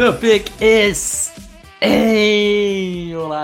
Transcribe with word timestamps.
The 0.00 0.12
pick 0.14 0.62
is. 0.62 1.09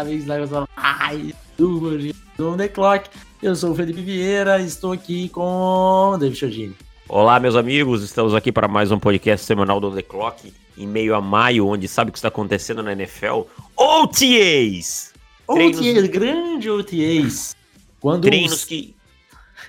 Amigos 0.07 0.51
da 0.51 0.69
Ai, 0.77 1.35
do 1.59 2.05
On 2.39 2.57
The 2.57 2.69
Clock. 2.69 3.11
Eu 3.43 3.57
sou 3.57 3.73
o 3.73 3.75
Felipe 3.75 4.01
Vieira 4.01 4.61
estou 4.61 4.93
aqui 4.93 5.29
com 5.31 6.17
David 6.21 6.39
Chodini. 6.39 6.77
Olá, 7.09 7.41
meus 7.41 7.57
amigos, 7.57 8.05
estamos 8.05 8.33
aqui 8.33 8.53
para 8.53 8.69
mais 8.69 8.93
um 8.93 9.01
podcast 9.01 9.45
semanal 9.45 9.81
do 9.81 9.91
The 9.91 10.03
Clock, 10.03 10.55
em 10.79 10.87
meio 10.87 11.13
a 11.13 11.21
maio, 11.21 11.67
onde 11.67 11.89
sabe 11.89 12.11
o 12.11 12.13
que 12.13 12.19
está 12.19 12.29
acontecendo 12.29 12.85
na 12.85 12.93
NFL? 12.93 13.47
OTAs! 13.77 15.13
OTAs, 15.49 15.77
Treinos... 15.77 16.09
grande 16.09 16.71
OTAs. 16.71 17.57
Quando 17.99 18.23
Treinos 18.23 18.53
os... 18.53 18.65
que 18.65 18.95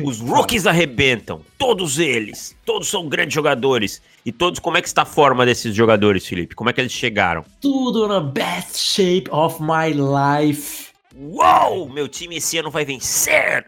os 0.04 0.20
rookies 0.20 0.68
arrebentam, 0.68 1.42
todos 1.58 1.98
eles, 1.98 2.56
todos 2.64 2.88
são 2.88 3.10
grandes 3.10 3.34
jogadores. 3.34 4.04
E 4.28 4.32
todos, 4.34 4.60
como 4.60 4.76
é 4.76 4.82
que 4.82 4.90
está 4.90 5.04
a 5.04 5.06
forma 5.06 5.46
desses 5.46 5.74
jogadores, 5.74 6.28
Felipe? 6.28 6.54
Como 6.54 6.70
é 6.70 6.74
que 6.74 6.82
eles 6.82 6.92
chegaram? 6.92 7.46
Tudo 7.62 8.10
na 8.10 8.20
best 8.20 8.78
shape 8.78 9.30
of 9.32 9.58
my 9.62 9.94
life. 9.94 10.88
Uou, 11.16 11.88
meu 11.88 12.10
time 12.10 12.36
esse 12.36 12.58
ano 12.58 12.70
vai 12.70 12.84
vencer! 12.84 13.66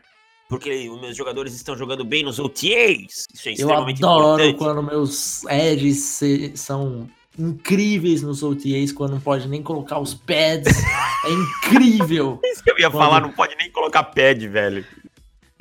Porque 0.50 0.90
os 0.90 1.00
meus 1.00 1.16
jogadores 1.16 1.54
estão 1.54 1.78
jogando 1.78 2.04
bem 2.04 2.24
nos 2.24 2.40
OTAs. 2.40 3.26
Isso 3.34 3.48
é 3.48 3.52
extremamente 3.54 4.02
Eu 4.02 4.10
adoro 4.10 4.44
importante. 4.44 4.58
quando 4.58 4.84
meus 4.84 5.46
edges 5.46 6.20
são 6.56 7.10
incríveis 7.38 8.22
nos 8.22 8.44
OTAs, 8.44 8.92
quando 8.92 9.12
não 9.12 9.22
pode 9.22 9.48
nem 9.48 9.64
colocar 9.64 9.98
os 9.98 10.14
pads. 10.14 10.84
é 10.84 11.30
incrível! 11.72 12.38
Isso 12.44 12.62
que 12.62 12.70
eu 12.70 12.78
ia 12.78 12.90
quando... 12.90 13.02
falar, 13.02 13.22
não 13.22 13.32
pode 13.32 13.56
nem 13.56 13.72
colocar 13.72 14.04
pad, 14.04 14.46
velho. 14.46 14.86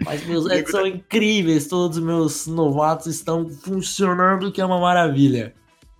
Mas 0.04 0.24
meus 0.26 0.46
ads 0.50 0.70
são 0.70 0.86
incríveis, 0.86 1.66
todos 1.66 1.98
os 1.98 2.02
meus 2.02 2.46
novatos 2.46 3.06
estão 3.06 3.48
funcionando, 3.48 4.52
que 4.52 4.60
é 4.60 4.64
uma 4.64 4.80
maravilha. 4.80 5.54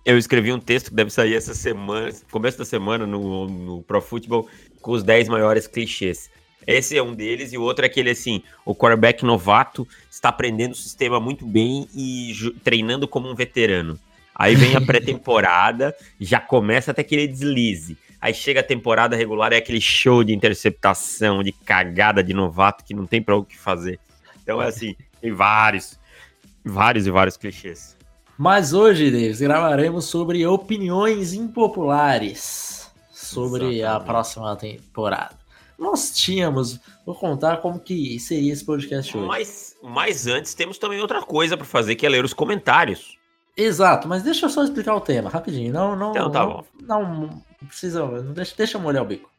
Eu 0.05 0.17
escrevi 0.17 0.51
um 0.51 0.59
texto 0.59 0.89
que 0.89 0.95
deve 0.95 1.09
sair 1.09 1.35
essa 1.35 1.53
semana, 1.53 2.11
começo 2.31 2.57
da 2.57 2.65
semana, 2.65 3.05
no, 3.05 3.47
no 3.47 3.83
Pro 3.83 4.01
Football, 4.01 4.47
com 4.81 4.91
os 4.91 5.03
10 5.03 5.27
maiores 5.27 5.67
clichês. 5.67 6.29
Esse 6.65 6.97
é 6.97 7.03
um 7.03 7.13
deles, 7.13 7.51
e 7.53 7.57
o 7.57 7.61
outro 7.61 7.85
é 7.85 7.87
aquele 7.87 8.11
assim: 8.11 8.41
o 8.65 8.75
quarterback 8.75 9.23
novato 9.23 9.87
está 10.09 10.29
aprendendo 10.29 10.73
o 10.73 10.77
sistema 10.77 11.19
muito 11.19 11.45
bem 11.45 11.87
e 11.95 12.33
treinando 12.63 13.07
como 13.07 13.29
um 13.29 13.35
veterano. 13.35 13.99
Aí 14.33 14.55
vem 14.55 14.75
a 14.75 14.81
pré-temporada, 14.85 15.95
já 16.19 16.39
começa 16.39 16.91
até 16.91 17.01
aquele 17.01 17.27
deslize. 17.27 17.97
Aí 18.21 18.33
chega 18.33 18.59
a 18.59 18.63
temporada 18.63 19.15
regular, 19.15 19.53
é 19.53 19.57
aquele 19.57 19.79
show 19.79 20.23
de 20.23 20.33
interceptação, 20.33 21.41
de 21.41 21.51
cagada 21.51 22.23
de 22.23 22.33
novato 22.33 22.83
que 22.83 22.93
não 22.93 23.05
tem 23.05 23.21
para 23.21 23.35
o 23.35 23.45
que 23.45 23.57
fazer. 23.57 23.99
Então 24.43 24.61
é 24.61 24.67
assim, 24.67 24.95
tem 25.21 25.31
vários, 25.31 25.97
vários 26.65 27.07
e 27.07 27.11
vários 27.11 27.37
clichês. 27.37 27.97
Mas 28.37 28.73
hoje, 28.73 29.11
Davis, 29.11 29.39
gravaremos 29.39 30.05
sobre 30.05 30.45
opiniões 30.45 31.33
impopulares 31.33 32.89
sobre 33.11 33.79
Exatamente. 33.79 33.83
a 33.83 33.99
próxima 33.99 34.55
temporada. 34.55 35.37
Nós 35.77 36.11
tínhamos, 36.11 36.79
vou 37.05 37.15
contar 37.15 37.57
como 37.57 37.79
que 37.79 38.19
seria 38.19 38.51
esse 38.51 38.65
podcast 38.65 39.15
hoje. 39.15 39.27
Mas, 39.27 39.75
mas 39.81 40.27
antes 40.27 40.53
temos 40.53 40.77
também 40.77 40.99
outra 40.99 41.21
coisa 41.21 41.55
para 41.55 41.65
fazer, 41.65 41.95
que 41.95 42.05
é 42.05 42.09
ler 42.09 42.25
os 42.25 42.33
comentários. 42.33 43.17
Exato, 43.55 44.07
mas 44.07 44.23
deixa 44.23 44.45
eu 44.45 44.49
só 44.49 44.63
explicar 44.63 44.95
o 44.95 45.01
tema 45.01 45.29
rapidinho. 45.29 45.71
Não, 45.71 45.95
não, 45.95 46.11
então, 46.11 46.31
tá 46.31 46.39
não, 46.39 46.49
bom. 46.49 46.65
não 46.81 47.48
precisa, 47.67 48.05
não 48.05 48.33
deixa, 48.33 48.55
deixa 48.55 48.77
eu 48.77 48.81
molhar 48.81 49.03
o 49.03 49.05
bico. 49.05 49.29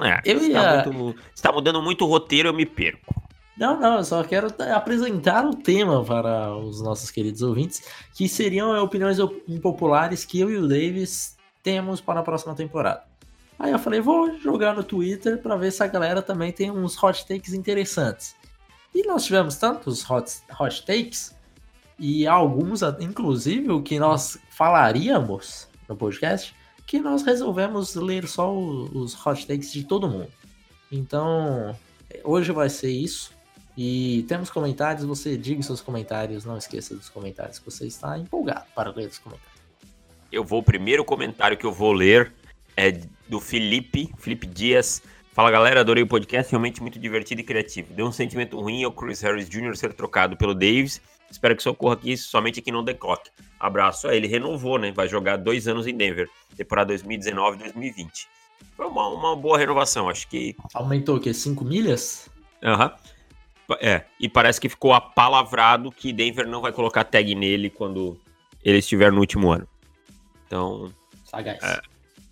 É, 0.00 0.20
eu 0.24 0.42
ia... 0.42 0.78
está, 0.78 0.90
muito, 0.90 1.22
está 1.34 1.52
mudando 1.52 1.82
muito 1.82 2.04
o 2.04 2.08
roteiro, 2.08 2.48
eu 2.48 2.54
me 2.54 2.64
perco. 2.64 3.22
Não, 3.56 3.78
não, 3.78 3.98
eu 3.98 4.04
só 4.04 4.24
quero 4.24 4.48
apresentar 4.74 5.44
o 5.44 5.54
tema 5.54 6.02
para 6.02 6.56
os 6.56 6.80
nossos 6.80 7.10
queridos 7.10 7.42
ouvintes, 7.42 7.82
que 8.14 8.28
seriam 8.28 8.82
opiniões 8.82 9.18
impopulares 9.46 10.24
que 10.24 10.40
eu 10.40 10.50
e 10.50 10.56
o 10.56 10.66
Davis 10.66 11.36
temos 11.62 12.00
para 12.00 12.20
a 12.20 12.22
próxima 12.22 12.54
temporada. 12.54 13.04
Aí 13.58 13.70
eu 13.70 13.78
falei, 13.78 14.00
vou 14.00 14.38
jogar 14.38 14.74
no 14.74 14.82
Twitter 14.82 15.38
para 15.38 15.54
ver 15.56 15.70
se 15.70 15.82
a 15.82 15.86
galera 15.86 16.22
também 16.22 16.50
tem 16.50 16.70
uns 16.70 17.00
hot 17.00 17.26
takes 17.26 17.52
interessantes. 17.52 18.34
E 18.94 19.06
nós 19.06 19.24
tivemos 19.24 19.56
tantos 19.56 20.08
hot, 20.10 20.32
hot 20.58 20.84
takes, 20.84 21.34
e 21.98 22.26
alguns, 22.26 22.82
inclusive, 23.00 23.70
o 23.70 23.82
que 23.82 23.98
nós 23.98 24.38
falaríamos 24.50 25.68
no 25.88 25.94
podcast, 25.94 26.54
nós 26.98 27.22
resolvemos 27.22 27.94
ler 27.94 28.26
só 28.26 28.52
os 28.54 29.14
hot 29.26 29.46
takes 29.46 29.72
de 29.72 29.84
todo 29.84 30.08
mundo. 30.08 30.30
Então, 30.90 31.76
hoje 32.24 32.52
vai 32.52 32.68
ser 32.68 32.90
isso. 32.90 33.32
E 33.76 34.24
temos 34.28 34.50
comentários, 34.50 35.04
você 35.04 35.36
diga 35.36 35.62
seus 35.62 35.80
comentários, 35.80 36.44
não 36.44 36.58
esqueça 36.58 36.94
dos 36.94 37.08
comentários 37.08 37.58
que 37.58 37.64
você 37.64 37.86
está 37.86 38.18
empolgado 38.18 38.66
para 38.74 38.90
ler 38.90 39.08
os 39.08 39.18
comentários. 39.18 39.52
Eu 40.30 40.44
vou, 40.44 40.60
o 40.60 40.62
primeiro 40.62 41.04
comentário 41.04 41.56
que 41.56 41.64
eu 41.64 41.72
vou 41.72 41.92
ler 41.92 42.32
é 42.76 42.92
do 43.28 43.40
Felipe, 43.40 44.12
Felipe 44.18 44.46
Dias. 44.46 45.02
Fala 45.32 45.50
galera, 45.50 45.80
adorei 45.80 46.02
o 46.02 46.06
podcast, 46.06 46.50
realmente 46.50 46.82
muito 46.82 46.98
divertido 46.98 47.40
e 47.40 47.44
criativo. 47.44 47.94
Deu 47.94 48.06
um 48.06 48.12
sentimento 48.12 48.60
ruim 48.60 48.84
ao 48.84 48.92
Chris 48.92 49.22
Harris 49.22 49.48
Jr. 49.48 49.74
ser 49.74 49.94
trocado 49.94 50.36
pelo 50.36 50.54
Davis. 50.54 51.00
Espero 51.30 51.56
que 51.56 51.62
isso 51.62 51.70
ocorra 51.70 51.94
aqui, 51.94 52.14
somente 52.18 52.60
aqui 52.60 52.70
no 52.70 52.84
The 52.84 52.92
Clock. 52.92 53.30
Abraço. 53.58 54.08
É, 54.08 54.16
ele 54.16 54.26
renovou, 54.26 54.78
né? 54.78 54.92
Vai 54.92 55.08
jogar 55.08 55.38
dois 55.38 55.66
anos 55.66 55.86
em 55.86 55.96
Denver, 55.96 56.28
temporada 56.54 56.94
2019-2020. 56.94 58.26
Foi 58.76 58.86
uma, 58.86 59.08
uma 59.08 59.34
boa 59.34 59.56
renovação, 59.56 60.10
acho 60.10 60.28
que. 60.28 60.54
Aumentou 60.74 61.16
o 61.16 61.20
quê? 61.20 61.32
5 61.32 61.64
milhas? 61.64 62.28
Aham. 62.62 62.94
Uhum. 63.70 63.76
É, 63.80 64.04
e 64.20 64.28
parece 64.28 64.60
que 64.60 64.68
ficou 64.68 64.92
apalavrado 64.92 65.90
que 65.90 66.12
Denver 66.12 66.46
não 66.46 66.60
vai 66.60 66.72
colocar 66.72 67.04
tag 67.04 67.34
nele 67.34 67.70
quando 67.70 68.20
ele 68.62 68.78
estiver 68.78 69.10
no 69.10 69.20
último 69.20 69.50
ano. 69.50 69.66
Então. 70.46 70.92
Sagaz. 71.24 71.62
É, 71.62 71.80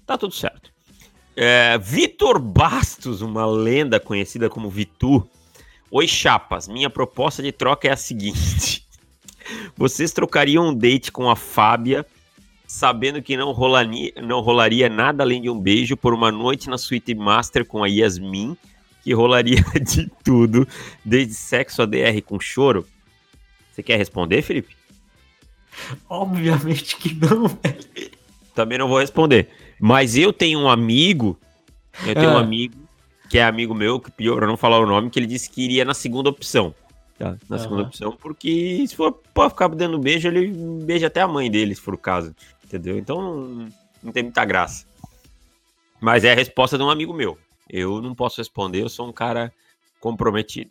tá 0.05 0.19
tudo 0.19 0.35
certo. 0.35 0.71
É, 1.37 1.79
Vitor 1.79 2.39
Bastos, 2.39 3.23
uma 3.23 3.47
lenda 3.47 4.01
conhecida 4.01 4.51
como 4.51 4.69
Vitu. 4.69 5.29
Oi, 5.91 6.07
chapas. 6.07 6.69
Minha 6.69 6.91
proposta 6.91 7.43
de 7.43 7.53
troca 7.53 7.89
é 7.89 7.93
a 7.93 7.97
seguinte: 7.97 8.87
vocês 9.77 10.13
trocariam 10.13 10.69
um 10.69 10.75
date 10.75 11.13
com 11.13 11.31
a 11.31 11.37
Fábia, 11.37 12.05
sabendo 12.67 13.23
que 13.23 13.37
não 13.37 13.53
rolaria, 13.53 14.13
não 14.23 14.41
rolaria 14.41 14.89
nada 14.89 15.23
além 15.23 15.41
de 15.41 15.49
um 15.49 15.59
beijo 15.59 15.97
por 15.97 16.13
uma 16.13 16.31
noite 16.31 16.69
na 16.69 16.79
suíte 16.79 17.15
master 17.15 17.65
com 17.65 17.83
a 17.83 17.89
Yasmin, 17.89 18.57
que 19.03 19.13
rolaria 19.13 19.63
de 19.81 20.11
tudo, 20.25 20.67
desde 21.05 21.35
sexo 21.35 21.83
a 21.83 21.87
DR 21.87 22.21
com 22.25 22.39
choro? 22.41 22.87
Você 23.73 23.83
quer 23.83 23.97
responder, 23.97 24.43
Felipe? 24.43 24.77
Obviamente 26.09 26.97
que 26.97 27.15
não, 27.15 27.47
velho. 27.47 28.20
Também 28.55 28.79
não 28.79 28.89
vou 28.89 28.99
responder. 28.99 29.49
Mas 29.79 30.17
eu 30.17 30.33
tenho 30.33 30.59
um 30.61 30.69
amigo, 30.69 31.39
eu 32.07 32.15
tenho 32.15 32.31
um 32.31 32.37
ah. 32.37 32.41
amigo 32.41 32.77
que 33.29 33.39
é 33.39 33.45
amigo 33.45 33.73
meu, 33.73 34.01
que 34.01 34.11
pra 34.11 34.47
não 34.47 34.57
falar 34.57 34.81
o 34.81 34.87
nome, 34.87 35.09
que 35.09 35.19
ele 35.19 35.27
disse 35.27 35.49
que 35.49 35.63
iria 35.63 35.85
na 35.85 35.95
segunda 35.95 36.29
opção. 36.29 36.75
Tá? 37.17 37.37
Na 37.49 37.57
uhum. 37.57 37.63
segunda 37.63 37.83
opção, 37.83 38.17
porque 38.21 38.85
se 38.89 38.97
for 38.97 39.13
pra 39.33 39.49
ficar 39.49 39.69
dando 39.69 39.99
beijo, 39.99 40.27
ele 40.27 40.49
beija 40.85 41.07
até 41.07 41.21
a 41.21 41.29
mãe 41.29 41.51
dele, 41.51 41.75
se 41.75 41.81
for 41.81 41.95
o 41.95 41.99
caso. 41.99 42.35
Entendeu? 42.65 42.99
Então 42.99 43.21
não, 43.21 43.69
não 44.03 44.13
tem 44.13 44.25
muita 44.25 44.45
graça. 44.45 44.85
Mas 46.01 46.25
é 46.25 46.33
a 46.33 46.35
resposta 46.35 46.77
de 46.77 46.83
um 46.83 46.91
amigo 46.91 47.13
meu. 47.13 47.39
Eu 47.69 48.01
não 48.01 48.15
posso 48.15 48.41
responder, 48.41 48.83
eu 48.83 48.89
sou 48.89 49.07
um 49.09 49.13
cara 49.13 49.53
comprometido. 50.01 50.71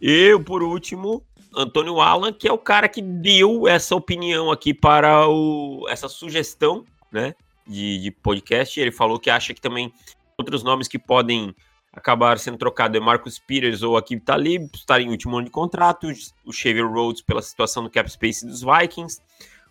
E, 0.00 0.38
por 0.40 0.62
último, 0.62 1.22
Antônio 1.56 2.00
Alan, 2.00 2.32
que 2.32 2.46
é 2.46 2.52
o 2.52 2.58
cara 2.58 2.88
que 2.88 3.00
deu 3.00 3.66
essa 3.66 3.96
opinião 3.96 4.50
aqui 4.50 4.74
para 4.74 5.26
o, 5.28 5.86
essa 5.88 6.08
sugestão, 6.08 6.84
né, 7.12 7.34
de, 7.66 7.98
de 7.98 8.10
podcast. 8.10 8.78
Ele 8.78 8.92
falou 8.92 9.18
que 9.18 9.30
acha 9.30 9.54
que 9.54 9.60
também 9.60 9.92
outros 10.36 10.62
nomes 10.62 10.88
que 10.88 10.98
podem 10.98 11.54
acabar 11.92 12.38
sendo 12.38 12.58
trocado 12.58 12.96
é 12.96 13.00
Marcus 13.00 13.38
Peters 13.38 13.82
ou 13.82 13.96
Akib 13.96 14.20
Talib, 14.20 14.70
estar 14.74 15.00
em 15.00 15.10
último 15.10 15.36
ano 15.36 15.46
de 15.46 15.50
contrato, 15.50 16.08
o 16.44 16.52
Xavier 16.52 16.86
Rhodes 16.86 17.22
pela 17.22 17.42
situação 17.42 17.82
do 17.82 17.90
cap 17.90 18.10
space 18.10 18.46
dos 18.46 18.62
Vikings, 18.62 19.20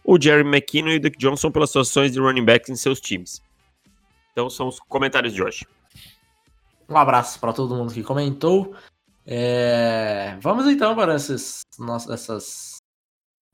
o 0.04 0.19
Jerry 0.22 0.48
McKinnon 0.48 0.89
e 0.89 0.98
o 0.98 1.00
Duke 1.00 1.18
Johnson 1.18 1.51
pelas 1.51 1.69
situações 1.69 2.12
de 2.12 2.19
running 2.19 2.45
backs 2.45 2.69
em 2.69 2.75
seus 2.75 3.00
times. 3.00 3.42
Então 4.31 4.50
são 4.50 4.68
os 4.68 4.80
comentários 4.80 5.33
de 5.33 5.42
hoje. 5.42 5.66
Um 6.90 6.98
abraço 6.98 7.40
para 7.40 7.54
todo 7.54 7.75
mundo 7.75 7.94
que 7.94 8.04
comentou. 8.04 8.75
É... 9.25 10.38
Vamos 10.42 10.66
então 10.68 10.95
para 10.95 11.13
essas, 11.13 11.62
nossas, 11.78 12.12
essas, 12.12 12.78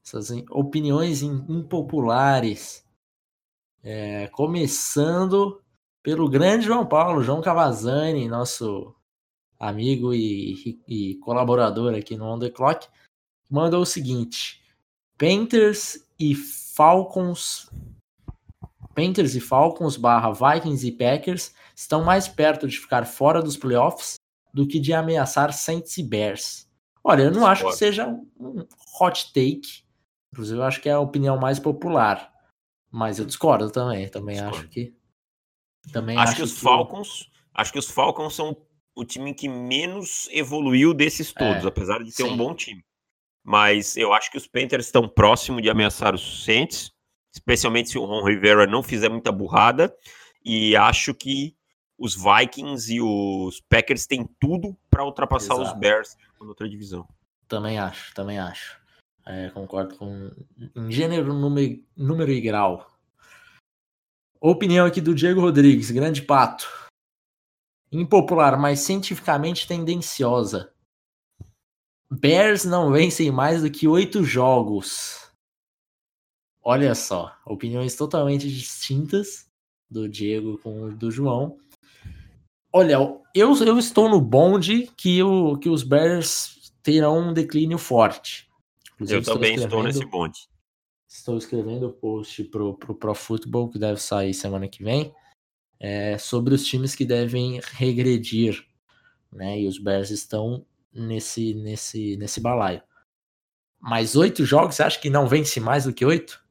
essas 0.05 0.43
opiniões 0.51 1.23
impopulares. 1.23 2.82
É... 3.83 4.27
Começando 4.27 5.61
pelo 6.01 6.29
grande 6.29 6.65
João 6.65 6.85
Paulo, 6.85 7.23
João 7.23 7.41
Cavazani, 7.41 8.27
nosso 8.27 8.95
amigo 9.59 10.13
e, 10.13 10.79
e, 10.87 11.15
colaborador 11.15 11.95
aqui 11.95 12.17
no 12.17 12.25
On 12.25 12.37
The 12.37 12.49
Clock, 12.49 12.87
mandou 13.49 13.81
o 13.81 13.85
seguinte: 13.85 14.61
Panthers 15.17 16.05
e 16.19 16.35
Falcons. 16.35 17.69
Panthers 18.93 19.35
e 19.35 19.39
Falcons 19.39 19.97
barra 19.97 20.31
Vikings 20.31 20.87
e 20.87 20.91
Packers 20.91 21.53
estão 21.75 22.03
mais 22.03 22.27
perto 22.27 22.67
de 22.67 22.77
ficar 22.77 23.05
fora 23.05 23.41
dos 23.41 23.57
playoffs 23.57 24.15
do 24.53 24.67
que 24.67 24.79
de 24.79 24.93
ameaçar 24.93 25.51
Saints 25.51 25.97
e 25.97 26.03
Bears. 26.03 26.69
Olha, 27.03 27.23
eu 27.23 27.31
não 27.31 27.45
acho 27.45 27.65
que 27.65 27.73
seja 27.73 28.07
um 28.07 28.67
hot 28.99 29.33
take. 29.33 29.83
Inclusive, 30.31 30.59
eu 30.59 30.63
acho 30.63 30.79
que 30.79 30.87
é 30.87 30.93
a 30.93 30.99
opinião 30.99 31.37
mais 31.37 31.59
popular. 31.59 32.32
Mas 32.93 33.17
eu 33.17 33.25
discordo 33.25 33.71
também. 33.71 34.07
Também 34.07 34.35
discordo. 34.35 34.57
acho 34.59 34.67
que. 34.69 34.95
Também 35.91 36.15
acho, 36.15 36.27
acho 36.27 36.35
que 36.35 36.43
os 36.43 36.53
que... 36.53 36.59
Falcons. 36.59 37.31
Acho 37.51 37.73
que 37.73 37.79
os 37.79 37.89
Falcons 37.89 38.35
são 38.35 38.55
o 38.95 39.03
time 39.03 39.33
que 39.33 39.49
menos 39.49 40.29
evoluiu 40.31 40.93
desses 40.93 41.33
todos, 41.33 41.65
é, 41.65 41.67
apesar 41.67 42.03
de 42.03 42.15
ter 42.15 42.23
sim. 42.23 42.29
um 42.29 42.37
bom 42.37 42.53
time. 42.53 42.85
Mas 43.43 43.97
eu 43.97 44.13
acho 44.13 44.29
que 44.29 44.37
os 44.37 44.47
Panthers 44.47 44.85
estão 44.85 45.09
próximos 45.09 45.63
de 45.63 45.71
ameaçar 45.71 46.13
os 46.13 46.45
Saints, 46.45 46.91
especialmente 47.33 47.89
se 47.89 47.97
o 47.97 48.05
Ron 48.05 48.23
Rivera 48.23 48.67
não 48.67 48.83
fizer 48.83 49.09
muita 49.09 49.31
burrada. 49.31 49.93
E 50.45 50.75
acho 50.75 51.15
que 51.15 51.55
os 51.97 52.15
Vikings 52.15 52.93
e 52.93 53.01
os 53.01 53.59
Packers 53.67 54.05
têm 54.05 54.29
tudo 54.39 54.77
para 54.89 55.03
ultrapassar 55.03 55.55
Exato. 55.55 55.71
os 55.71 55.79
Bears 55.79 56.15
na 56.39 56.47
outra 56.47 56.69
divisão. 56.69 57.07
Também 57.47 57.79
acho, 57.79 58.13
também 58.13 58.37
acho. 58.37 58.79
É, 59.25 59.49
concordo 59.51 59.95
com 59.95 60.31
em 60.75 60.91
gênero, 60.91 61.33
número, 61.33 61.81
número 61.95 62.31
e 62.31 62.41
grau. 62.41 62.91
Opinião 64.39 64.85
aqui 64.85 64.99
do 64.99 65.15
Diego 65.15 65.39
Rodrigues, 65.39 65.89
grande 65.89 66.21
pato. 66.21 66.67
Impopular, 67.91 68.59
mas 68.59 68.81
cientificamente 68.81 69.65
tendenciosa. 69.65 70.73
Bears 72.11 72.65
não 72.65 72.91
vencem 72.91 73.31
mais 73.31 73.61
do 73.61 73.71
que 73.71 73.87
oito 73.87 74.23
jogos. 74.23 75.31
Olha 76.61 76.93
só, 76.93 77.35
opiniões 77.45 77.95
totalmente 77.95 78.49
distintas 78.49 79.49
do 79.89 80.09
Diego 80.09 80.57
com 80.57 80.89
do 80.89 81.09
João. 81.09 81.57
Olha, 82.71 82.93
eu, 82.93 83.21
eu 83.33 83.77
estou 83.77 84.09
no 84.09 84.19
bonde 84.19 84.91
que, 84.97 85.21
o, 85.23 85.57
que 85.57 85.69
os 85.69 85.83
Bears 85.83 86.73
terão 86.81 87.29
um 87.29 87.33
declínio 87.33 87.77
forte. 87.77 88.49
Inclusive, 89.03 89.29
eu 89.29 89.33
também 89.33 89.55
estou 89.55 89.83
nesse 89.83 90.05
bonde. 90.05 90.39
Estou 91.07 91.37
escrevendo 91.37 91.87
o 91.87 91.93
post 91.93 92.43
pro, 92.45 92.73
pro 92.75 92.95
Pro 92.95 93.13
Football, 93.13 93.69
que 93.69 93.77
deve 93.77 93.99
sair 93.99 94.33
semana 94.33 94.67
que 94.67 94.83
vem, 94.83 95.13
é, 95.79 96.17
sobre 96.17 96.55
os 96.55 96.65
times 96.65 96.95
que 96.95 97.05
devem 97.05 97.59
regredir. 97.73 98.65
Né? 99.31 99.61
E 99.61 99.67
os 99.67 99.77
Bears 99.77 100.09
estão 100.09 100.65
nesse, 100.93 101.53
nesse, 101.53 102.17
nesse 102.17 102.39
balaio. 102.39 102.81
Mas 103.79 104.15
oito 104.15 104.45
jogos, 104.45 104.75
você 104.75 104.83
acha 104.83 104.99
que 104.99 105.09
não 105.09 105.27
vence 105.27 105.59
mais 105.59 105.83
do 105.83 105.93
que 105.93 106.05
oito? 106.05 106.43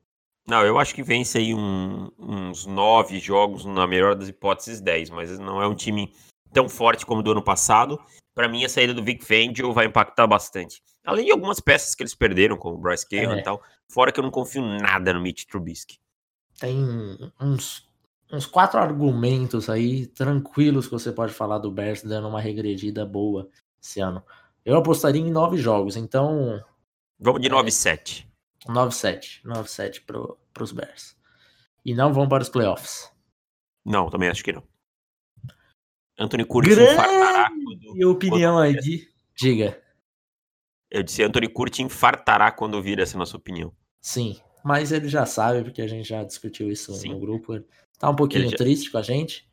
Não, 0.46 0.64
eu 0.64 0.78
acho 0.78 0.94
que 0.94 1.02
vence 1.02 1.38
aí 1.38 1.54
um, 1.54 2.10
uns 2.18 2.66
nove 2.66 3.18
jogos, 3.18 3.64
na 3.64 3.86
melhor 3.86 4.14
das 4.14 4.28
hipóteses, 4.28 4.80
dez, 4.80 5.08
mas 5.08 5.38
não 5.38 5.62
é 5.62 5.66
um 5.66 5.74
time 5.74 6.12
tão 6.52 6.68
forte 6.68 7.06
como 7.06 7.22
do 7.22 7.32
ano 7.32 7.42
passado. 7.42 7.98
Para 8.34 8.48
mim, 8.48 8.64
a 8.64 8.68
saída 8.68 8.94
do 8.94 9.04
Vic 9.04 9.24
Fangio 9.24 9.72
vai 9.72 9.86
impactar 9.86 10.26
bastante. 10.26 10.82
Além 11.04 11.26
de 11.26 11.32
algumas 11.32 11.60
peças 11.60 11.94
que 11.94 12.02
eles 12.02 12.14
perderam, 12.14 12.56
como 12.56 12.76
o 12.76 12.78
Bryce 12.78 13.08
Cahill 13.08 13.32
é. 13.32 13.38
e 13.38 13.42
tal. 13.42 13.62
Fora 13.88 14.10
que 14.10 14.20
eu 14.20 14.24
não 14.24 14.30
confio 14.30 14.62
nada 14.62 15.12
no 15.12 15.20
Mitch 15.20 15.44
Trubisky. 15.44 15.98
Tem 16.58 16.78
uns, 17.40 17.88
uns 18.32 18.46
quatro 18.46 18.78
argumentos 18.78 19.68
aí 19.68 20.06
tranquilos 20.06 20.86
que 20.86 20.92
você 20.92 21.12
pode 21.12 21.32
falar 21.32 21.58
do 21.58 21.70
Bears 21.70 22.02
dando 22.02 22.28
uma 22.28 22.40
regredida 22.40 23.04
boa 23.04 23.48
esse 23.82 24.00
ano. 24.00 24.22
Eu 24.64 24.76
apostaria 24.76 25.20
em 25.20 25.30
nove 25.30 25.56
jogos, 25.56 25.96
então. 25.96 26.62
Vamos 27.18 27.42
de 27.42 27.50
9-7. 27.50 28.26
9-7. 28.66 29.42
9-7 29.44 30.04
pro, 30.06 30.38
pros 30.54 30.72
Bears. 30.72 31.16
E 31.84 31.94
não 31.94 32.12
vão 32.12 32.28
para 32.28 32.42
os 32.42 32.48
playoffs. 32.48 33.10
Não, 33.84 34.08
também 34.08 34.28
acho 34.28 34.44
que 34.44 34.52
não. 34.52 34.62
Anthony 36.22 36.44
Curtis 36.44 36.78
infartará. 36.78 37.50
E 37.94 38.04
opinião 38.04 38.54
quando... 38.54 38.64
aí, 38.64 39.08
diga. 39.36 39.80
Eu 40.90 41.02
disse 41.02 41.22
Anthony 41.22 41.48
Curtis 41.48 41.80
infartará 41.80 42.50
quando 42.52 42.74
ouvir 42.74 42.98
essa 42.98 43.18
nossa 43.18 43.36
opinião. 43.36 43.72
Sim, 44.00 44.38
mas 44.64 44.92
ele 44.92 45.08
já 45.08 45.26
sabe, 45.26 45.64
porque 45.64 45.82
a 45.82 45.86
gente 45.86 46.08
já 46.08 46.22
discutiu 46.22 46.70
isso 46.70 46.92
Sim. 46.94 47.10
no 47.10 47.20
grupo. 47.20 47.60
Tá 47.98 48.10
um 48.10 48.16
pouquinho 48.16 48.48
já... 48.50 48.56
triste 48.56 48.90
com 48.90 48.98
a 48.98 49.02
gente, 49.02 49.48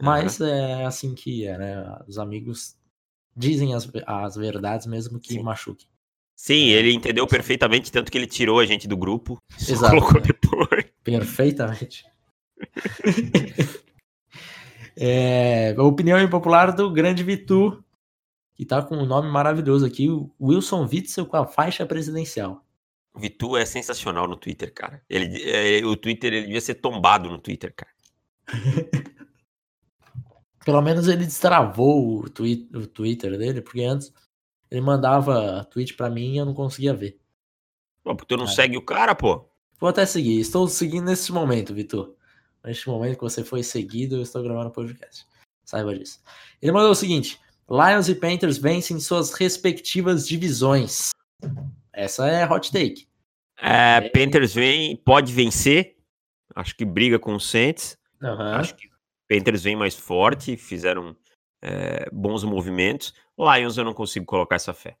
mas 0.00 0.40
uhum. 0.40 0.46
é 0.46 0.84
assim 0.84 1.14
que 1.14 1.46
é, 1.46 1.56
né? 1.56 1.98
Os 2.06 2.18
amigos 2.18 2.76
dizem 3.36 3.74
as, 3.74 3.88
as 4.06 4.36
verdades 4.36 4.86
mesmo 4.86 5.18
que 5.18 5.34
Sim. 5.34 5.42
machuquem. 5.42 5.86
Sim, 6.36 6.70
é. 6.70 6.72
ele 6.72 6.92
entendeu 6.92 7.26
perfeitamente, 7.26 7.92
tanto 7.92 8.10
que 8.10 8.18
ele 8.18 8.26
tirou 8.26 8.58
a 8.58 8.66
gente 8.66 8.88
do 8.88 8.96
grupo. 8.96 9.38
Exato. 9.56 9.94
Colocou 9.94 10.20
depois. 10.20 10.84
Perfeitamente. 11.04 12.04
é, 15.04 15.74
a 15.76 15.82
opinião 15.82 16.20
impopular 16.20 16.72
do 16.72 16.88
grande 16.88 17.24
Vitu, 17.24 17.82
que 18.54 18.64
tá 18.64 18.80
com 18.80 18.96
um 18.96 19.04
nome 19.04 19.28
maravilhoso 19.28 19.84
aqui, 19.84 20.06
Wilson 20.40 20.86
Witzel 20.86 21.26
com 21.26 21.36
a 21.36 21.44
faixa 21.44 21.84
presidencial. 21.84 22.64
O 23.12 23.18
Vitu 23.18 23.56
é 23.56 23.66
sensacional 23.66 24.28
no 24.28 24.36
Twitter, 24.36 24.72
cara. 24.72 25.02
Ele, 25.10 25.42
é, 25.42 25.84
o 25.84 25.96
Twitter 25.96 26.32
ele 26.32 26.46
devia 26.46 26.60
ser 26.60 26.76
tombado 26.76 27.28
no 27.28 27.38
Twitter, 27.38 27.74
cara. 27.74 27.90
Pelo 30.64 30.80
menos 30.80 31.08
ele 31.08 31.24
destravou 31.24 32.20
o, 32.20 32.30
tweet, 32.30 32.68
o 32.72 32.86
Twitter 32.86 33.36
dele, 33.36 33.60
porque 33.60 33.82
antes 33.82 34.12
ele 34.70 34.80
mandava 34.80 35.64
tweet 35.64 35.94
para 35.94 36.08
mim 36.08 36.34
e 36.34 36.36
eu 36.36 36.46
não 36.46 36.54
conseguia 36.54 36.94
ver. 36.94 37.18
Pô, 38.04 38.14
porque 38.14 38.32
tu 38.32 38.38
não 38.38 38.46
segue 38.46 38.76
o 38.76 38.82
cara, 38.82 39.16
pô? 39.16 39.48
Vou 39.80 39.90
até 39.90 40.06
seguir. 40.06 40.38
Estou 40.38 40.68
seguindo 40.68 41.06
nesse 41.06 41.32
momento, 41.32 41.74
Vitor. 41.74 42.14
Neste 42.64 42.88
momento 42.88 43.16
que 43.16 43.22
você 43.22 43.42
foi 43.42 43.62
seguido, 43.62 44.16
eu 44.16 44.22
estou 44.22 44.42
gravando 44.42 44.68
o 44.68 44.72
podcast. 44.72 45.26
Saiba 45.64 45.96
disso. 45.96 46.20
Ele 46.60 46.72
mandou 46.72 46.90
o 46.90 46.94
seguinte: 46.94 47.40
Lions 47.68 48.08
e 48.08 48.14
Panthers 48.14 48.58
vencem 48.58 49.00
suas 49.00 49.32
respectivas 49.32 50.26
divisões. 50.26 51.10
Essa 51.92 52.28
é 52.28 52.48
hot 52.48 52.70
take. 52.70 53.08
É, 53.60 53.96
é. 53.96 54.08
Panthers 54.10 54.54
vem, 54.54 54.96
pode 54.96 55.32
vencer. 55.32 55.96
Acho 56.54 56.76
que 56.76 56.84
briga 56.84 57.18
com 57.18 57.34
o 57.34 57.40
Saints. 57.40 57.96
Uhum. 58.20 58.54
Acho 58.54 58.74
que 58.76 58.88
Panthers 59.28 59.62
vem 59.62 59.74
mais 59.74 59.94
forte, 59.94 60.56
fizeram 60.56 61.16
é, 61.60 62.08
bons 62.12 62.44
movimentos. 62.44 63.14
Lions 63.38 63.78
eu 63.78 63.84
não 63.84 63.94
consigo 63.94 64.26
colocar 64.26 64.56
essa 64.56 64.72
fé. 64.72 64.96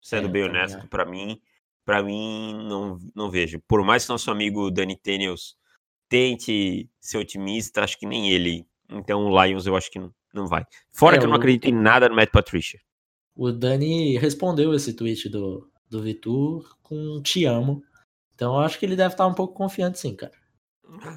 Sendo 0.00 0.28
é, 0.28 0.30
bem 0.30 0.44
honesto, 0.44 0.86
para 0.88 1.04
mim, 1.04 1.40
para 1.84 2.02
mim 2.02 2.54
não, 2.68 2.98
não 3.14 3.30
vejo. 3.30 3.60
Por 3.66 3.84
mais 3.84 4.04
que 4.04 4.10
nosso 4.10 4.30
amigo 4.30 4.70
Danny 4.70 4.96
Tenios 4.96 5.56
tente 6.14 6.88
ser 7.00 7.18
otimista, 7.18 7.82
acho 7.82 7.98
que 7.98 8.06
nem 8.06 8.30
ele. 8.30 8.64
Então 8.88 9.26
o 9.26 9.44
Lions 9.44 9.66
eu 9.66 9.74
acho 9.74 9.90
que 9.90 9.98
não, 9.98 10.14
não 10.32 10.46
vai. 10.46 10.64
Fora 10.92 11.16
é, 11.16 11.18
que 11.18 11.24
eu 11.24 11.28
não 11.28 11.36
acredito 11.36 11.64
em 11.64 11.74
nada 11.74 12.08
no 12.08 12.14
Matt 12.14 12.30
Patricia. 12.30 12.78
O 13.34 13.50
Dani 13.50 14.16
respondeu 14.16 14.72
esse 14.72 14.94
tweet 14.94 15.28
do, 15.28 15.68
do 15.90 16.00
Vitor 16.00 16.78
com 16.84 17.20
te 17.20 17.44
amo. 17.44 17.82
Então 18.32 18.54
eu 18.54 18.60
acho 18.60 18.78
que 18.78 18.86
ele 18.86 18.94
deve 18.94 19.14
estar 19.14 19.26
um 19.26 19.34
pouco 19.34 19.54
confiante 19.54 19.98
sim, 19.98 20.14
cara. 20.14 20.32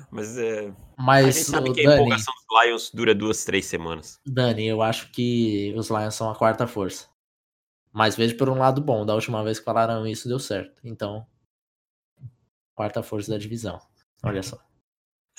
Mas 0.10 0.36
é. 0.36 0.74
Mas, 0.98 1.28
a 1.28 1.32
gente 1.32 1.46
sabe 1.46 1.74
que 1.74 1.82
a 1.82 1.90
Dani, 1.90 2.02
empolgação 2.02 2.34
dos 2.34 2.66
Lions 2.66 2.92
dura 2.92 3.14
duas, 3.14 3.46
três 3.46 3.68
semanas. 3.68 4.20
Dani, 4.26 4.66
eu 4.66 4.82
acho 4.82 5.12
que 5.12 5.76
os 5.78 5.92
Lions 5.92 6.16
são 6.16 6.32
a 6.32 6.36
quarta 6.36 6.66
força. 6.66 7.08
Mas 7.94 8.16
vejo 8.16 8.36
por 8.36 8.50
um 8.50 8.58
lado 8.58 8.82
bom. 8.82 9.06
Da 9.06 9.14
última 9.14 9.44
vez 9.44 9.60
que 9.60 9.66
falaram 9.66 10.08
isso, 10.08 10.28
deu 10.28 10.40
certo. 10.40 10.82
Então, 10.84 11.24
quarta 12.74 13.04
força 13.04 13.30
da 13.30 13.38
divisão. 13.38 13.80
Olha 14.24 14.42
só. 14.42 14.67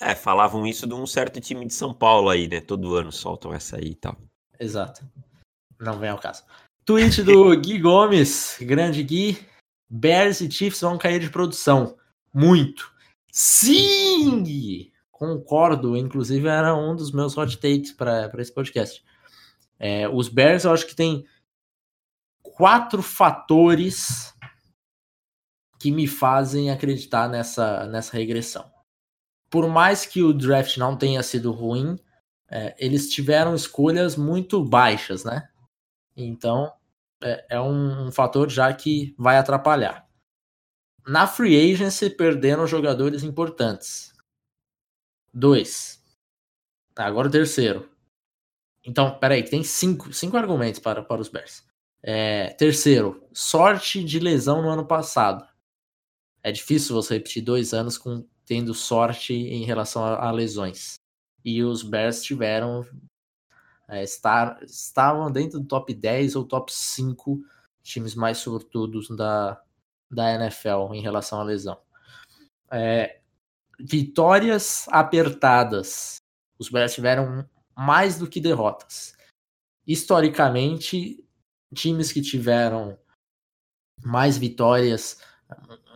É, 0.01 0.15
falavam 0.15 0.65
isso 0.65 0.87
de 0.87 0.93
um 0.93 1.05
certo 1.05 1.41
time 1.41 1.65
de 1.65 1.73
São 1.73 1.93
Paulo 1.93 2.29
aí, 2.29 2.47
né? 2.47 2.61
Todo 2.61 2.95
ano 2.95 3.11
soltam 3.11 3.53
essa 3.53 3.75
aí 3.75 3.89
e 3.89 3.95
tal. 3.95 4.17
Exato. 4.57 5.05
Não 5.77 5.99
vem 5.99 6.09
ao 6.09 6.17
caso. 6.17 6.43
Tweet 6.85 7.21
do 7.21 7.55
Gui 7.59 7.79
Gomes, 7.79 8.57
grande 8.61 9.03
Gui. 9.03 9.45
Bears 9.89 10.39
e 10.39 10.49
Chiefs 10.49 10.81
vão 10.81 10.97
cair 10.97 11.19
de 11.19 11.29
produção. 11.29 11.97
Muito. 12.33 12.93
Sim! 13.31 14.91
Concordo, 15.11 15.97
inclusive 15.97 16.47
era 16.47 16.75
um 16.75 16.95
dos 16.95 17.11
meus 17.11 17.37
hot 17.37 17.57
takes 17.57 17.91
para 17.91 18.31
esse 18.37 18.53
podcast. 18.53 19.03
É, 19.77 20.07
os 20.07 20.29
Bears, 20.29 20.63
eu 20.63 20.71
acho 20.71 20.85
que 20.85 20.95
tem 20.95 21.25
quatro 22.41 23.01
fatores 23.01 24.33
que 25.79 25.91
me 25.91 26.07
fazem 26.07 26.69
acreditar 26.69 27.27
nessa, 27.27 27.85
nessa 27.87 28.15
regressão. 28.15 28.69
Por 29.49 29.67
mais 29.67 30.05
que 30.05 30.21
o 30.21 30.33
draft 30.33 30.77
não 30.77 30.95
tenha 30.97 31.23
sido 31.23 31.51
ruim, 31.51 31.97
é, 32.49 32.75
eles 32.77 33.09
tiveram 33.09 33.55
escolhas 33.55 34.15
muito 34.15 34.63
baixas, 34.63 35.23
né? 35.23 35.49
Então 36.15 36.71
é, 37.21 37.45
é 37.49 37.61
um, 37.61 38.07
um 38.07 38.11
fator 38.11 38.49
já 38.49 38.73
que 38.73 39.15
vai 39.17 39.37
atrapalhar. 39.37 40.07
Na 41.07 41.25
free 41.25 41.73
agency, 41.73 42.09
perderam 42.09 42.67
jogadores 42.67 43.23
importantes. 43.23 44.13
Dois. 45.33 46.03
Agora 46.95 47.27
o 47.27 47.31
terceiro. 47.31 47.89
Então, 48.83 49.17
peraí, 49.19 49.43
tem 49.43 49.63
cinco, 49.63 50.13
cinco 50.13 50.37
argumentos 50.37 50.79
para, 50.79 51.03
para 51.03 51.21
os 51.21 51.29
Bears. 51.29 51.63
É, 52.01 52.49
terceiro, 52.51 53.27
sorte 53.33 54.03
de 54.03 54.19
lesão 54.19 54.61
no 54.61 54.69
ano 54.69 54.85
passado. 54.85 55.47
É 56.41 56.51
difícil 56.51 56.95
você 56.95 57.15
repetir 57.15 57.43
dois 57.43 57.73
anos 57.73 57.97
com 57.97 58.25
tendo 58.49 58.73
sorte 58.73 59.31
em 59.31 59.63
relação 59.63 60.03
a, 60.03 60.27
a 60.27 60.31
lesões. 60.31 60.95
E 61.45 61.63
os 61.63 61.83
Bears 61.83 62.23
tiveram. 62.23 62.83
É, 63.87 64.03
estar, 64.03 64.61
estavam 64.63 65.31
dentro 65.31 65.59
do 65.59 65.67
top 65.67 65.93
10 65.93 66.35
ou 66.35 66.43
top 66.43 66.71
5 66.71 67.43
times 67.81 68.13
mais 68.13 68.39
sortudos 68.39 69.07
da, 69.09 69.61
da 70.11 70.33
NFL 70.33 70.93
em 70.93 71.01
relação 71.01 71.39
à 71.39 71.43
lesão. 71.43 71.79
É, 72.71 73.19
vitórias 73.79 74.87
apertadas. 74.89 76.17
Os 76.59 76.69
Bears 76.69 76.93
tiveram 76.93 77.47
mais 77.75 78.17
do 78.17 78.27
que 78.27 78.41
derrotas. 78.41 79.15
Historicamente, 79.87 81.23
times 81.73 82.11
que 82.11 82.21
tiveram 82.21 82.97
mais 84.03 84.37
vitórias, 84.37 85.19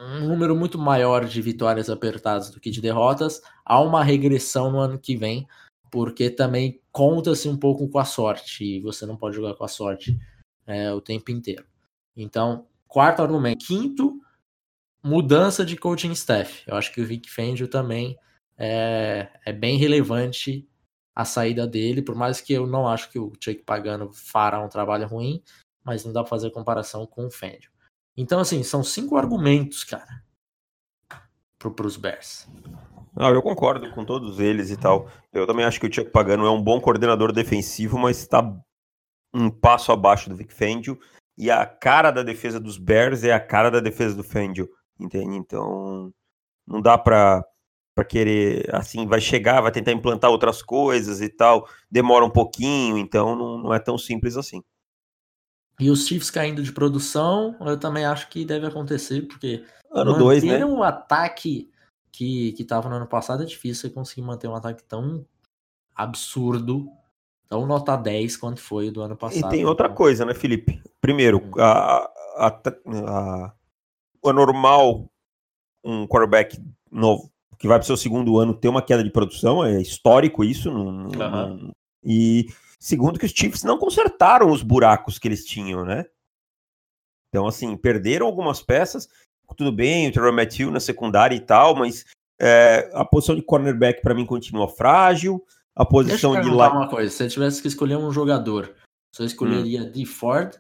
um 0.03 0.27
número 0.27 0.55
muito 0.55 0.77
maior 0.77 1.25
de 1.25 1.41
vitórias 1.41 1.89
apertadas 1.89 2.49
do 2.49 2.59
que 2.59 2.69
de 2.69 2.81
derrotas, 2.81 3.41
há 3.63 3.79
uma 3.79 4.03
regressão 4.03 4.71
no 4.71 4.79
ano 4.79 4.99
que 4.99 5.15
vem, 5.15 5.47
porque 5.91 6.29
também 6.29 6.81
conta-se 6.91 7.47
um 7.47 7.57
pouco 7.57 7.87
com 7.87 7.99
a 7.99 8.05
sorte, 8.05 8.63
e 8.63 8.79
você 8.79 9.05
não 9.05 9.15
pode 9.15 9.35
jogar 9.35 9.55
com 9.55 9.63
a 9.63 9.67
sorte 9.67 10.19
é, 10.65 10.91
o 10.93 11.01
tempo 11.01 11.31
inteiro. 11.31 11.65
Então, 12.15 12.67
quarto 12.87 13.21
argumento. 13.21 13.65
Quinto, 13.65 14.19
mudança 15.03 15.65
de 15.65 15.75
coaching 15.75 16.11
staff. 16.11 16.63
Eu 16.67 16.75
acho 16.75 16.91
que 16.91 17.01
o 17.01 17.05
Vic 17.05 17.29
Fangio 17.29 17.67
também 17.67 18.17
é, 18.57 19.29
é 19.45 19.51
bem 19.51 19.77
relevante 19.77 20.67
a 21.15 21.25
saída 21.25 21.67
dele, 21.67 22.01
por 22.01 22.15
mais 22.15 22.41
que 22.41 22.53
eu 22.53 22.65
não 22.65 22.87
acho 22.87 23.09
que 23.11 23.19
o 23.19 23.33
Chuck 23.39 23.63
Pagano 23.63 24.11
fará 24.13 24.59
um 24.63 24.69
trabalho 24.69 25.07
ruim, 25.07 25.43
mas 25.83 26.03
não 26.03 26.11
dá 26.11 26.21
pra 26.21 26.29
fazer 26.29 26.49
comparação 26.51 27.05
com 27.05 27.27
o 27.27 27.31
Fangio. 27.31 27.72
Então, 28.15 28.39
assim, 28.39 28.61
são 28.63 28.83
cinco 28.83 29.17
argumentos, 29.17 29.83
cara, 29.83 30.23
pro, 31.57 31.71
pros 31.71 31.97
Bears. 31.97 32.47
Não, 33.15 33.29
eu 33.29 33.41
concordo 33.41 33.91
com 33.91 34.03
todos 34.03 34.39
eles 34.39 34.71
e 34.71 34.77
tal. 34.77 35.07
Eu 35.31 35.45
também 35.45 35.65
acho 35.65 35.79
que 35.79 35.87
o 35.87 35.93
Chuck 35.93 36.11
Pagano 36.11 36.45
é 36.45 36.51
um 36.51 36.61
bom 36.61 36.79
coordenador 36.81 37.31
defensivo, 37.31 37.97
mas 37.97 38.19
está 38.19 38.43
um 39.33 39.49
passo 39.49 39.91
abaixo 39.91 40.29
do 40.29 40.35
Vic 40.35 40.53
Fangio. 40.53 40.99
E 41.37 41.49
a 41.49 41.65
cara 41.65 42.11
da 42.11 42.23
defesa 42.23 42.59
dos 42.59 42.77
Bears 42.77 43.23
é 43.23 43.31
a 43.31 43.39
cara 43.39 43.71
da 43.71 43.79
defesa 43.79 44.15
do 44.15 44.23
Fangio, 44.23 44.69
entende? 44.99 45.35
Então, 45.35 46.11
não 46.67 46.81
dá 46.81 46.97
para 46.97 47.43
para 47.95 48.05
querer, 48.05 48.73
assim, 48.73 49.05
vai 49.05 49.21
chegar, 49.21 49.61
vai 49.61 49.71
tentar 49.71 49.91
implantar 49.91 50.31
outras 50.31 50.63
coisas 50.63 51.21
e 51.21 51.29
tal, 51.29 51.67
demora 51.91 52.25
um 52.25 52.29
pouquinho, 52.29 52.97
então 52.97 53.35
não, 53.35 53.59
não 53.59 53.71
é 53.71 53.77
tão 53.77 53.99
simples 53.99 54.35
assim. 54.35 54.63
E 55.83 55.91
os 55.91 56.07
Chiefs 56.07 56.31
caindo 56.31 56.63
de 56.63 56.71
produção, 56.71 57.57
eu 57.59 57.77
também 57.77 58.05
acho 58.05 58.29
que 58.29 58.45
deve 58.45 58.65
acontecer, 58.65 59.23
porque 59.23 59.65
ano 59.91 60.17
dois, 60.17 60.41
né? 60.41 60.65
um 60.65 60.81
ataque 60.81 61.69
que, 62.09 62.53
que 62.53 62.63
tava 62.63 62.87
no 62.87 62.95
ano 62.95 63.05
passado 63.05 63.43
é 63.43 63.45
difícil 63.45 63.89
você 63.89 63.93
conseguir 63.93 64.21
manter 64.21 64.47
um 64.47 64.55
ataque 64.55 64.81
tão 64.85 65.25
absurdo, 65.93 66.87
tão 67.49 67.65
nota 67.65 67.97
10 67.97 68.37
quanto 68.37 68.61
foi 68.61 68.91
do 68.91 69.01
ano 69.01 69.17
passado. 69.17 69.45
E 69.45 69.49
tem 69.49 69.65
outra 69.65 69.87
então... 69.87 69.97
coisa, 69.97 70.23
né, 70.23 70.33
Felipe? 70.33 70.81
Primeiro, 71.01 71.51
a, 71.57 72.09
a, 72.37 72.47
a, 72.47 73.53
a 74.25 74.33
normal 74.33 75.11
um 75.83 76.07
quarterback 76.07 76.57
novo 76.89 77.29
que 77.59 77.67
vai 77.67 77.77
para 77.77 77.83
o 77.83 77.87
seu 77.87 77.97
segundo 77.97 78.39
ano 78.39 78.53
ter 78.53 78.69
uma 78.69 78.81
queda 78.81 79.03
de 79.03 79.11
produção, 79.11 79.65
é 79.65 79.81
histórico 79.81 80.45
isso. 80.45 80.71
Não, 80.71 80.87
uhum. 80.87 81.09
não, 81.09 81.71
e 82.05 82.47
segundo 82.83 83.17
que 83.17 83.25
os 83.25 83.31
Chiefs 83.31 83.63
não 83.63 83.77
consertaram 83.77 84.51
os 84.51 84.61
buracos 84.61 85.17
que 85.17 85.25
eles 85.25 85.45
tinham, 85.45 85.85
né? 85.85 86.05
Então, 87.29 87.47
assim, 87.47 87.77
perderam 87.77 88.25
algumas 88.25 88.61
peças, 88.61 89.07
tudo 89.55 89.71
bem, 89.71 90.09
o 90.09 90.11
Terrell 90.11 90.33
Matthew 90.33 90.69
na 90.69 90.79
secundária 90.79 91.35
e 91.35 91.39
tal, 91.39 91.75
mas 91.75 92.05
é, 92.39 92.91
a 92.93 93.05
posição 93.05 93.35
de 93.35 93.41
cornerback 93.41 94.01
para 94.01 94.13
mim 94.13 94.25
continua 94.25 94.67
frágil, 94.67 95.45
a 95.73 95.85
posição 95.85 96.33
Deixa 96.33 96.47
eu 96.47 96.51
de 96.51 96.57
lá... 96.57 96.71
uma 96.71 96.89
coisa, 96.89 97.09
se 97.09 97.17
você 97.17 97.29
tivesse 97.29 97.61
que 97.61 97.67
escolher 97.69 97.95
um 97.95 98.11
jogador, 98.11 98.75
você 99.11 99.23
escolheria 99.23 99.83
hum. 99.83 99.91
D. 99.91 100.05
Ford 100.05 100.59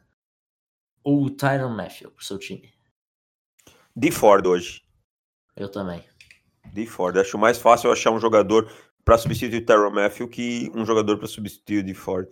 ou 1.03 1.29
Tyron 1.29 1.75
Matthew 1.75 2.09
pro 2.11 2.23
seu 2.23 2.39
time? 2.39 2.71
D. 3.93 4.11
Ford 4.11 4.47
hoje. 4.47 4.81
Eu 5.55 5.69
também 5.69 6.03
de 6.71 6.85
Ford. 6.85 7.17
Acho 7.17 7.37
mais 7.37 7.57
fácil 7.57 7.91
achar 7.91 8.11
um 8.11 8.19
jogador 8.19 8.71
para 9.03 9.17
substituir 9.17 9.61
o 9.61 9.65
Terrell 9.65 9.91
Matthew 9.91 10.27
que 10.27 10.71
um 10.73 10.85
jogador 10.85 11.17
para 11.17 11.27
substituir 11.27 11.79
o 11.79 11.83
de 11.83 11.93
Ford. 11.93 12.27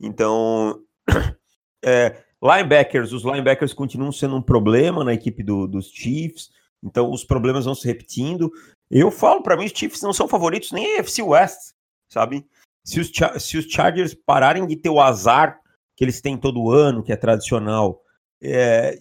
Então, 0.00 0.80
é, 1.84 2.22
linebackers, 2.42 3.12
os 3.12 3.24
linebackers 3.24 3.72
continuam 3.72 4.12
sendo 4.12 4.36
um 4.36 4.42
problema 4.42 5.04
na 5.04 5.14
equipe 5.14 5.42
do, 5.42 5.66
dos 5.66 5.90
Chiefs. 5.90 6.50
Então, 6.82 7.10
os 7.10 7.24
problemas 7.24 7.64
vão 7.64 7.74
se 7.74 7.86
repetindo. 7.86 8.50
Eu 8.90 9.10
falo, 9.10 9.42
para 9.42 9.56
mim, 9.56 9.64
os 9.66 9.72
Chiefs 9.72 10.02
não 10.02 10.12
são 10.12 10.28
favoritos 10.28 10.72
nem 10.72 10.96
a 10.96 10.98
FC 11.00 11.22
West, 11.22 11.72
sabe? 12.08 12.46
Se 12.84 13.00
os, 13.00 13.10
se 13.38 13.56
os 13.56 13.64
Chargers 13.66 14.14
pararem 14.14 14.66
de 14.66 14.76
ter 14.76 14.90
o 14.90 15.00
azar 15.00 15.60
que 15.96 16.04
eles 16.04 16.20
têm 16.20 16.36
todo 16.36 16.70
ano, 16.70 17.02
que 17.02 17.12
é 17.12 17.16
tradicional, 17.16 18.02
é, 18.42 18.98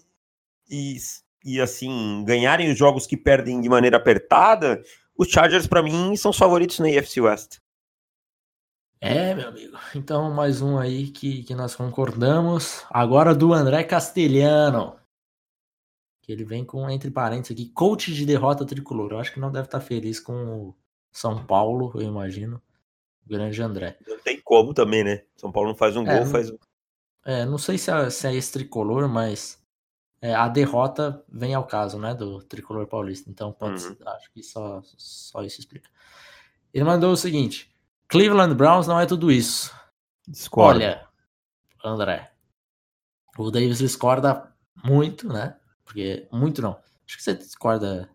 e 0.70 0.98
e 1.44 1.60
assim 1.60 2.24
ganharem 2.26 2.72
os 2.72 2.78
jogos 2.78 3.06
que 3.06 3.18
perdem 3.18 3.60
de 3.60 3.68
maneira 3.68 3.98
apertada, 3.98 4.82
os 5.18 5.28
Chargers 5.28 5.68
para 5.68 5.84
mim 5.84 6.16
são 6.16 6.32
os 6.32 6.38
favoritos 6.38 6.80
na 6.80 6.88
AFC 6.88 7.22
West. 7.22 7.58
É, 9.00 9.36
meu 9.36 9.50
amigo. 9.50 9.78
Então, 9.94 10.32
mais 10.32 10.62
um 10.62 10.78
aí 10.78 11.10
que, 11.10 11.44
que 11.44 11.54
nós 11.54 11.76
concordamos. 11.76 12.86
Agora 12.90 13.36
do 13.36 13.54
André 13.54 13.84
Castelhano. 13.84 14.96
Que 16.22 16.32
ele 16.32 16.46
vem 16.46 16.64
com, 16.64 16.90
entre 16.90 17.12
parênteses 17.12 17.52
aqui, 17.52 17.70
coach 17.70 18.14
de 18.14 18.26
derrota 18.26 18.66
tricolor. 18.66 19.12
Eu 19.12 19.20
acho 19.20 19.34
que 19.34 19.42
não 19.42 19.52
deve 19.52 19.66
estar 19.66 19.82
feliz 19.82 20.22
com 20.22 20.34
o 20.34 20.76
São 21.12 21.46
Paulo, 21.46 21.92
eu 21.96 22.02
imagino. 22.02 22.62
O 23.26 23.30
grande 23.30 23.62
André. 23.62 23.98
Não 24.08 24.18
tem 24.20 24.40
como 24.42 24.74
também, 24.74 25.04
né? 25.04 25.24
São 25.36 25.52
Paulo 25.52 25.70
não 25.70 25.76
faz 25.76 25.98
um 25.98 26.08
é, 26.08 26.18
gol, 26.18 26.26
faz 26.28 26.50
um. 26.50 26.58
É, 27.26 27.46
não 27.46 27.58
sei 27.58 27.78
se 27.78 27.92
é, 27.92 28.10
se 28.10 28.28
é 28.28 28.34
esse 28.34 28.54
tricolor, 28.54 29.10
mas 29.10 29.62
é, 30.24 30.34
a 30.34 30.48
derrota 30.48 31.22
vem 31.28 31.54
ao 31.54 31.66
caso, 31.66 32.00
né, 32.00 32.16
do 32.16 32.42
tricolor 32.44 32.88
paulista. 32.88 33.30
Então, 33.30 33.52
pode, 33.52 33.86
uhum. 33.86 33.98
acho 34.06 34.32
que 34.32 34.42
só, 34.42 34.82
só 34.98 35.44
isso 35.44 35.60
explica. 35.60 35.90
Ele 36.74 36.86
mandou 36.86 37.12
o 37.12 37.18
seguinte: 37.18 37.70
Cleveland 38.08 38.56
Browns 38.56 38.88
não 38.88 38.98
é 38.98 39.06
tudo 39.06 39.30
isso. 39.30 39.76
Discorda. 40.26 40.78
Olha, 40.80 41.08
André, 41.84 42.32
o 43.38 43.52
Davis 43.52 43.80
discorda 43.80 44.50
muito, 44.82 45.28
né? 45.28 45.58
Porque 45.84 46.26
muito 46.32 46.62
não. 46.62 46.80
Acho 47.06 47.18
que 47.18 47.24
você 47.24 47.34
discorda. 47.34 48.10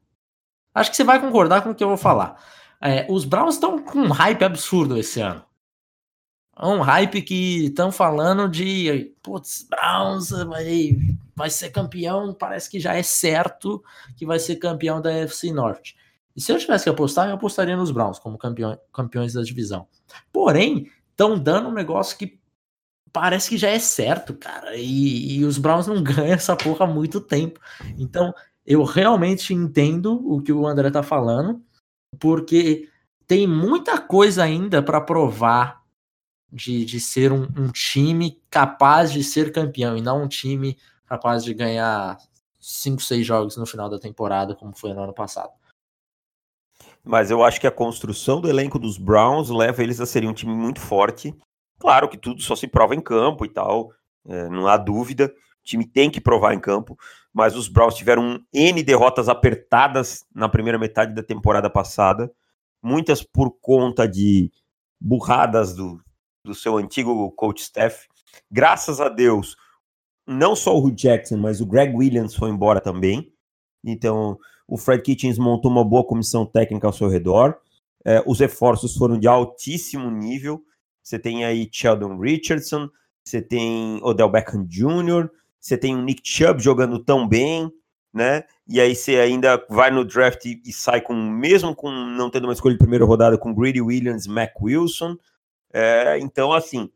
Acho 0.75 0.91
que 0.91 0.97
você 0.97 1.05
vai 1.05 1.21
concordar 1.21 1.61
com 1.61 1.73
o 1.73 1.75
que 1.75 1.85
eu 1.85 1.89
vou 1.89 1.99
falar. 1.99 2.43
É, 2.81 3.07
os 3.11 3.27
Browns 3.27 3.57
estão 3.57 3.83
com 3.83 3.99
um 3.99 4.13
hype 4.13 4.43
absurdo 4.47 4.97
esse 4.97 5.21
ano. 5.21 5.45
Um 6.59 6.81
hype 6.81 7.21
que 7.21 7.67
estão 7.67 7.93
falando 7.93 8.49
de, 8.49 9.15
putz, 9.23 9.69
Browns 9.69 10.31
vai, 10.31 10.97
vai 11.39 11.51
ser 11.51 11.71
campeão, 11.71 12.35
parece 12.35 12.69
que 12.69 12.81
já 12.81 12.95
é 12.95 13.03
certo 13.03 13.81
que 14.17 14.27
vai 14.27 14.41
ser 14.41 14.57
campeão 14.57 15.01
da 15.01 15.13
FC 15.13 15.53
Norte. 15.53 15.97
E 16.35 16.41
se 16.41 16.53
eu 16.53 16.59
tivesse 16.59 16.83
que 16.83 16.91
apostar, 16.91 17.29
eu 17.29 17.35
apostaria 17.35 17.77
nos 17.77 17.93
Browns 17.93 18.19
como 18.19 18.37
campeão, 18.37 18.77
campeões 18.93 19.35
da 19.35 19.43
divisão. 19.43 19.87
Porém, 20.33 20.91
estão 21.11 21.39
dando 21.39 21.69
um 21.69 21.73
negócio 21.73 22.19
que 22.19 22.41
parece 23.13 23.49
que 23.51 23.57
já 23.57 23.69
é 23.69 23.79
certo, 23.79 24.35
cara. 24.35 24.75
E, 24.77 25.39
e, 25.39 25.45
os 25.45 25.59
Browns 25.59 25.87
não 25.87 26.03
ganham 26.03 26.35
essa 26.35 26.57
porra 26.57 26.85
há 26.85 26.89
muito 26.89 27.21
tempo. 27.21 27.61
Então, 27.97 28.35
eu 28.67 28.83
realmente 28.83 29.55
entendo 29.55 30.15
o 30.15 30.43
que 30.43 30.53
o 30.53 30.67
André 30.67 30.91
tá 30.91 31.05
falando, 31.05 31.63
porque 32.19 32.89
tem 33.29 33.47
muita 33.47 34.01
coisa 34.01 34.43
ainda 34.43 34.83
para 34.83 35.01
provar 35.01 35.85
de, 36.53 36.85
de 36.85 36.99
ser 36.99 37.31
um, 37.31 37.43
um, 37.57 37.71
time 37.71 38.43
capaz 38.51 39.13
de 39.13 39.23
ser 39.23 39.53
campeão 39.53 39.97
e 39.97 40.03
não 40.03 40.25
um 40.25 40.29
time 40.29 40.77
capaz 41.09 41.43
de 41.43 41.55
ganhar 41.55 42.19
5, 42.61 43.03
6 43.03 43.27
jogos 43.27 43.57
no 43.57 43.67
final 43.67 43.89
da 43.89 43.99
temporada, 43.99 44.55
como 44.55 44.77
foi 44.77 44.93
no 44.93 45.03
ano 45.03 45.15
passado. 45.15 45.53
Mas 47.03 47.31
eu 47.31 47.43
acho 47.43 47.61
que 47.61 47.67
a 47.67 47.73
construção 47.73 48.41
do 48.41 48.49
elenco 48.49 48.79
dos 48.79 48.99
Browns 48.99 49.49
leva 49.49 49.83
eles 49.83 50.01
a 50.01 50.07
serem 50.07 50.29
um 50.29 50.35
time 50.35 50.55
muito 50.55 50.81
forte. 50.81 51.35
Claro 51.79 52.09
que 52.09 52.19
tudo 52.19 52.43
só 52.43 52.55
se 52.55 52.67
prova 52.67 52.95
em 52.95 53.01
campo 53.01 53.45
e 53.47 53.49
tal, 53.49 53.93
é, 54.27 54.49
não 54.49 54.67
há 54.67 54.77
dúvida. 54.77 55.33
O 55.61 55.65
time 55.65 55.87
tem 55.87 56.11
que 56.11 56.21
provar 56.21 56.53
em 56.53 56.61
campo, 56.61 56.99
mas 57.33 57.57
os 57.57 57.69
Browns 57.69 57.95
tiveram 57.95 58.41
N 58.53 58.83
derrotas 58.83 59.29
apertadas 59.29 60.27
na 60.35 60.49
primeira 60.49 60.79
metade 60.79 61.15
da 61.15 61.23
temporada 61.23 61.71
passada, 61.71 62.31
muitas 62.83 63.23
por 63.23 63.51
conta 63.61 64.07
de 64.07 64.53
burradas 65.01 65.75
do, 65.75 66.03
do 66.45 66.55
seu 66.55 66.77
antigo 66.77 67.31
coach 67.33 67.63
staff. 67.63 68.09
Graças 68.51 69.01
a 69.01 69.09
Deus, 69.09 69.57
não 70.29 70.55
só 70.55 70.77
o 70.77 70.85
Hugh 70.85 70.95
Jackson, 70.95 71.39
mas 71.39 71.61
o 71.63 71.67
Greg 71.67 71.97
Williams 71.97 72.35
foi 72.35 72.51
embora 72.51 72.81
também. 72.83 73.33
Então, 73.83 74.39
o 74.67 74.77
Fred 74.77 75.03
Kitchens 75.03 75.39
montou 75.39 75.71
uma 75.71 75.83
boa 75.83 76.05
comissão 76.05 76.45
técnica 76.45 76.87
ao 76.87 76.93
seu 76.93 77.09
redor. 77.09 77.57
É, 78.05 78.23
os 78.27 78.39
reforços 78.39 78.95
foram 78.95 79.19
de 79.19 79.27
altíssimo 79.27 80.11
nível. 80.11 80.63
Você 81.03 81.19
tem 81.19 81.47
aí 81.47 81.67
Sheldon 81.73 82.19
Richardson, 82.19 82.91
você 83.25 83.41
tem 83.41 83.99
Odell 84.03 84.29
Beckham 84.29 84.67
Jr., 84.67 85.31
você 85.59 85.79
tem 85.79 85.97
o 85.97 86.03
Nick 86.03 86.21
Chubb 86.23 86.63
jogando 86.63 87.03
tão 87.03 87.27
bem, 87.27 87.73
né? 88.13 88.45
E 88.67 88.81
aí 88.81 88.95
você 88.95 89.17
ainda 89.17 89.65
vai 89.71 89.91
no 89.91 90.05
draft 90.05 90.45
e, 90.45 90.61
e 90.65 90.73
sai 90.73 91.01
com, 91.01 91.15
mesmo 91.15 91.75
com 91.75 91.91
não 91.91 92.31
tendo 92.31 92.45
uma 92.45 92.53
escolha 92.53 92.75
de 92.75 92.79
primeira 92.79 93.05
rodada, 93.05 93.39
com 93.39 93.55
Greedy 93.55 93.81
Williams, 93.81 94.27
Mac 94.27 94.53
Wilson. 94.61 95.17
É, 95.73 96.19
então, 96.21 96.53
assim, 96.53 96.91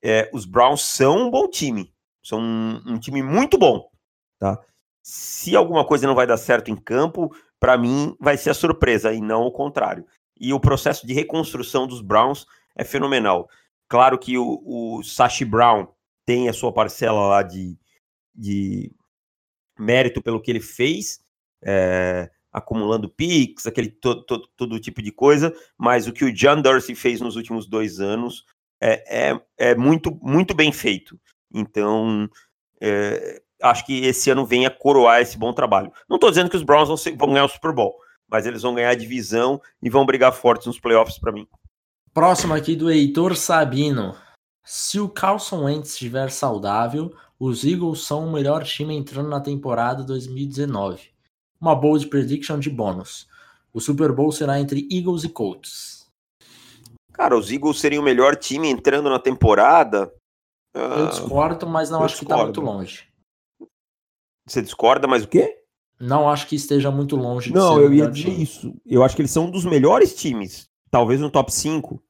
é, 0.00 0.30
os 0.32 0.44
Browns 0.44 0.82
são 0.82 1.26
um 1.26 1.30
bom 1.30 1.48
time. 1.48 1.92
São 2.28 2.40
um, 2.40 2.82
um, 2.86 2.98
time 2.98 3.22
muito 3.22 3.56
bom, 3.56 3.88
tá? 4.38 4.60
Se 5.02 5.56
alguma 5.56 5.82
coisa 5.82 6.06
não 6.06 6.14
vai 6.14 6.26
dar 6.26 6.36
certo 6.36 6.70
em 6.70 6.76
campo, 6.76 7.34
para 7.58 7.78
mim 7.78 8.14
vai 8.20 8.36
ser 8.36 8.50
a 8.50 8.54
surpresa 8.54 9.12
e 9.14 9.20
não 9.20 9.44
o 9.44 9.50
contrário. 9.50 10.04
E 10.38 10.52
o 10.52 10.60
processo 10.60 11.06
de 11.06 11.14
reconstrução 11.14 11.86
dos 11.86 12.02
Browns 12.02 12.46
é 12.76 12.84
fenomenal. 12.84 13.48
Claro 13.88 14.18
que 14.18 14.36
o, 14.36 14.62
o 14.62 15.02
Sashi 15.02 15.46
Brown 15.46 15.88
tem 16.26 16.50
a 16.50 16.52
sua 16.52 16.70
parcela 16.70 17.26
lá 17.26 17.42
de, 17.42 17.78
de 18.34 18.92
mérito 19.78 20.20
pelo 20.20 20.42
que 20.42 20.50
ele 20.50 20.60
fez, 20.60 21.20
é, 21.64 22.30
acumulando 22.52 23.08
picks, 23.08 23.66
aquele 23.66 23.88
todo, 23.88 24.22
todo, 24.24 24.48
todo, 24.54 24.78
tipo 24.78 25.00
de 25.00 25.10
coisa, 25.10 25.54
mas 25.78 26.06
o 26.06 26.12
que 26.12 26.26
o 26.26 26.32
John 26.32 26.60
Dorsey 26.60 26.94
fez 26.94 27.22
nos 27.22 27.36
últimos 27.36 27.66
dois 27.66 27.98
anos 28.00 28.44
é, 28.78 29.30
é, 29.30 29.40
é 29.56 29.74
muito, 29.74 30.14
muito 30.22 30.54
bem 30.54 30.70
feito. 30.70 31.18
Então, 31.52 32.28
é, 32.80 33.40
acho 33.62 33.84
que 33.84 34.04
esse 34.04 34.30
ano 34.30 34.46
vem 34.46 34.66
a 34.66 34.70
coroar 34.70 35.20
esse 35.20 35.36
bom 35.36 35.52
trabalho. 35.52 35.92
Não 36.08 36.16
estou 36.16 36.30
dizendo 36.30 36.50
que 36.50 36.56
os 36.56 36.62
Browns 36.62 36.88
vão, 36.88 36.96
ser, 36.96 37.16
vão, 37.16 37.28
ganhar 37.28 37.44
o 37.44 37.48
Super 37.48 37.72
Bowl, 37.72 37.96
mas 38.28 38.46
eles 38.46 38.62
vão 38.62 38.74
ganhar 38.74 38.90
a 38.90 38.94
divisão 38.94 39.60
e 39.82 39.90
vão 39.90 40.06
brigar 40.06 40.32
fortes 40.32 40.66
nos 40.66 40.80
playoffs 40.80 41.18
para 41.18 41.32
mim. 41.32 41.46
Próximo 42.12 42.54
aqui 42.54 42.74
do 42.74 42.90
Heitor 42.90 43.36
Sabino. 43.36 44.14
Se 44.64 45.00
o 45.00 45.08
Carlson 45.08 45.64
Wentz 45.64 45.92
estiver 45.92 46.30
saudável, 46.30 47.14
os 47.38 47.64
Eagles 47.64 48.02
são 48.02 48.26
o 48.26 48.32
melhor 48.32 48.64
time 48.64 48.94
entrando 48.94 49.28
na 49.28 49.40
temporada 49.40 50.02
2019. 50.02 51.10
Uma 51.60 51.74
bold 51.74 52.06
prediction 52.08 52.58
de 52.58 52.68
bônus. 52.68 53.28
O 53.72 53.80
Super 53.80 54.12
Bowl 54.12 54.32
será 54.32 54.60
entre 54.60 54.86
Eagles 54.90 55.24
e 55.24 55.28
Colts. 55.28 56.06
Cara, 57.12 57.36
os 57.36 57.50
Eagles 57.50 57.80
seriam 57.80 58.02
o 58.02 58.04
melhor 58.04 58.36
time 58.36 58.68
entrando 58.68 59.08
na 59.10 59.18
temporada? 59.18 60.12
Eu 60.78 61.06
ah, 61.06 61.10
discordo, 61.10 61.66
mas 61.66 61.90
não 61.90 62.02
acho 62.02 62.20
discordo. 62.20 62.52
que 62.52 62.60
está 62.60 62.62
muito 62.62 62.78
longe. 62.78 63.08
Você 64.46 64.62
discorda, 64.62 65.06
mas 65.06 65.24
o 65.24 65.28
quê? 65.28 65.62
Não 66.00 66.28
acho 66.28 66.46
que 66.46 66.54
esteja 66.54 66.90
muito 66.90 67.16
longe. 67.16 67.52
Não, 67.52 67.80
eu 67.80 67.92
ia 67.92 68.08
dizer 68.08 68.30
time. 68.30 68.42
isso. 68.42 68.74
Eu 68.86 69.02
acho 69.02 69.16
que 69.16 69.22
eles 69.22 69.32
são 69.32 69.46
um 69.46 69.50
dos 69.50 69.64
melhores 69.64 70.14
times. 70.14 70.70
Talvez 70.90 71.20
no 71.20 71.30
top 71.30 71.52
5. 71.52 72.00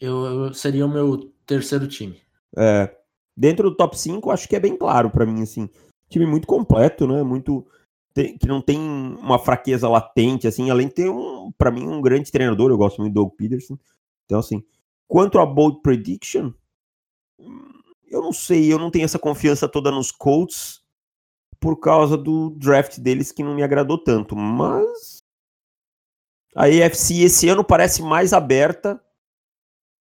Eu, 0.00 0.24
eu 0.24 0.54
seria 0.54 0.84
o 0.84 0.88
meu 0.88 1.32
terceiro 1.46 1.88
time. 1.88 2.20
É. 2.56 2.94
Dentro 3.36 3.70
do 3.70 3.76
top 3.76 3.98
5, 3.98 4.30
acho 4.30 4.48
que 4.48 4.54
é 4.54 4.60
bem 4.60 4.76
claro 4.76 5.10
para 5.10 5.24
mim, 5.24 5.42
assim. 5.42 5.68
Time 6.08 6.26
muito 6.26 6.46
completo, 6.46 7.06
né? 7.06 7.22
Muito. 7.22 7.66
Tem, 8.12 8.36
que 8.36 8.46
não 8.46 8.60
tem 8.60 8.78
uma 8.78 9.38
fraqueza 9.38 9.88
latente, 9.88 10.46
assim, 10.46 10.68
além 10.68 10.88
de 10.88 10.94
ter, 10.94 11.08
um, 11.08 11.52
para 11.56 11.70
mim, 11.70 11.86
um 11.86 12.02
grande 12.02 12.30
treinador. 12.30 12.70
Eu 12.70 12.76
gosto 12.76 13.00
muito 13.00 13.14
do 13.14 13.20
Doug 13.20 13.32
Peterson. 13.36 13.78
Então, 14.26 14.40
assim, 14.40 14.62
quanto 15.08 15.38
a 15.38 15.46
Bold 15.46 15.80
Prediction, 15.80 16.52
eu 18.10 18.20
não 18.20 18.32
sei, 18.32 18.72
eu 18.72 18.78
não 18.78 18.90
tenho 18.90 19.04
essa 19.04 19.18
confiança 19.18 19.68
toda 19.68 19.90
nos 19.90 20.10
Colts 20.10 20.82
por 21.60 21.78
causa 21.78 22.16
do 22.16 22.50
draft 22.50 22.98
deles 22.98 23.30
que 23.30 23.42
não 23.42 23.54
me 23.54 23.62
agradou 23.62 23.96
tanto, 23.96 24.34
mas 24.34 25.22
a 26.56 26.64
AFC 26.64 27.22
esse 27.22 27.48
ano 27.48 27.62
parece 27.62 28.02
mais 28.02 28.32
aberta 28.32 29.02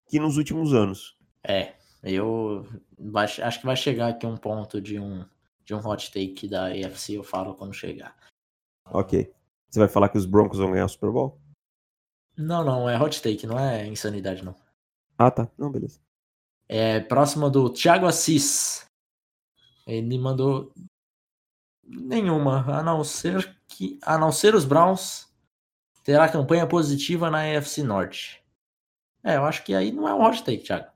que 0.07 0.19
nos 0.19 0.37
últimos 0.37 0.73
anos. 0.73 1.17
É, 1.43 1.75
eu 2.01 2.65
vai, 2.97 3.25
acho 3.25 3.59
que 3.59 3.65
vai 3.65 3.75
chegar 3.75 4.07
aqui 4.07 4.25
um 4.25 4.37
ponto 4.37 4.81
de 4.81 4.99
um, 4.99 5.23
de 5.63 5.75
um 5.75 5.85
hot 5.85 6.11
take 6.11 6.47
da 6.47 6.67
AFC, 6.67 7.13
eu 7.13 7.23
falo 7.23 7.53
quando 7.53 7.73
chegar. 7.73 8.15
Ok. 8.85 9.31
Você 9.69 9.79
vai 9.79 9.87
falar 9.87 10.09
que 10.09 10.17
os 10.17 10.25
Broncos 10.25 10.57
vão 10.57 10.71
ganhar 10.71 10.85
o 10.85 10.89
Super 10.89 11.11
Bowl? 11.11 11.39
Não, 12.35 12.63
não, 12.63 12.89
é 12.89 12.99
hot 12.99 13.21
take, 13.21 13.45
não 13.45 13.59
é 13.59 13.85
insanidade, 13.85 14.43
não. 14.43 14.55
Ah, 15.17 15.29
tá. 15.29 15.47
Não, 15.57 15.69
beleza. 15.69 15.99
É, 16.69 16.99
próximo 16.99 17.49
do 17.49 17.69
Thiago 17.69 18.05
Assis. 18.05 18.85
Ele 19.87 20.19
mandou 20.19 20.71
nenhuma, 21.83 22.63
a 22.71 22.83
não 22.83 23.03
ser 23.03 23.57
que 23.67 23.97
a 24.03 24.17
não 24.17 24.31
ser 24.31 24.53
os 24.53 24.65
Browns 24.65 25.27
terá 26.03 26.29
campanha 26.29 26.67
positiva 26.67 27.31
na 27.31 27.39
AFC 27.39 27.81
Norte. 27.81 28.43
É, 29.23 29.35
eu 29.35 29.45
acho 29.45 29.63
que 29.63 29.73
aí 29.73 29.91
não 29.91 30.07
é 30.07 30.13
um 30.13 30.23
hot 30.23 30.43
take, 30.43 30.63
Thiago. 30.63 30.87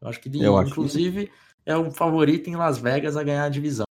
Eu 0.00 0.08
acho 0.08 0.20
que, 0.20 0.28
eu 0.42 0.62
inclusive, 0.62 1.20
acho 1.20 1.30
que... 1.30 1.70
é 1.70 1.76
o 1.76 1.90
favorito 1.90 2.48
em 2.48 2.56
Las 2.56 2.78
Vegas 2.78 3.16
a 3.16 3.22
ganhar 3.22 3.44
a 3.44 3.48
divisão. 3.48 3.84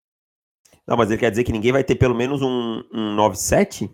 Não, 0.86 0.96
mas 0.96 1.10
ele 1.10 1.20
quer 1.20 1.30
dizer 1.30 1.44
que 1.44 1.52
ninguém 1.52 1.70
vai 1.70 1.84
ter 1.84 1.96
pelo 1.96 2.14
menos 2.14 2.40
um, 2.42 2.82
um 2.92 3.16
9-7? 3.16 3.90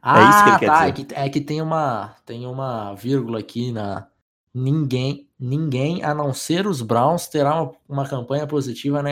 Ah, 0.00 0.20
é 0.20 0.30
isso 0.30 0.44
que 0.44 0.50
ele 0.50 0.58
quer 0.58 0.66
tá. 0.66 0.78
Dizer. 0.78 0.88
É 0.88 0.92
que, 0.92 1.14
é 1.14 1.28
que 1.28 1.40
tem 1.40 1.60
uma 1.60 2.16
tem 2.24 2.46
uma 2.46 2.94
vírgula 2.94 3.40
aqui 3.40 3.72
na 3.72 4.08
ninguém 4.54 5.27
ninguém 5.38 6.02
a 6.02 6.14
não 6.14 6.34
ser 6.34 6.66
os 6.66 6.82
Browns 6.82 7.28
terá 7.28 7.62
uma, 7.62 7.72
uma 7.88 8.08
campanha 8.08 8.46
positiva 8.46 9.02
na, 9.02 9.10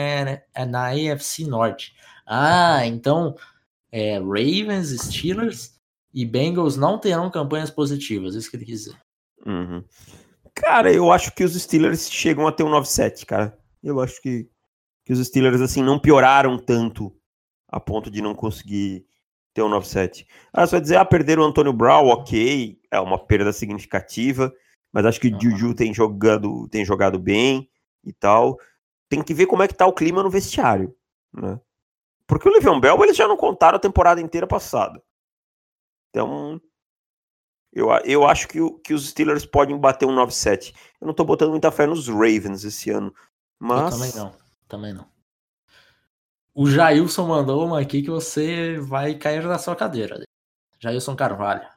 na, 0.55 0.65
na 0.65 0.87
AFC 0.89 1.45
Norte. 1.45 1.95
Ah, 2.25 2.85
então 2.85 3.35
é, 3.91 4.19
Ravens, 4.19 4.89
Steelers 4.89 5.77
e 6.13 6.25
Bengals 6.25 6.75
não 6.75 6.99
terão 6.99 7.29
campanhas 7.29 7.69
positivas, 7.69 8.35
é 8.35 8.39
isso 8.39 8.49
que 8.49 8.57
ele 8.57 8.65
quis 8.65 8.83
dizer. 8.83 8.97
Uhum. 9.45 9.83
Cara, 10.53 10.91
eu 10.91 11.11
acho 11.11 11.33
que 11.33 11.43
os 11.43 11.53
Steelers 11.53 12.09
chegam 12.09 12.47
a 12.47 12.51
ter 12.51 12.63
um 12.63 12.71
9-7, 12.71 13.25
cara. 13.25 13.57
Eu 13.83 14.01
acho 14.01 14.19
que, 14.21 14.49
que 15.05 15.13
os 15.13 15.25
Steelers, 15.25 15.61
assim, 15.61 15.83
não 15.83 15.99
pioraram 15.99 16.57
tanto 16.57 17.15
a 17.67 17.79
ponto 17.79 18.09
de 18.09 18.21
não 18.21 18.33
conseguir 18.33 19.05
ter 19.53 19.61
um 19.61 19.69
9-7. 19.69 20.25
Ah, 20.51 20.65
vai 20.65 20.81
dizer, 20.81 20.97
ah, 20.97 21.05
perderam 21.05 21.43
o 21.43 21.45
Antônio 21.45 21.73
Brown, 21.73 22.07
ok, 22.07 22.79
é 22.91 22.99
uma 22.99 23.23
perda 23.23 23.53
significativa, 23.53 24.51
mas 24.97 25.05
acho 25.05 25.21
que 25.21 25.27
o 25.27 25.39
Juju 25.39 25.75
tem 25.75 25.93
jogado, 25.93 26.67
tem 26.69 26.83
jogado 26.83 27.19
bem 27.19 27.69
e 28.03 28.11
tal. 28.11 28.59
Tem 29.07 29.21
que 29.21 29.31
ver 29.31 29.45
como 29.45 29.61
é 29.61 29.67
que 29.67 29.75
tá 29.75 29.85
o 29.85 29.93
clima 29.93 30.23
no 30.23 30.29
vestiário, 30.31 30.97
né? 31.31 31.61
Porque 32.25 32.49
o 32.49 32.51
Le'Veon 32.51 32.79
Bell, 32.79 33.03
eles 33.03 33.15
já 33.15 33.27
não 33.27 33.37
contaram 33.37 33.75
a 33.75 33.79
temporada 33.79 34.19
inteira 34.19 34.47
passada. 34.47 34.99
Então, 36.09 36.59
eu, 37.71 37.89
eu 38.05 38.25
acho 38.25 38.47
que, 38.47 38.57
que 38.83 38.91
os 38.91 39.09
Steelers 39.09 39.45
podem 39.45 39.77
bater 39.77 40.07
um 40.07 40.15
9-7. 40.15 40.73
Eu 40.99 41.05
não 41.05 41.13
tô 41.13 41.23
botando 41.23 41.51
muita 41.51 41.69
fé 41.69 41.85
nos 41.85 42.07
Ravens 42.07 42.63
esse 42.63 42.89
ano. 42.89 43.13
Mas. 43.59 43.93
Eu 43.93 43.99
também 43.99 44.15
não. 44.15 44.35
Também 44.67 44.93
não. 44.93 45.07
O 46.55 46.67
Jailson 46.67 47.27
mandou 47.27 47.63
uma 47.63 47.79
aqui 47.79 48.01
que 48.01 48.09
você 48.09 48.79
vai 48.79 49.13
cair 49.13 49.43
na 49.43 49.59
sua 49.59 49.75
cadeira. 49.75 50.23
Jailson 50.79 51.15
Carvalho. 51.15 51.67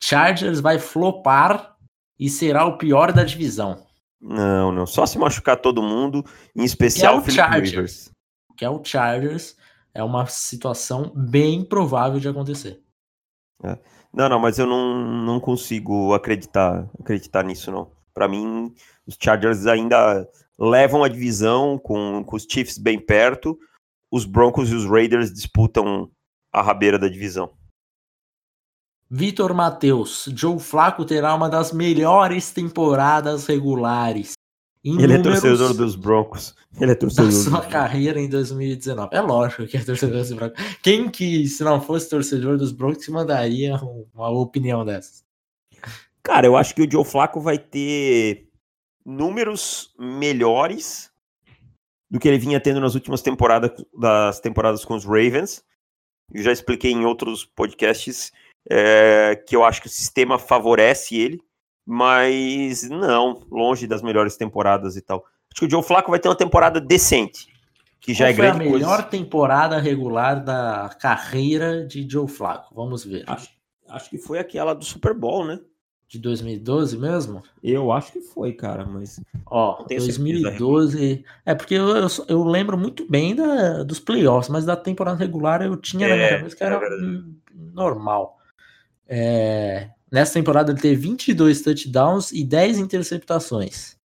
Chargers 0.00 0.60
vai 0.60 0.78
flopar 0.78 1.73
e 2.18 2.28
será 2.28 2.64
o 2.64 2.78
pior 2.78 3.12
da 3.12 3.24
divisão. 3.24 3.84
Não, 4.20 4.72
não. 4.72 4.86
Só 4.86 5.04
se 5.04 5.18
machucar 5.18 5.60
todo 5.60 5.82
mundo, 5.82 6.24
em 6.56 6.64
especial 6.64 7.22
que 7.22 7.30
é 7.30 7.32
o 7.32 7.34
Chargers. 7.34 7.70
Rivers. 7.70 8.10
Que 8.56 8.64
é 8.64 8.70
o 8.70 8.82
Chargers. 8.82 9.56
É 9.92 10.02
uma 10.02 10.26
situação 10.26 11.12
bem 11.14 11.64
provável 11.64 12.18
de 12.18 12.28
acontecer. 12.28 12.80
É. 13.62 13.78
Não, 14.12 14.28
não, 14.28 14.38
mas 14.38 14.58
eu 14.58 14.66
não, 14.66 14.94
não 15.24 15.40
consigo 15.40 16.14
acreditar, 16.14 16.88
acreditar 16.98 17.44
nisso, 17.44 17.70
não. 17.70 17.90
Para 18.12 18.28
mim, 18.28 18.72
os 19.06 19.16
Chargers 19.20 19.66
ainda 19.66 20.28
levam 20.58 21.02
a 21.02 21.08
divisão 21.08 21.78
com, 21.78 22.22
com 22.24 22.36
os 22.36 22.46
Chiefs 22.48 22.78
bem 22.78 22.98
perto. 22.98 23.58
Os 24.10 24.24
Broncos 24.24 24.70
e 24.70 24.74
os 24.74 24.88
Raiders 24.88 25.32
disputam 25.32 26.08
a 26.52 26.62
rabeira 26.62 26.98
da 26.98 27.08
divisão. 27.08 27.52
Vitor 29.16 29.54
Matheus, 29.54 30.28
Joe 30.34 30.58
Flaco 30.58 31.04
terá 31.04 31.34
uma 31.34 31.48
das 31.48 31.72
melhores 31.72 32.50
temporadas 32.52 33.46
regulares 33.46 34.34
ele 34.84 35.14
é 35.14 35.18
torcedor 35.18 35.72
dos 35.72 35.96
Broncos. 35.96 36.54
Ele 36.78 36.92
é 36.92 36.94
torcedor 36.94 37.30
da 37.32 37.32
sua 37.32 37.62
carreira 37.62 38.20
em 38.20 38.28
2019. 38.28 39.08
É 39.16 39.20
lógico 39.20 39.66
que 39.66 39.78
é 39.78 39.82
torcedor 39.82 40.18
dos 40.18 40.32
Broncos. 40.32 40.62
Quem 40.82 41.08
que, 41.08 41.48
se 41.48 41.64
não 41.64 41.80
fosse 41.80 42.10
torcedor 42.10 42.58
dos 42.58 42.70
Broncos, 42.70 43.08
mandaria 43.08 43.76
uma 44.14 44.28
opinião 44.28 44.84
dessas? 44.84 45.24
Cara, 46.22 46.46
eu 46.46 46.56
acho 46.56 46.74
que 46.74 46.82
o 46.82 46.90
Joe 46.90 47.04
Flaco 47.04 47.40
vai 47.40 47.56
ter 47.56 48.50
números 49.04 49.94
melhores 49.98 51.10
do 52.10 52.20
que 52.20 52.28
ele 52.28 52.38
vinha 52.38 52.60
tendo 52.60 52.80
nas 52.80 52.94
últimas 52.94 53.22
temporadas 53.22 53.70
das 53.98 54.38
temporadas 54.40 54.84
com 54.84 54.94
os 54.94 55.04
Ravens. 55.04 55.64
Eu 56.32 56.42
já 56.42 56.52
expliquei 56.52 56.92
em 56.92 57.06
outros 57.06 57.44
podcasts 57.44 58.32
é, 58.68 59.36
que 59.46 59.54
eu 59.54 59.64
acho 59.64 59.80
que 59.80 59.86
o 59.86 59.90
sistema 59.90 60.38
favorece 60.38 61.16
ele 61.16 61.40
mas 61.86 62.88
não, 62.88 63.42
longe 63.50 63.86
das 63.86 64.00
melhores 64.00 64.38
temporadas 64.38 64.96
e 64.96 65.02
tal. 65.02 65.22
Acho 65.52 65.60
que 65.60 65.66
o 65.66 65.70
Joe 65.70 65.82
Flacco 65.82 66.10
vai 66.10 66.18
ter 66.18 66.28
uma 66.28 66.34
temporada 66.34 66.80
decente, 66.80 67.46
que 68.00 68.14
já 68.14 68.24
Qual 68.24 68.30
é 68.30 68.32
grande 68.32 68.56
foi 68.56 68.68
a 68.68 68.70
melhor 68.70 69.08
temporada 69.10 69.78
regular 69.78 70.42
da 70.42 70.88
carreira 70.98 71.86
de 71.86 72.08
Joe 72.08 72.26
Flacco? 72.26 72.74
Vamos 72.74 73.04
ver. 73.04 73.24
Acho, 73.26 73.50
Acho 73.88 74.10
que 74.10 74.18
foi 74.18 74.38
aquela 74.38 74.74
do 74.74 74.84
Super 74.84 75.14
Bowl, 75.14 75.44
né? 75.44 75.60
De 76.08 76.18
2012 76.18 76.98
mesmo? 76.98 77.42
Eu 77.62 77.90
acho 77.90 78.12
que 78.12 78.20
foi, 78.20 78.52
cara, 78.52 78.84
mas. 78.84 79.20
Ó, 79.46 79.84
2012. 79.88 81.24
É 81.44 81.54
porque 81.54 81.74
eu, 81.74 81.88
eu, 81.96 82.08
eu, 82.28 82.44
lembro 82.44 82.78
muito 82.78 83.08
bem 83.08 83.34
da, 83.34 83.82
dos 83.82 84.00
playoffs, 84.00 84.48
mas 84.48 84.64
da 84.64 84.76
temporada 84.76 85.18
regular 85.18 85.62
eu 85.62 85.76
tinha 85.76 86.06
é, 86.06 86.10
na 86.10 86.16
minha 86.16 86.28
cabeça 86.38 86.56
que 86.56 86.64
era 86.64 86.76
é 86.76 86.80
normal. 87.72 88.38
É, 89.06 89.90
nessa 90.10 90.32
temporada 90.34 90.72
ele 90.72 90.80
teve 90.80 90.96
22 90.96 91.62
touchdowns 91.62 92.32
e 92.32 92.44
10 92.44 92.78
interceptações. 92.78 93.96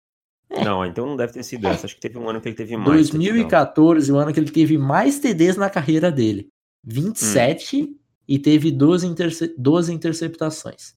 É. 0.49 0.63
Não, 0.63 0.85
então 0.85 1.05
não 1.05 1.15
deve 1.15 1.33
ter 1.33 1.43
sido 1.43 1.67
essa. 1.67 1.85
Acho 1.85 1.93
que 1.95 2.01
teve 2.01 2.17
um 2.17 2.27
ano 2.27 2.41
que 2.41 2.49
ele 2.49 2.55
teve 2.55 2.75
mais. 2.75 3.09
2014, 3.09 4.11
o 4.11 4.17
ano 4.17 4.33
que 4.33 4.39
ele 4.39 4.51
teve 4.51 4.75
mais 4.77 5.19
TDs 5.19 5.57
na 5.57 5.69
carreira 5.69 6.11
dele. 6.11 6.49
27 6.83 7.83
hum. 7.83 7.95
e 8.27 8.39
teve 8.39 8.71
12, 8.71 9.05
interce 9.05 9.53
12 9.57 9.93
interceptações. 9.93 10.95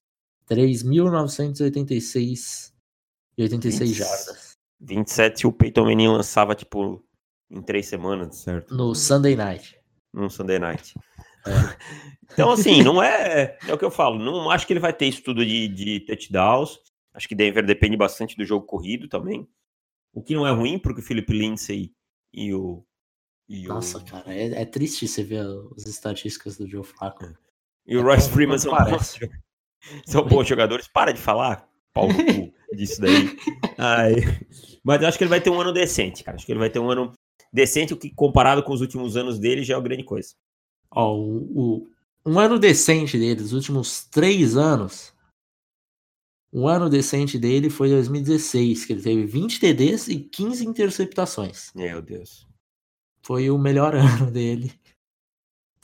3.986 0.49 2.73
e 3.37 3.43
86 3.43 3.91
jardas. 3.91 4.53
27 4.81 5.47
o 5.47 5.51
Peyton 5.51 5.85
Manning 5.85 6.07
lançava, 6.07 6.55
tipo, 6.55 7.03
em 7.49 7.61
três 7.61 7.85
semanas, 7.85 8.37
certo? 8.37 8.75
No 8.75 8.93
Sunday 8.93 9.35
Night. 9.35 9.79
No 10.13 10.29
Sunday 10.29 10.59
Night. 10.59 10.93
Então, 12.33 12.49
assim, 12.49 12.81
não 12.81 13.01
é. 13.01 13.57
É 13.67 13.73
o 13.73 13.77
que 13.77 13.85
eu 13.85 13.91
falo. 13.91 14.17
Não 14.17 14.49
acho 14.49 14.65
que 14.65 14.73
ele 14.73 14.79
vai 14.79 14.91
ter 14.91 15.05
isso 15.05 15.21
tudo 15.21 15.45
de, 15.45 15.67
de 15.67 15.99
touchdowns. 15.99 16.79
Acho 17.13 17.27
que 17.27 17.35
Denver 17.35 17.63
depende 17.63 17.95
bastante 17.95 18.35
do 18.35 18.43
jogo 18.43 18.65
corrido 18.65 19.07
também. 19.07 19.47
O 20.11 20.21
que 20.21 20.33
não 20.33 20.47
é 20.47 20.51
ruim, 20.51 20.79
porque 20.79 21.01
o 21.01 21.03
Philip 21.03 21.31
Lindsay 21.31 21.91
e 22.33 22.53
o. 22.53 22.83
E 23.47 23.67
Nossa, 23.67 23.99
o... 23.99 24.05
cara, 24.05 24.33
é, 24.33 24.61
é, 24.61 24.65
triste 24.65 25.07
você 25.07 25.23
ver 25.23 25.45
as 25.75 25.85
estatísticas 25.85 26.57
do 26.57 26.67
Joe 26.67 26.83
Flacco. 26.83 27.25
É. 27.25 27.33
E 27.85 27.97
o 27.97 27.99
é 27.99 28.03
Royce 28.03 28.29
Freeman 28.29 28.57
são 28.57 28.73
bons, 28.75 29.19
são 30.05 30.25
bons 30.25 30.47
jogadores. 30.47 30.87
Para 30.87 31.11
de 31.11 31.19
falar, 31.19 31.67
pau 31.93 32.07
no 32.07 32.15
cu 32.15 32.53
disso 32.75 33.01
daí. 33.01 33.37
Ai. 33.77 34.15
Mas 34.83 35.01
eu 35.01 35.07
acho 35.07 35.17
que 35.17 35.23
ele 35.23 35.29
vai 35.29 35.41
ter 35.41 35.49
um 35.49 35.61
ano 35.61 35.71
decente, 35.71 36.23
cara. 36.23 36.35
Acho 36.35 36.45
que 36.45 36.51
ele 36.51 36.59
vai 36.59 36.69
ter 36.69 36.79
um 36.79 36.89
ano 36.89 37.13
decente, 37.51 37.93
o 37.93 37.97
que 37.97 38.09
comparado 38.09 38.63
com 38.63 38.73
os 38.73 38.81
últimos 38.81 39.15
anos 39.15 39.37
dele 39.37 39.63
já 39.63 39.75
é 39.75 39.77
uma 39.77 39.83
grande 39.83 40.03
coisa. 40.03 40.33
Ó, 40.95 41.15
o, 41.15 41.59
o, 41.59 41.87
um 42.25 42.39
ano 42.39 42.59
decente 42.59 43.17
dele, 43.17 43.41
os 43.41 43.53
últimos 43.53 44.05
três 44.05 44.55
anos, 44.55 45.13
um 46.51 46.67
ano 46.67 46.89
decente 46.89 47.39
dele 47.39 47.69
foi 47.69 47.89
2016, 47.89 48.85
que 48.85 48.93
ele 48.93 49.01
teve 49.01 49.25
20 49.25 49.59
TDs 49.59 50.07
e 50.07 50.19
15 50.19 50.65
interceptações. 50.65 51.71
Meu 51.73 52.01
Deus. 52.01 52.47
Foi 53.23 53.49
o 53.49 53.57
melhor 53.57 53.95
ano 53.95 54.29
dele 54.29 54.71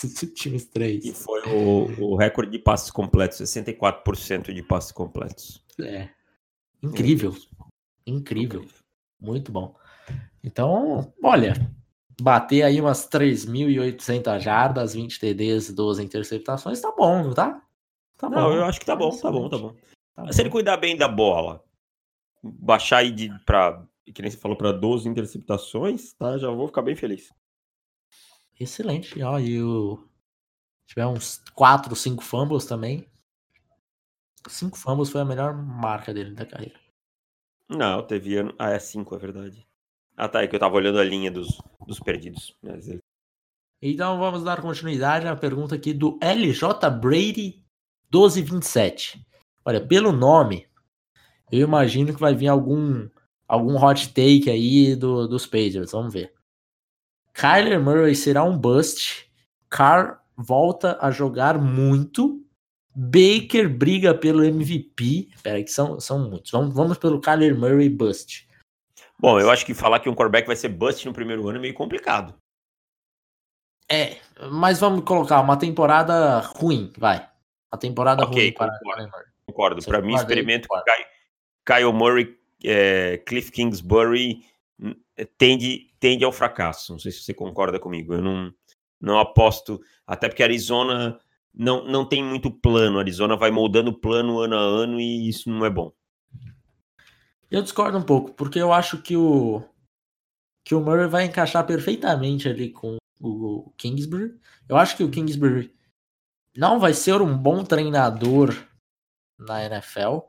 dos 0.02 0.22
últimos 0.22 0.66
três. 0.66 1.04
E 1.04 1.14
foi 1.14 1.42
o, 1.48 2.12
o 2.12 2.16
recorde 2.16 2.52
de 2.52 2.60
passes 2.60 2.92
completos, 2.92 3.40
64% 3.40 4.54
de 4.54 4.64
passes 4.64 4.92
completos. 4.92 5.64
É. 5.82 6.10
Incrível. 6.82 7.36
Incrível. 8.06 8.66
Muito 9.20 9.52
bom. 9.52 9.76
Então, 10.44 11.14
olha, 11.22 11.54
bater 12.20 12.64
aí 12.64 12.80
umas 12.80 13.08
3.800 13.08 14.40
jardas, 14.40 14.94
20 14.94 15.20
TDs, 15.20 15.74
12 15.74 16.04
interceptações, 16.04 16.82
tá 16.82 16.92
bom, 16.92 17.24
não 17.24 17.34
tá? 17.34 17.62
Tá 18.18 18.30
não, 18.30 18.50
bom. 18.50 18.54
eu 18.54 18.66
acho 18.66 18.80
que 18.80 18.86
tá 18.86 18.96
bom, 18.96 19.10
tá 19.18 19.32
bom, 19.32 19.50
tá 19.50 19.58
bom. 19.58 19.76
Tá 20.16 20.32
Se 20.32 20.42
ele 20.42 20.50
cuidar 20.50 20.78
bem 20.78 20.98
da 20.98 21.08
bola, 21.08 21.64
baixar 22.44 22.98
aí 22.98 23.12
de, 23.12 23.30
pra, 23.46 23.86
que 24.14 24.22
nem 24.22 24.30
você 24.30 24.38
falou, 24.38 24.58
para 24.58 24.72
12 24.72 25.08
interceptações, 25.08 26.14
tá? 26.14 26.38
Já 26.38 26.50
vou 26.50 26.68
ficar 26.68 26.82
bem 26.82 26.96
feliz. 26.96 27.30
Excelente. 28.60 29.22
Ó, 29.24 29.40
e 29.40 29.62
o... 29.64 30.06
tiver 30.86 31.06
uns 31.08 31.42
4, 31.54 31.96
5 31.96 32.24
fumbles 32.24 32.66
também. 32.66 33.08
5 34.48 34.78
fumbles 34.78 35.10
foi 35.10 35.22
a 35.22 35.26
melhor 35.26 35.54
marca 35.54 36.14
dele 36.14 36.34
da 36.34 36.46
carreira. 36.46 36.80
Não, 37.70 38.02
teve 38.06 38.36
ano. 38.36 38.54
Ah, 38.58 38.72
é 38.72 38.80
5, 38.80 39.16
é 39.16 39.18
verdade. 39.18 39.69
Ah, 40.20 40.28
tá. 40.28 40.44
É 40.44 40.48
que 40.48 40.56
eu 40.56 40.60
tava 40.60 40.76
olhando 40.76 41.00
a 41.00 41.04
linha 41.04 41.32
dos, 41.32 41.62
dos 41.88 41.98
perdidos. 41.98 42.54
Então 43.82 44.20
vamos 44.20 44.44
dar 44.44 44.62
continuidade 44.62 45.26
à 45.26 45.34
pergunta 45.34 45.76
aqui 45.76 45.94
do 45.94 46.20
LJ 46.22 46.90
Brady 47.00 47.64
1227. 48.14 49.26
Olha, 49.64 49.80
pelo 49.80 50.12
nome, 50.12 50.68
eu 51.50 51.66
imagino 51.66 52.14
que 52.14 52.20
vai 52.20 52.36
vir 52.36 52.50
algum 52.50 53.08
algum 53.48 53.82
hot 53.82 54.10
take 54.10 54.50
aí 54.50 54.94
do, 54.94 55.26
dos 55.26 55.46
Patriots. 55.46 55.94
Vamos 55.94 56.14
ver. 56.14 56.34
Kyler 57.34 57.82
Murray 57.82 58.14
será 58.14 58.44
um 58.44 58.58
bust. 58.58 59.32
Carr 59.70 60.22
volta 60.36 60.98
a 61.00 61.12
jogar 61.12 61.58
muito. 61.58 62.46
Baker 62.94 63.70
briga 63.70 64.14
pelo 64.14 64.44
MVP. 64.44 65.30
Peraí, 65.42 65.64
que 65.64 65.72
são, 65.72 65.98
são 65.98 66.30
muitos. 66.30 66.52
Vamos, 66.52 66.76
vamos 66.76 66.98
pelo 66.98 67.22
Kyler 67.22 67.58
Murray 67.58 67.88
bust. 67.88 68.49
Bom, 69.20 69.40
eu 69.40 69.52
acho 69.52 69.66
que 69.66 69.74
falar 69.74 70.00
que 70.00 70.10
um 70.10 70.16
quarterback 70.16 70.48
vai 70.48 70.56
ser 70.56 70.70
bust 70.70 71.06
no 71.06 71.14
primeiro 71.14 71.48
ano 71.48 71.58
é 71.58 71.62
meio 71.62 71.74
complicado. 71.74 72.34
É, 73.92 74.18
mas 74.52 74.80
vamos 74.80 75.04
colocar 75.04 75.42
uma 75.42 75.58
temporada 75.58 76.40
ruim, 76.40 76.94
vai. 76.98 77.28
Uma 77.72 77.80
temporada 77.80 78.24
okay, 78.24 78.44
ruim 78.44 78.54
para 78.54 78.80
Kyler 78.80 79.10
Murray. 79.12 79.26
Concordo. 79.46 79.84
Para 79.84 80.02
mim, 80.02 80.14
experimento 80.14 80.68
Kyle 81.66 81.92
Murray, 81.92 82.38
é, 82.64 83.18
Cliff 83.26 83.52
Kingsbury 83.52 84.46
é, 85.18 85.26
tende, 85.26 85.92
tende 86.00 86.24
ao 86.24 86.32
fracasso. 86.32 86.94
Não 86.94 87.00
sei 87.00 87.12
se 87.12 87.24
você 87.24 87.34
concorda 87.34 87.80
comigo. 87.80 88.14
Eu 88.14 88.22
não, 88.22 88.54
não 89.02 89.20
aposto, 89.20 89.82
até 90.08 90.30
porque 90.30 90.44
Arizona 90.44 91.20
não, 91.54 91.84
não 91.86 92.06
tem 92.06 92.24
muito 92.24 92.50
plano. 92.50 93.00
Arizona 93.00 93.36
vai 93.36 93.52
moldando 93.52 93.92
plano 93.92 94.40
ano 94.40 94.56
a 94.56 94.62
ano 94.62 95.00
e 95.00 95.28
isso 95.28 95.50
não 95.50 95.66
é 95.66 95.70
bom. 95.70 95.92
Eu 97.52 97.62
discordo 97.62 97.98
um 97.98 98.04
pouco, 98.04 98.34
porque 98.34 98.60
eu 98.60 98.72
acho 98.72 99.02
que 99.02 99.18
o 99.18 99.64
que 100.66 100.76
o 100.76 100.82
Murray 100.82 101.08
vai 101.08 101.26
encaixar 101.26 101.66
perfeitamente 101.66 102.48
ali 102.48 102.70
com 102.72 102.98
o 103.20 103.74
Kingsbury. 103.78 104.40
Eu 104.68 104.78
acho 104.78 104.96
que 104.96 105.04
o 105.04 105.10
Kingsbury 105.10 105.74
não 106.56 106.80
vai 106.80 106.94
ser 106.94 107.22
um 107.22 107.36
bom 107.36 107.64
treinador 107.64 108.56
na 109.40 109.66
NFL, 109.66 110.20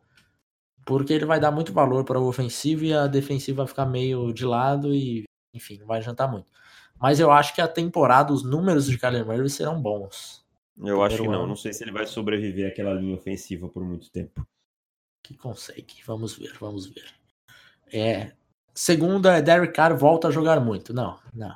porque 0.87 1.12
ele 1.12 1.26
vai 1.26 1.38
dar 1.38 1.50
muito 1.50 1.72
valor 1.72 2.04
para 2.04 2.18
o 2.18 2.26
ofensivo 2.26 2.85
e 2.85 2.94
a 2.94 3.06
defensiva 3.06 3.64
vai 3.64 3.68
ficar 3.68 3.87
meio 3.87 4.33
de 4.33 4.44
lado 4.44 4.94
e, 4.94 5.24
enfim, 5.54 5.78
não 5.78 5.87
vai 5.87 5.98
adiantar 5.98 6.30
muito. 6.30 6.50
Mas 6.98 7.20
eu 7.20 7.30
acho 7.30 7.54
que 7.54 7.61
a 7.61 7.68
temporada, 7.68 8.33
os 8.33 8.42
números 8.42 8.87
de 8.87 8.98
Kyler 8.98 9.26
Murray 9.26 9.48
serão 9.50 9.80
bons. 9.80 10.44
Eu 10.78 11.02
acho 11.02 11.16
que 11.16 11.28
não. 11.28 11.40
Ano. 11.40 11.48
Não 11.48 11.56
sei 11.56 11.72
se 11.72 11.85
ele 11.85 11.92
vai 11.92 12.06
sobreviver 12.06 12.70
àquela 12.70 12.94
linha 12.94 13.14
ofensiva 13.14 13.68
por 13.68 13.85
muito 13.85 14.11
tempo. 14.11 14.46
Que 15.22 15.37
consegue. 15.37 16.02
Vamos 16.06 16.37
ver, 16.37 16.56
vamos 16.59 16.87
ver. 16.87 17.06
É. 17.92 18.33
Segunda 18.74 19.37
é 19.37 19.42
Derek 19.42 19.72
Carr 19.72 19.96
volta 19.96 20.28
a 20.28 20.30
jogar 20.30 20.61
muito. 20.61 20.92
Não, 20.94 21.18
não. 21.35 21.54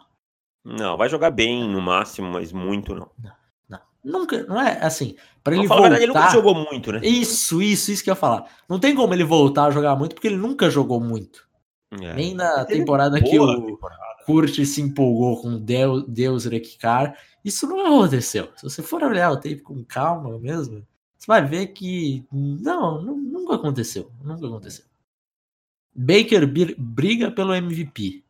Não, 0.64 0.96
vai 0.96 1.08
jogar 1.08 1.30
bem 1.30 1.68
no 1.68 1.80
máximo, 1.80 2.30
mas 2.30 2.52
muito 2.52 2.94
não. 2.94 3.10
Não. 3.18 3.32
Nunca, 4.04 4.42
não 4.44 4.60
é 4.60 4.78
assim. 4.84 5.16
Para 5.42 5.56
ele 5.56 5.66
voltar. 5.66 5.88
Verdade, 5.88 6.04
ele 6.04 6.12
nunca 6.12 6.30
jogou 6.30 6.54
muito, 6.54 6.92
né? 6.92 7.00
Isso, 7.02 7.62
isso, 7.62 7.90
isso 7.90 8.04
que 8.04 8.10
eu 8.10 8.12
ia 8.12 8.16
falar. 8.16 8.44
Não 8.68 8.78
tem 8.78 8.94
como 8.94 9.14
ele 9.14 9.24
voltar 9.24 9.64
a 9.64 9.70
jogar 9.70 9.96
muito 9.96 10.14
porque 10.14 10.28
ele 10.28 10.36
nunca 10.36 10.68
jogou 10.68 11.00
muito. 11.00 11.48
É. 11.90 12.12
Nem 12.12 12.34
na 12.34 12.64
temporada 12.66 13.20
que 13.20 13.38
o 13.38 13.66
temporada. 13.66 14.02
Kurt 14.26 14.62
se 14.64 14.82
empolgou 14.82 15.40
com 15.40 15.58
Deus, 15.58 16.04
Deus 16.06 16.44
Rekikar. 16.44 17.16
Isso 17.42 17.66
não 17.66 17.86
aconteceu. 17.86 18.50
Se 18.56 18.62
você 18.62 18.82
for 18.82 19.02
olhar 19.02 19.30
o 19.30 19.38
tempo 19.38 19.62
com 19.62 19.82
calma 19.84 20.38
mesmo, 20.38 20.86
você 21.24 21.26
vai 21.26 21.46
ver 21.46 21.68
que 21.68 22.22
não, 22.30 23.00
nunca 23.00 23.54
aconteceu. 23.54 24.10
Nunca 24.22 24.46
aconteceu. 24.46 24.84
Baker 25.94 26.46
briga 26.76 27.30
pelo 27.30 27.54
MVP. 27.54 28.22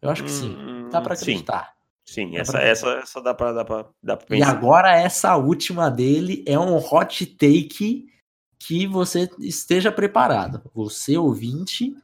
Eu 0.00 0.08
acho 0.08 0.24
que 0.24 0.30
sim. 0.30 0.88
Dá 0.90 1.02
para 1.02 1.12
hum, 1.12 1.16
acreditar. 1.16 1.74
Sim. 2.04 2.30
Sim, 2.30 2.36
essa, 2.36 2.52
pra... 2.52 2.62
essa, 2.62 2.88
essa 2.94 3.20
dá 3.20 3.34
pra, 3.34 3.52
dá, 3.52 3.64
pra, 3.64 3.86
dá 4.02 4.16
pra 4.16 4.26
pensar. 4.26 4.46
E 4.46 4.48
agora 4.48 4.96
essa 4.96 5.36
última 5.36 5.90
dele 5.90 6.42
é 6.46 6.58
um 6.58 6.76
hot 6.78 7.26
take 7.26 8.10
que 8.58 8.86
você 8.86 9.30
esteja 9.38 9.92
preparado. 9.92 10.62
Você, 10.74 11.16
ouvinte, 11.16 11.94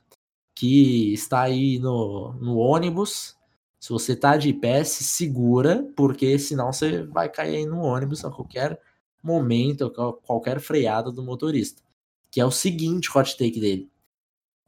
que 0.54 1.12
está 1.14 1.42
aí 1.42 1.78
no, 1.78 2.34
no 2.34 2.58
ônibus, 2.58 3.36
se 3.80 3.90
você 3.90 4.14
tá 4.14 4.36
de 4.36 4.52
pé, 4.52 4.84
se 4.84 5.02
segura, 5.02 5.88
porque 5.96 6.38
senão 6.38 6.72
você 6.72 7.04
vai 7.04 7.28
cair 7.28 7.56
aí 7.56 7.66
no 7.66 7.80
ônibus 7.80 8.24
a 8.24 8.30
qualquer 8.30 8.80
momento, 9.22 9.90
qualquer 10.22 10.60
freada 10.60 11.10
do 11.10 11.22
motorista. 11.22 11.82
Que 12.30 12.40
é 12.40 12.44
o 12.44 12.50
seguinte 12.50 13.10
hot 13.16 13.36
take 13.36 13.60
dele. 13.60 13.90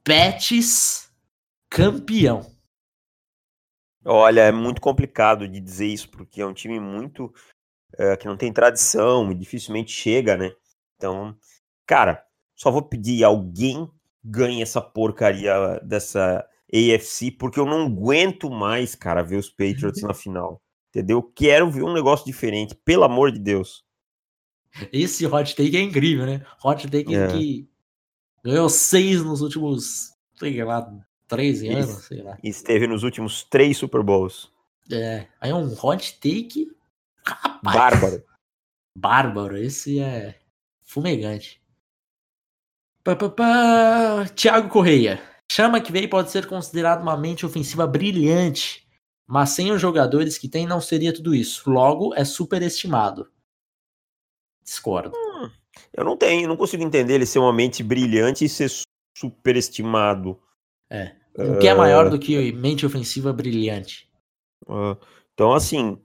Pets 0.03 1.11
campeão. 1.69 2.51
Olha, 4.05 4.41
é 4.43 4.53
muito 4.53 4.81
complicado 4.81 5.47
de 5.47 5.61
dizer 5.61 5.87
isso, 5.87 6.09
porque 6.11 6.41
é 6.41 6.47
um 6.47 6.55
time 6.55 6.81
muito. 6.81 7.33
É, 7.99 8.17
que 8.17 8.27
não 8.27 8.37
tem 8.37 8.53
tradição 8.53 9.31
e 9.33 9.35
dificilmente 9.35 9.91
chega, 9.91 10.37
né? 10.37 10.53
Então, 10.97 11.37
cara, 11.85 12.25
só 12.55 12.71
vou 12.71 12.83
pedir 12.83 13.25
alguém 13.25 13.91
ganhe 14.25 14.63
essa 14.63 14.81
porcaria 14.81 15.81
dessa 15.83 16.47
AFC, 16.73 17.31
porque 17.33 17.59
eu 17.59 17.67
não 17.67 17.87
aguento 17.87 18.51
mais, 18.51 18.95
cara, 18.95 19.23
ver 19.23 19.37
os 19.37 19.49
Patriots 19.49 20.03
na 20.03 20.15
final. 20.15 20.63
Entendeu? 20.91 21.23
Quero 21.23 21.71
ver 21.71 21.83
um 21.83 21.93
negócio 21.93 22.27
diferente, 22.27 22.75
pelo 22.75 23.05
amor 23.05 23.33
de 23.33 23.39
Deus. 23.39 23.85
Esse 24.93 25.27
hot 25.27 25.55
take 25.55 25.77
é 25.77 25.81
incrível, 25.81 26.27
né? 26.27 26.45
Hot 26.65 26.89
take 26.89 27.15
é. 27.15 27.29
que 27.29 27.69
ganhou 28.45 28.69
seis 28.69 29.23
nos 29.23 29.41
últimos, 29.41 30.13
sei 30.39 30.63
lá, 30.65 30.91
13 31.29 31.69
anos, 31.69 32.05
sei 32.05 32.23
lá. 32.23 32.39
Esteve 32.43 32.87
nos 32.87 33.03
últimos 33.03 33.45
três 33.45 33.77
Super 33.77 34.03
Bowls. 34.03 34.51
É, 34.91 35.27
aí 35.41 35.51
é 35.51 35.55
um 35.55 35.73
hot 35.81 36.19
take. 36.21 36.71
Rapaz, 37.25 37.77
bárbaro. 37.77 38.25
Bárbaro, 38.97 39.57
esse 39.57 40.01
é 40.01 40.39
fumegante. 40.83 41.61
Pá, 43.05 43.15
pá, 43.15 43.29
pá. 43.29 44.27
Thiago 44.35 44.69
Correia. 44.69 45.23
Chama 45.51 45.81
que 45.81 45.93
veio 45.93 46.09
pode 46.09 46.31
ser 46.31 46.47
considerado 46.47 47.03
uma 47.03 47.17
mente 47.17 47.45
ofensiva 47.45 47.87
brilhante, 47.87 48.87
mas 49.27 49.51
sem 49.51 49.73
os 49.73 49.81
jogadores 49.81 50.39
que 50.39 50.49
tem 50.49 50.67
não 50.67 50.81
seria 50.81 51.13
tudo 51.13 51.35
isso. 51.35 51.69
Logo, 51.71 52.15
é 52.15 52.25
superestimado. 52.25 53.29
Discordo. 54.63 55.13
Hum, 55.17 55.51
eu 55.93 56.05
não 56.05 56.17
tenho, 56.17 56.49
não 56.49 56.57
consigo 56.57 56.83
entender 56.83 57.15
ele 57.15 57.27
ser 57.27 57.39
uma 57.39 57.53
mente 57.53 57.83
brilhante 57.83 58.45
e 58.45 58.49
ser 58.49 58.71
superestimado. 59.17 60.39
É. 60.89 61.15
O 61.37 61.59
que 61.59 61.69
é 61.69 61.75
maior 61.75 62.11
do 62.11 62.19
que 62.19 62.53
mente 62.53 62.85
ofensiva 62.85 63.33
brilhante? 63.33 64.11
Uh, 64.67 64.97
então, 65.33 65.53
assim, 65.53 65.99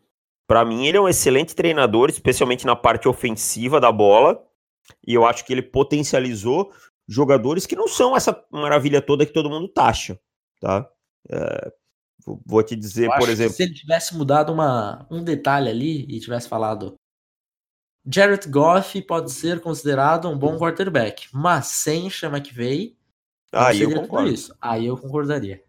para 0.48 0.64
mim 0.64 0.86
ele 0.86 0.98
é 0.98 1.02
um 1.02 1.10
excelente 1.10 1.56
treinador, 1.56 2.10
especialmente 2.10 2.66
na 2.66 2.76
parte 2.76 3.08
ofensiva 3.08 3.80
da 3.80 3.92
bola. 3.92 4.42
E 5.06 5.14
eu 5.14 5.26
acho 5.26 5.44
que 5.46 5.52
ele 5.52 5.64
potencializou 5.64 6.72
jogadores 7.08 7.66
que 7.66 7.76
não 7.76 7.88
são 7.88 8.16
essa 8.16 8.44
maravilha 8.52 9.02
toda 9.02 9.26
que 9.26 9.34
todo 9.34 9.50
mundo 9.50 9.68
taxa, 9.68 10.20
tá? 10.60 10.88
É, 11.30 11.72
vou 12.46 12.64
te 12.64 12.76
dizer, 12.76 13.10
por 13.18 13.30
exemplo. 13.30 13.54
se 13.54 13.64
ele 13.64 13.74
tivesse 13.74 14.16
mudado 14.16 14.52
uma, 14.52 15.08
um 15.10 15.24
detalhe 15.24 15.70
ali 15.70 16.06
e 16.08 16.20
tivesse 16.20 16.48
falado. 16.48 16.96
Jared 18.08 18.48
Goff 18.50 19.02
pode 19.02 19.32
ser 19.32 19.60
considerado 19.60 20.30
um 20.30 20.38
bom 20.38 20.58
quarterback, 20.58 21.28
mas 21.34 21.68
sem 21.68 22.10
Chama 22.10 22.40
que 22.40 22.54
veio. 22.54 22.96
Aí 23.52 23.82
eu 23.82 23.94
concordo. 23.94 24.30
Isso. 24.30 24.56
Aí 24.62 24.86
eu 24.86 24.98
concordaria. 24.98 25.64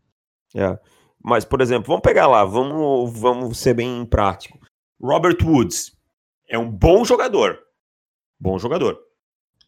É. 0.55 0.79
Mas, 1.23 1.45
por 1.45 1.61
exemplo, 1.61 1.89
vamos 1.89 2.03
pegar 2.03 2.27
lá, 2.27 2.45
vamos, 2.45 3.19
vamos 3.19 3.59
ser 3.59 3.75
bem 3.75 4.05
prático. 4.05 4.61
Robert 5.01 5.39
Woods 5.43 5.97
é 6.49 6.59
um 6.59 6.71
bom 6.71 7.05
jogador. 7.05 7.59
Bom 8.39 8.59
jogador. 8.59 8.99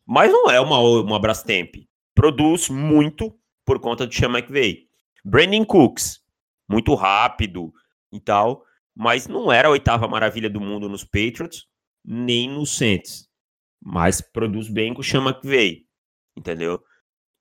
Mas 0.06 0.30
não 0.30 0.50
é 0.50 0.60
uma, 0.60 0.78
uma 0.78 1.18
Brastemp. 1.18 1.74
Produz 2.14 2.68
muito 2.68 3.34
por 3.64 3.78
conta 3.78 4.06
do 4.06 4.14
Sean 4.14 4.30
McVay. 4.30 4.88
Brandon 5.24 5.64
Cooks, 5.64 6.20
muito 6.68 6.94
rápido 6.94 7.72
e 8.12 8.20
tal, 8.20 8.64
mas 8.94 9.26
não 9.26 9.52
era 9.52 9.68
a 9.68 9.70
oitava 9.70 10.08
maravilha 10.08 10.48
do 10.48 10.60
mundo 10.60 10.88
nos 10.88 11.04
Patriots, 11.04 11.66
nem 12.08 12.48
nos 12.48 12.74
Saints. 12.74 13.28
Mas 13.84 14.20
produz 14.20 14.68
bem 14.68 14.94
com 14.94 15.00
o 15.00 15.04
Sean 15.04 15.22
McVay, 15.22 15.84
entendeu? 16.36 16.82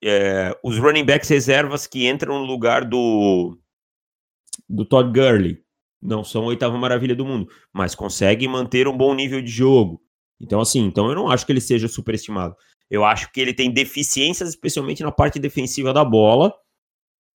É, 0.04 0.56
os 0.62 0.78
running 0.78 1.04
backs 1.04 1.28
reservas 1.28 1.86
que 1.86 2.06
entram 2.06 2.38
no 2.38 2.44
lugar 2.44 2.84
do, 2.84 3.58
do 4.68 4.84
Todd 4.84 5.10
Gurley 5.10 5.64
não 6.00 6.22
são 6.22 6.44
a 6.44 6.46
oitava 6.46 6.76
maravilha 6.76 7.16
do 7.16 7.24
mundo, 7.24 7.50
mas 7.72 7.94
conseguem 7.94 8.46
manter 8.46 8.86
um 8.86 8.96
bom 8.96 9.14
nível 9.14 9.42
de 9.42 9.50
jogo. 9.50 10.00
Então, 10.38 10.60
assim, 10.60 10.80
então 10.80 11.08
eu 11.08 11.14
não 11.16 11.28
acho 11.28 11.44
que 11.44 11.50
ele 11.50 11.60
seja 11.60 11.88
superestimado. 11.88 12.54
Eu 12.88 13.04
acho 13.04 13.32
que 13.32 13.40
ele 13.40 13.52
tem 13.52 13.72
deficiências, 13.72 14.50
especialmente 14.50 15.02
na 15.02 15.10
parte 15.10 15.40
defensiva 15.40 15.92
da 15.92 16.04
bola, 16.04 16.54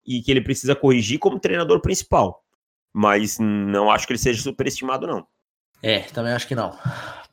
e 0.06 0.22
que 0.22 0.32
ele 0.32 0.42
precisa 0.42 0.76
corrigir 0.76 1.20
como 1.20 1.40
treinador 1.40 1.82
principal. 1.82 2.42
Mas 2.94 3.38
não 3.40 3.92
acho 3.92 4.08
que 4.08 4.14
ele 4.14 4.20
seja 4.20 4.42
superestimado, 4.42 5.06
não. 5.06 5.28
É, 5.82 6.00
também 6.00 6.32
acho 6.32 6.48
que 6.48 6.56
não. 6.56 6.78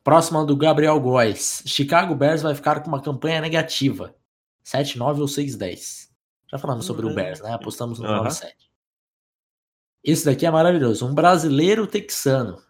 Próxima 0.02 0.44
do 0.44 0.56
Gabriel 0.56 0.98
Góes. 0.98 1.62
Chicago 1.66 2.14
Bears 2.14 2.42
vai 2.42 2.54
ficar 2.54 2.80
com 2.82 2.88
uma 2.88 3.02
campanha 3.02 3.40
negativa. 3.40 4.14
7-9 4.64 5.20
ou 5.20 5.26
6-10. 5.26 6.08
Já 6.50 6.58
falamos 6.58 6.86
sobre 6.86 7.06
uhum. 7.06 7.12
o 7.12 7.14
Bears, 7.14 7.40
né? 7.40 7.52
Apostamos 7.52 7.98
no 7.98 8.08
uhum. 8.08 8.24
9-7. 8.24 8.52
Esse 10.02 10.24
daqui 10.24 10.46
é 10.46 10.50
maravilhoso. 10.50 11.06
Um 11.06 11.14
brasileiro 11.14 11.86
texano. 11.86 12.62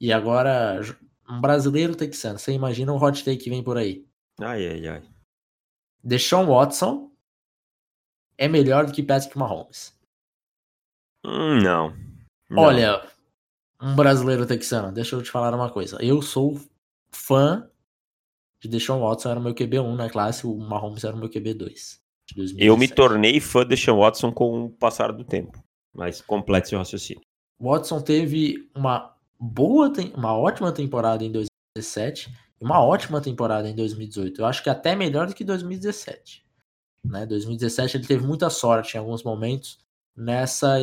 E 0.00 0.12
agora 0.12 0.80
um 1.28 1.40
brasileiro 1.40 1.94
texano. 1.94 2.38
Você 2.38 2.52
imagina 2.52 2.92
um 2.92 3.02
hot 3.02 3.24
take 3.24 3.44
que 3.44 3.50
vem 3.50 3.62
por 3.62 3.76
aí. 3.76 4.06
Ai, 4.40 4.66
ai, 4.66 4.88
ai. 4.88 5.02
Deshaun 6.02 6.46
Watson 6.46 7.10
é 8.36 8.48
melhor 8.48 8.86
do 8.86 8.92
que 8.92 9.02
Patrick 9.02 9.38
Mahomes. 9.38 9.96
Hum, 11.24 11.60
não. 11.62 11.96
não. 12.50 12.62
Olha, 12.62 13.08
um 13.84 13.94
brasileiro 13.94 14.46
texano, 14.46 14.90
deixa 14.90 15.14
eu 15.14 15.22
te 15.22 15.30
falar 15.30 15.54
uma 15.54 15.68
coisa. 15.68 15.98
Eu 16.00 16.22
sou 16.22 16.58
fã 17.12 17.68
de 18.58 18.66
Deshaun 18.66 19.00
Watson, 19.00 19.28
era 19.28 19.38
o 19.38 19.42
meu 19.42 19.54
QB1 19.54 19.94
na 19.94 20.08
classe, 20.08 20.46
o 20.46 20.56
Mahomes 20.56 21.04
era 21.04 21.14
o 21.14 21.18
meu 21.18 21.28
QB2. 21.28 21.98
Eu 22.56 22.78
me 22.78 22.88
tornei 22.88 23.38
fã 23.40 23.60
de 23.60 23.68
Deshaun 23.68 23.98
Watson 23.98 24.32
com 24.32 24.64
o 24.64 24.70
passar 24.70 25.12
do 25.12 25.22
tempo. 25.22 25.62
Mas 25.92 26.22
complete 26.22 26.70
seu 26.70 26.78
raciocínio. 26.78 27.22
Watson 27.60 28.00
teve 28.00 28.70
uma 28.74 29.14
boa, 29.38 29.92
uma 30.16 30.34
ótima 30.34 30.72
temporada 30.72 31.22
em 31.22 31.30
2017 31.30 32.34
e 32.58 32.64
uma 32.64 32.82
ótima 32.82 33.20
temporada 33.20 33.68
em 33.68 33.74
2018. 33.74 34.40
Eu 34.40 34.46
acho 34.46 34.62
que 34.62 34.70
até 34.70 34.96
melhor 34.96 35.26
do 35.26 35.34
que 35.34 35.44
2017. 35.44 36.42
Né? 37.04 37.26
2017 37.26 37.98
ele 37.98 38.06
teve 38.06 38.26
muita 38.26 38.48
sorte 38.48 38.96
em 38.96 38.98
alguns 38.98 39.22
momentos, 39.22 39.78
nessa 40.16 40.78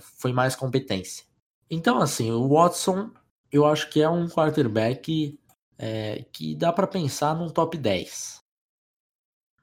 foi 0.00 0.32
mais 0.32 0.54
competência. 0.54 1.24
Então, 1.70 1.98
assim, 1.98 2.30
o 2.30 2.48
Watson 2.48 3.10
eu 3.50 3.64
acho 3.64 3.88
que 3.90 4.02
é 4.02 4.08
um 4.08 4.28
quarterback 4.28 5.38
é, 5.78 6.24
que 6.32 6.54
dá 6.54 6.72
para 6.72 6.86
pensar 6.86 7.34
num 7.34 7.48
top 7.48 7.76
10. 7.78 8.42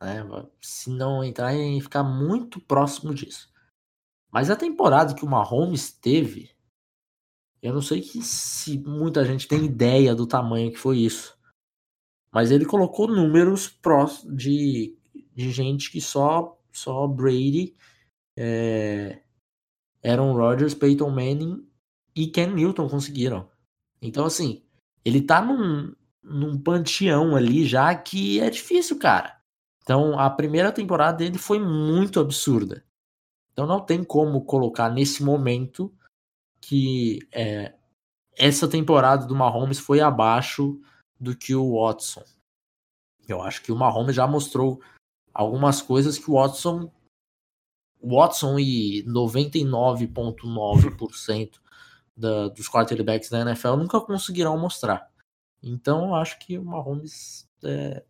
Né? 0.01 0.23
Se 0.61 0.89
não 0.89 1.23
entrar 1.23 1.53
em 1.53 1.79
ficar 1.81 2.03
muito 2.03 2.59
próximo 2.59 3.13
disso. 3.13 3.51
Mas 4.31 4.49
a 4.49 4.55
temporada 4.55 5.13
que 5.13 5.25
o 5.25 5.29
Mahomes 5.29 5.91
teve 5.91 6.53
eu 7.63 7.73
não 7.73 7.81
sei 7.81 8.01
que, 8.01 8.21
se 8.21 8.77
muita 8.77 9.23
gente 9.23 9.47
tem 9.47 9.63
ideia 9.63 10.13
do 10.13 10.27
tamanho 10.27 10.69
que 10.69 10.77
foi 10.77 10.97
isso. 10.97 11.39
Mas 12.29 12.51
ele 12.51 12.65
colocou 12.65 13.07
números 13.07 13.73
de, 14.35 14.97
de 15.33 15.49
gente 15.49 15.89
que 15.89 16.01
só, 16.01 16.59
só 16.73 17.07
Brady, 17.07 17.73
é, 18.35 19.23
Aaron 20.03 20.33
Rodgers, 20.33 20.73
Peyton 20.73 21.09
Manning 21.09 21.65
e 22.15 22.27
Ken 22.27 22.47
Newton 22.47 22.87
conseguiram. 22.87 23.49
Então, 24.01 24.25
assim, 24.25 24.63
ele 25.03 25.21
tá 25.21 25.41
num, 25.41 25.93
num 26.21 26.57
panteão 26.57 27.35
ali 27.35 27.65
já 27.65 27.93
que 27.95 28.39
é 28.39 28.49
difícil, 28.49 28.99
cara. 28.99 29.41
Então, 29.81 30.17
a 30.17 30.29
primeira 30.29 30.71
temporada 30.71 31.17
dele 31.17 31.37
foi 31.37 31.59
muito 31.59 32.19
absurda. 32.19 32.85
Então, 33.51 33.67
não 33.67 33.79
tem 33.79 34.03
como 34.03 34.45
colocar 34.45 34.89
nesse 34.89 35.23
momento 35.23 35.93
que 36.61 37.19
é, 37.31 37.73
essa 38.37 38.67
temporada 38.67 39.25
do 39.25 39.35
Mahomes 39.35 39.79
foi 39.79 39.99
abaixo 39.99 40.79
do 41.19 41.35
que 41.35 41.53
o 41.53 41.81
Watson. 41.81 42.23
Eu 43.27 43.41
acho 43.41 43.61
que 43.61 43.71
o 43.71 43.75
Mahomes 43.75 44.15
já 44.15 44.27
mostrou 44.27 44.81
algumas 45.33 45.81
coisas 45.81 46.17
que 46.17 46.29
o 46.29 46.35
Watson 46.35 46.91
Watson 48.03 48.59
e 48.59 49.03
99,9% 49.05 51.62
da, 52.15 52.47
dos 52.49 52.69
quarterbacks 52.69 53.29
da 53.29 53.41
NFL 53.41 53.75
nunca 53.75 53.99
conseguirão 53.99 54.57
mostrar. 54.57 55.09
Então 55.61 56.07
eu 56.07 56.15
acho 56.15 56.37
que 56.39 56.57
o 56.57 56.65
Mahomes 56.65 57.47
é, 57.63 58.03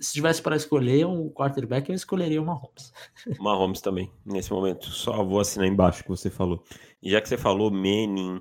se 0.00 0.12
tivesse 0.12 0.42
para 0.42 0.56
escolher 0.56 1.06
um 1.06 1.30
quarterback, 1.30 1.88
eu 1.88 1.94
escolheria 1.94 2.40
o 2.40 2.44
Mahomes. 2.44 2.92
Mahomes 3.40 3.80
também, 3.80 4.12
nesse 4.24 4.52
momento. 4.52 4.86
Só 4.86 5.24
vou 5.24 5.40
assinar 5.40 5.66
embaixo 5.66 6.00
o 6.00 6.04
que 6.04 6.10
você 6.10 6.30
falou. 6.30 6.62
E 7.02 7.10
já 7.10 7.20
que 7.20 7.28
você 7.28 7.38
falou 7.38 7.70
Manning, 7.70 8.40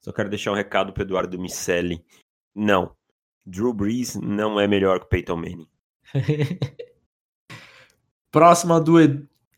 só 0.00 0.12
quero 0.12 0.30
deixar 0.30 0.52
um 0.52 0.56
recado 0.56 0.92
para 0.92 1.02
Eduardo 1.02 1.38
Micelli. 1.38 2.04
Não, 2.54 2.94
Drew 3.44 3.72
Brees 3.72 4.14
não 4.14 4.58
é 4.58 4.66
melhor 4.66 5.00
que 5.00 5.08
Peyton 5.08 5.36
Manning. 5.36 5.68
Próxima 8.30 8.80
do 8.80 8.94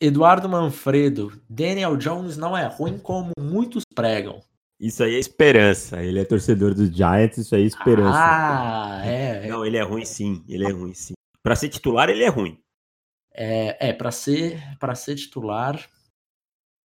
Eduardo 0.01 0.49
Manfredo. 0.49 1.41
Daniel 1.49 1.97
Jones 1.97 2.37
não 2.37 2.57
é 2.57 2.67
ruim 2.67 2.99
como 2.99 3.33
muitos 3.39 3.85
pregam. 3.95 4.41
Isso 4.79 5.03
aí 5.03 5.15
é 5.15 5.19
esperança. 5.19 6.03
Ele 6.03 6.21
é 6.21 6.25
torcedor 6.25 6.75
dos 6.75 6.95
Giants, 6.95 7.39
isso 7.39 7.55
aí 7.55 7.63
é 7.63 7.67
esperança. 7.67 8.19
Ah, 8.19 9.03
é. 9.05 9.47
é. 9.47 9.49
Não, 9.49 9.65
ele 9.65 9.77
é 9.77 9.83
ruim 9.83 10.05
sim. 10.05 10.45
Ele 10.49 10.65
é 10.65 10.71
ruim 10.71 10.93
sim. 10.95 11.15
Para 11.43 11.57
ser 11.57 11.69
titular, 11.69 12.09
ele 12.09 12.25
é 12.25 12.29
ruim. 12.29 12.61
É, 13.33 13.89
é 13.89 13.93
para 13.93 14.11
ser 14.11 14.61
para 14.79 14.95
ser 14.95 15.15
titular, 15.15 15.91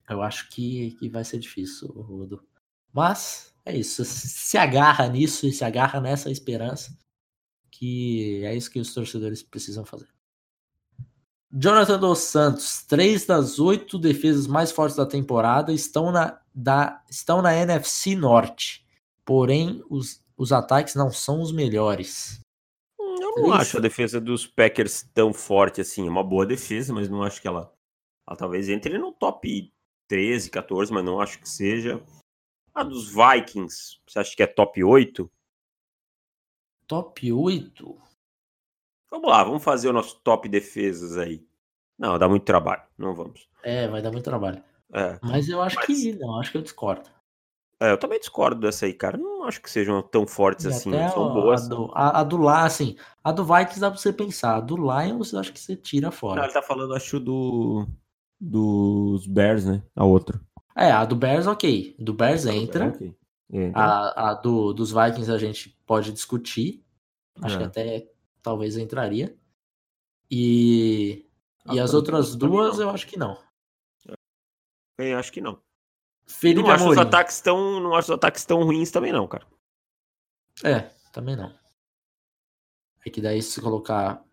eu 0.08 0.22
acho 0.22 0.48
que, 0.50 0.92
que 0.92 1.08
vai 1.08 1.24
ser 1.24 1.38
difícil, 1.38 1.88
Rodo. 1.88 2.46
Mas 2.92 3.54
é 3.64 3.76
isso. 3.76 4.04
Se 4.04 4.56
agarra 4.56 5.08
nisso 5.08 5.46
e 5.46 5.52
se 5.52 5.64
agarra 5.64 6.00
nessa 6.00 6.30
esperança, 6.30 6.96
que 7.70 8.44
é 8.44 8.54
isso 8.54 8.70
que 8.70 8.80
os 8.80 8.94
torcedores 8.94 9.42
precisam 9.42 9.84
fazer. 9.84 10.08
Jonathan 11.52 11.98
dos 11.98 12.18
Santos, 12.20 12.82
três 12.82 13.24
das 13.24 13.58
oito 13.58 13.98
defesas 13.98 14.46
mais 14.46 14.72
fortes 14.72 14.96
da 14.96 15.06
temporada 15.06 15.72
estão 15.72 16.10
na, 16.10 16.40
da, 16.54 17.02
estão 17.08 17.40
na 17.40 17.54
NFC 17.54 18.14
Norte. 18.14 18.84
Porém, 19.24 19.82
os 19.88 20.24
os 20.36 20.52
ataques 20.52 20.94
não 20.94 21.10
são 21.10 21.40
os 21.40 21.50
melhores. 21.50 22.40
Hum, 23.00 23.16
eu 23.20 23.42
não 23.42 23.52
acho 23.52 23.78
a 23.78 23.80
defesa 23.80 24.20
dos 24.20 24.46
Packers 24.46 25.02
tão 25.14 25.32
forte 25.32 25.80
assim. 25.80 26.06
É 26.06 26.10
uma 26.10 26.22
boa 26.22 26.44
defesa, 26.44 26.92
mas 26.92 27.08
não 27.08 27.22
acho 27.22 27.40
que 27.40 27.48
ela, 27.48 27.72
ela 28.26 28.36
talvez 28.36 28.68
entre 28.68 28.98
no 28.98 29.12
top 29.12 29.72
13, 30.08 30.50
14, 30.50 30.92
mas 30.92 31.04
não 31.04 31.20
acho 31.20 31.40
que 31.40 31.48
seja. 31.48 32.02
A 32.74 32.82
dos 32.82 33.08
Vikings, 33.08 33.98
você 34.06 34.18
acha 34.18 34.36
que 34.36 34.42
é 34.42 34.46
top 34.46 34.84
8? 34.84 35.30
Top 36.86 37.32
8? 37.32 37.98
Vamos 39.10 39.30
lá, 39.30 39.44
vamos 39.44 39.62
fazer 39.62 39.88
o 39.88 39.92
nosso 39.92 40.20
top 40.20 40.48
defesas 40.48 41.16
aí. 41.16 41.44
Não, 41.98 42.18
dá 42.18 42.28
muito 42.28 42.44
trabalho, 42.44 42.82
não 42.98 43.14
vamos. 43.14 43.48
É, 43.62 43.88
vai 43.88 44.02
dar 44.02 44.10
muito 44.10 44.24
trabalho. 44.24 44.62
É. 44.92 45.18
Mas 45.22 45.48
eu 45.48 45.60
acho 45.62 45.76
mas... 45.76 45.86
que 45.86 46.12
não, 46.14 46.38
acho 46.38 46.50
que 46.50 46.58
eu 46.58 46.62
discordo. 46.62 47.08
É, 47.78 47.90
eu 47.90 47.98
também 47.98 48.18
discordo 48.18 48.60
dessa 48.60 48.86
aí, 48.86 48.94
cara. 48.94 49.18
Não 49.18 49.44
acho 49.44 49.60
que 49.60 49.70
sejam 49.70 50.00
tão 50.02 50.26
fortes 50.26 50.64
e 50.64 50.68
assim. 50.68 50.90
São 51.12 51.32
boas. 51.32 51.66
A 51.66 51.68
do, 51.68 51.90
a, 51.94 52.20
a 52.20 52.24
do 52.24 52.36
lá, 52.38 52.64
assim, 52.64 52.96
a 53.22 53.30
do 53.30 53.44
Vikings 53.44 53.80
dá 53.80 53.90
pra 53.90 53.98
você 53.98 54.12
pensar. 54.12 54.56
A 54.56 54.60
do 54.60 54.76
Lions, 54.76 55.32
eu 55.32 55.40
acho 55.40 55.52
que 55.52 55.60
você 55.60 55.76
tira 55.76 56.10
fora. 56.10 56.36
Não, 56.36 56.44
ele 56.44 56.54
tá 56.54 56.62
falando, 56.62 56.94
acho, 56.94 57.20
do. 57.20 57.86
Dos 58.38 59.26
Bears, 59.26 59.64
né? 59.64 59.82
A 59.94 60.04
outra. 60.04 60.40
É, 60.76 60.90
a 60.90 61.04
do 61.06 61.16
Bears, 61.16 61.46
ok. 61.46 61.96
Do 61.98 62.12
Bears 62.12 62.44
entra. 62.44 62.88
Okay. 62.88 63.14
entra. 63.50 63.80
A, 63.80 64.30
a 64.30 64.34
do, 64.34 64.74
dos 64.74 64.92
Vikings 64.92 65.30
a 65.30 65.38
gente 65.38 65.70
pode 65.86 66.12
discutir. 66.12 66.84
Acho 67.42 67.56
é. 67.56 67.58
que 67.58 67.64
até 67.64 68.08
talvez 68.46 68.76
entraria. 68.76 69.36
E. 70.30 71.28
E 71.72 71.80
as 71.80 71.92
outras 71.92 72.36
duas, 72.36 72.78
eu 72.78 72.88
acho 72.90 73.08
que 73.08 73.18
não. 73.18 73.36
Eu 74.96 75.18
acho 75.18 75.32
que 75.32 75.40
não. 75.40 75.60
Felipe 76.28 76.62
não 76.62 76.70
acho 76.70 76.88
os 76.88 76.96
ataques 76.96 77.40
tão, 77.40 77.80
não 77.80 77.94
acho 77.94 78.12
os 78.12 78.16
ataques 78.16 78.44
tão 78.44 78.62
ruins 78.62 78.92
também 78.92 79.12
não, 79.12 79.26
cara. 79.26 79.44
É, 80.62 80.80
também 81.12 81.34
não. 81.34 81.52
É 83.04 83.10
que 83.10 83.20
daí 83.20 83.42
se 83.42 83.60
colocar 83.60 84.24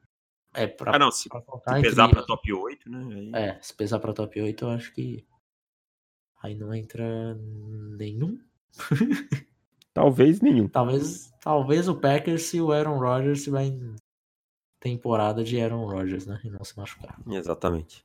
é 0.54 0.67
pra, 0.67 0.95
ah, 0.95 0.99
não, 0.99 1.10
se, 1.10 1.28
pra 1.28 1.41
se 1.41 1.82
pesar 1.82 2.06
entre... 2.06 2.17
pra 2.17 2.26
top 2.28 2.54
8, 2.54 2.89
né? 2.89 3.15
Aí... 3.15 3.32
É, 3.34 3.60
se 3.62 3.73
pesar 3.73 3.99
pra 3.99 4.13
top 4.13 4.39
8, 4.39 4.63
eu 4.63 4.69
acho 4.69 4.93
que 4.93 5.26
aí 6.43 6.54
não 6.54 6.71
entra 6.71 7.36
nenhum. 7.97 8.39
talvez 9.91 10.39
nenhum. 10.39 10.67
Talvez, 10.67 11.34
talvez 11.41 11.88
o 11.88 11.95
Packers 11.95 12.43
se 12.43 12.62
o 12.62 12.71
Aaron 12.71 12.99
Rodgers 12.99 13.47
vai 13.47 13.76
temporada 14.84 15.43
de 15.46 15.60
Aaron 15.62 15.86
Rodgers, 15.86 16.26
né? 16.26 16.41
E 16.43 16.50
não 16.50 16.63
se 16.63 16.78
machucar. 16.78 17.17
Exatamente. 17.26 18.04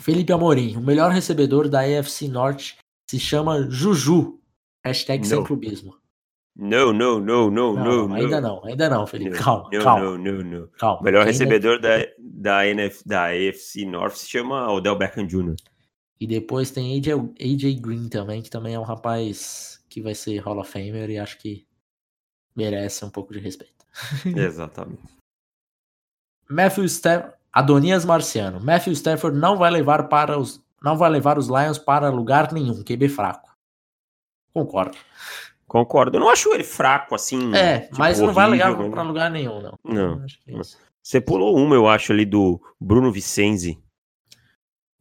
Felipe 0.00 0.32
Amorim, 0.32 0.76
o 0.76 0.80
melhor 0.80 1.10
recebedor 1.10 1.68
da 1.68 1.80
AFC 1.80 2.26
Norte 2.26 2.78
se 3.08 3.20
chama 3.20 3.68
Juju. 3.68 4.40
Hashtag 4.82 5.26
sem 5.26 5.44
clubismo. 5.44 5.94
Não, 6.56 6.92
não, 6.92 7.20
não, 7.20 7.50
não, 7.50 7.74
não. 7.74 8.14
Ainda 8.14 8.40
não, 8.40 8.64
ainda 8.64 8.88
não, 8.88 9.06
Felipe. 9.06 9.36
calma, 9.36 9.68
não, 9.72 9.82
calma. 9.82 10.04
Não, 10.04 10.18
não, 10.18 10.42
não. 10.42 10.66
Calma. 10.78 11.00
O 11.00 11.04
melhor 11.04 11.26
recebedor 11.26 11.78
da, 11.78 12.06
da, 12.18 12.66
NF, 12.66 13.06
da 13.06 13.26
AFC 13.26 13.84
North 13.84 14.14
se 14.14 14.28
chama 14.28 14.72
Odell 14.72 14.96
Beckham 14.96 15.26
Jr. 15.26 15.54
E 16.18 16.26
depois 16.26 16.70
tem 16.70 16.98
AJ, 16.98 17.12
AJ 17.40 17.80
Green 17.80 18.08
também, 18.08 18.42
que 18.42 18.50
também 18.50 18.74
é 18.74 18.78
um 18.78 18.84
rapaz 18.84 19.82
que 19.88 20.00
vai 20.00 20.14
ser 20.14 20.38
Hall 20.38 20.58
of 20.58 20.70
Famer 20.70 21.10
e 21.10 21.18
acho 21.18 21.38
que 21.38 21.66
merece 22.56 23.04
um 23.04 23.10
pouco 23.10 23.32
de 23.32 23.38
respeito. 23.38 23.84
Exatamente. 24.24 25.19
Matthew 26.50 26.84
Stafford, 26.84 27.34
Adonias 27.52 28.04
Marciano. 28.04 28.60
Matthew 28.60 28.92
Stafford 28.92 29.38
não 29.38 29.56
vai 29.56 29.70
levar 29.70 30.08
para 30.08 30.38
os 30.38 30.62
não 30.82 30.96
vai 30.96 31.10
levar 31.10 31.38
os 31.38 31.48
Lions 31.48 31.78
para 31.78 32.08
lugar 32.08 32.52
nenhum, 32.52 32.82
QB 32.82 33.08
fraco. 33.08 33.50
Concordo. 34.52 34.96
Concordo. 35.66 36.16
Eu 36.16 36.20
não 36.20 36.28
acho 36.30 36.52
ele 36.52 36.64
fraco 36.64 37.14
assim. 37.14 37.54
É, 37.54 37.80
tipo, 37.80 37.98
mas 37.98 38.18
não 38.18 38.32
vai 38.32 38.48
levar 38.48 38.76
né? 38.76 38.88
para 38.88 39.02
lugar 39.02 39.30
nenhum, 39.30 39.60
não. 39.60 39.78
Não. 39.84 40.24
É 40.48 40.60
Você 41.02 41.20
pulou 41.20 41.56
uma, 41.56 41.76
eu 41.76 41.86
acho, 41.86 42.12
ali 42.12 42.24
do 42.24 42.60
Bruno 42.80 43.12
Vicenzi. 43.12 43.78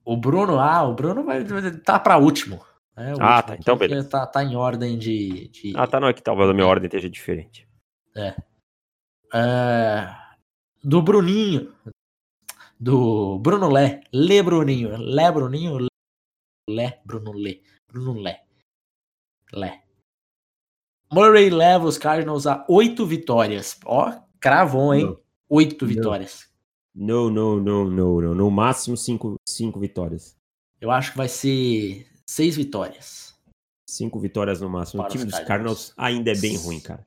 O 0.05 0.17
Bruno, 0.17 0.59
ah, 0.59 0.83
o 0.83 0.93
Bruno 0.93 1.23
vai 1.23 1.43
tá 1.83 1.97
para 1.97 2.17
último. 2.17 2.63
É, 2.95 3.13
ah, 3.19 3.41
tá. 3.41 3.55
Então 3.55 3.77
beleza. 3.77 4.09
Tá, 4.09 4.27
tá 4.27 4.43
em 4.43 4.55
ordem 4.55 4.97
de, 4.97 5.47
de, 5.47 5.73
Ah, 5.75 5.87
tá. 5.87 5.99
Não 5.99 6.09
é 6.09 6.13
que 6.13 6.21
talvez 6.21 6.49
a 6.49 6.53
minha 6.53 6.67
ordem 6.67 6.85
esteja 6.85 7.09
diferente. 7.09 7.67
É. 8.15 8.35
é. 9.33 10.15
Do 10.83 11.01
Bruninho 11.01 11.73
do 12.79 13.37
Bruno 13.39 13.69
Lé, 13.69 14.01
Lê 14.13 14.41
Bruninho, 14.41 14.95
Lé 14.97 15.31
Bruninho, 15.31 15.87
Lé 16.69 17.01
Bruno 17.03 17.33
Lé, 17.33 17.59
Bruno 17.91 18.13
Lé, 18.13 18.43
Lé. 19.51 19.83
Murray 21.11 21.49
leva 21.49 21.85
os 21.85 21.97
Cardinals 21.97 22.45
a 22.45 22.65
oito 22.69 23.05
vitórias. 23.05 23.77
Ó, 23.83 24.13
cravou, 24.39 24.93
hein? 24.93 25.17
Oito 25.49 25.85
vitórias. 25.85 26.47
Não, 26.93 27.29
não, 27.29 27.59
não, 27.59 27.85
não, 27.85 28.21
não. 28.21 28.35
No 28.35 28.51
máximo 28.51 28.95
cinco, 28.95 29.35
cinco 29.47 29.79
vitórias. 29.79 30.37
Eu 30.79 30.91
acho 30.91 31.11
que 31.11 31.17
vai 31.17 31.27
ser 31.27 32.07
seis 32.27 32.55
vitórias. 32.55 33.35
Cinco 33.89 34.19
vitórias 34.19 34.61
no 34.61 34.69
máximo. 34.69 35.01
Para 35.01 35.09
o 35.09 35.11
time 35.11 35.25
dos 35.25 35.39
Cardinals 35.39 35.93
ainda 35.97 36.31
é 36.31 36.35
bem 36.35 36.55
ruim, 36.57 36.79
cara. 36.79 37.05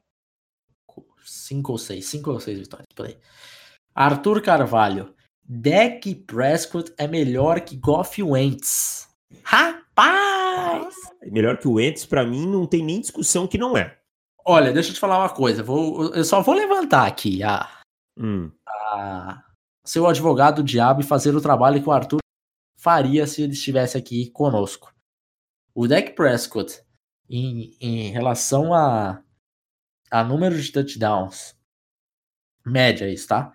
Cinco 1.25 1.73
ou 1.73 1.79
seis, 1.79 2.07
cinco 2.07 2.33
ou 2.33 2.41
seis 2.41 2.59
vitórias, 2.59 2.89
por 2.95 3.07
aí. 3.07 3.17
Arthur 3.95 4.41
Carvalho. 4.41 5.15
Dak 5.45 6.15
Prescott 6.27 6.93
é 6.97 7.07
melhor 7.07 7.61
que 7.61 7.77
Goff 7.77 8.23
Wentz. 8.23 9.09
Rapaz! 9.43 10.95
Melhor 11.31 11.59
que 11.59 11.69
o 11.69 11.75
Wentz, 11.75 12.07
para 12.07 12.25
mim, 12.25 12.47
não 12.47 12.67
tem 12.67 12.83
nem 12.83 13.01
discussão 13.01 13.47
que 13.47 13.59
não 13.59 13.77
é. 13.77 13.99
Olha, 14.45 14.73
deixa 14.73 14.91
eu 14.91 14.95
te 14.95 15.01
falar 15.01 15.19
uma 15.19 15.29
coisa. 15.29 15.63
Vou, 15.63 16.15
eu 16.15 16.25
só 16.25 16.41
vou 16.41 16.55
levantar 16.55 17.07
aqui 17.07 17.43
a, 17.43 17.69
hum. 18.19 18.51
a 18.67 19.45
seu 19.85 20.07
advogado 20.07 20.63
diabo 20.63 21.01
e 21.01 21.05
fazer 21.05 21.35
o 21.35 21.41
trabalho 21.41 21.83
que 21.83 21.89
o 21.89 21.93
Arthur 21.93 22.21
faria 22.77 23.27
se 23.27 23.43
ele 23.43 23.53
estivesse 23.53 23.97
aqui 23.97 24.31
conosco. 24.31 24.93
O 25.75 25.87
Dak 25.87 26.13
Prescott, 26.13 26.83
em, 27.29 27.77
em 27.81 28.11
relação 28.11 28.75
a, 28.75 29.23
a 30.11 30.25
número 30.25 30.61
de 30.61 30.73
touchdowns, 30.73 31.57
média 32.65 33.09
isso, 33.09 33.29
tá? 33.29 33.55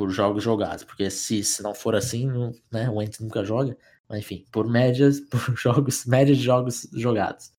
Por 0.00 0.08
jogos 0.08 0.42
jogados, 0.42 0.82
porque 0.82 1.10
se, 1.10 1.44
se 1.44 1.62
não 1.62 1.74
for 1.74 1.94
assim, 1.94 2.26
não, 2.26 2.54
né, 2.72 2.88
o 2.88 2.94
Wentz 2.94 3.20
nunca 3.20 3.44
joga, 3.44 3.76
mas 4.08 4.20
enfim, 4.20 4.46
por 4.50 4.66
médias, 4.66 5.20
por 5.28 5.54
jogos, 5.58 6.06
média 6.06 6.34
de 6.34 6.40
jogos 6.40 6.88
jogados. 6.94 7.52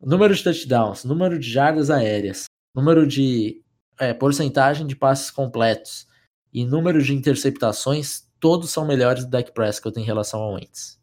Número 0.00 0.34
de 0.34 0.42
touchdowns, 0.42 1.04
número 1.04 1.38
de 1.38 1.46
jardas 1.46 1.90
aéreas, 1.90 2.44
número 2.74 3.06
de 3.06 3.62
é, 3.98 4.14
porcentagem 4.14 4.86
de 4.86 4.96
passes 4.96 5.30
completos 5.30 6.08
e 6.54 6.64
número 6.64 7.02
de 7.02 7.12
interceptações, 7.12 8.26
todos 8.40 8.70
são 8.70 8.86
melhores 8.86 9.26
do 9.26 9.30
Dak 9.30 9.52
Prescott 9.52 10.00
em 10.00 10.04
relação 10.04 10.40
ao 10.40 10.54
Wentz. 10.54 10.98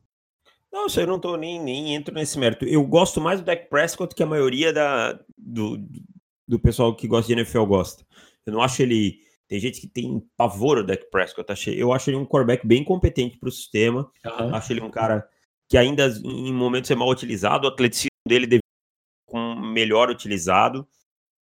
Não, 0.74 0.88
eu 0.88 1.06
não 1.06 1.20
tô 1.20 1.38
nem, 1.38 1.62
nem 1.62 1.94
entro 1.94 2.16
nesse 2.16 2.40
mérito. 2.40 2.66
Eu 2.66 2.84
gosto 2.88 3.22
mais 3.22 3.40
do 3.40 3.46
Dak 3.46 3.70
Prescott 3.70 4.16
que 4.16 4.24
a 4.24 4.26
maioria 4.26 4.74
da, 4.74 5.14
do, 5.38 5.78
do 6.48 6.60
pessoal 6.60 6.96
que 6.96 7.08
gosta 7.08 7.28
de 7.28 7.40
NFL 7.40 7.66
gosta. 7.66 8.04
Eu 8.48 8.54
não 8.54 8.64
acho 8.64 8.82
ele 8.82 9.24
tem 9.48 9.60
gente 9.60 9.80
que 9.80 9.88
tem 9.88 10.24
pavor 10.36 10.78
do 10.78 10.88
Dak 10.88 11.10
Prescott. 11.12 11.48
Eu 11.72 11.94
acho 11.94 12.10
ele 12.10 12.18
um 12.18 12.26
quarterback 12.26 12.66
bem 12.66 12.84
competente 12.84 13.38
para 13.38 13.50
o 13.50 13.52
sistema. 13.52 14.12
Uhum. 14.26 14.56
Acho 14.56 14.74
ele 14.74 14.82
um 14.82 14.90
cara 14.90 15.28
que 15.70 15.78
ainda 15.78 16.08
em 16.24 16.54
momentos 16.54 16.90
é 16.90 16.96
mal 16.96 17.10
utilizado. 17.10 17.68
O 17.68 17.72
atleticismo 17.72 18.10
dele 18.28 18.48
deve 18.48 18.62
com 19.26 19.56
melhor 19.56 20.10
utilizado. 20.10 20.88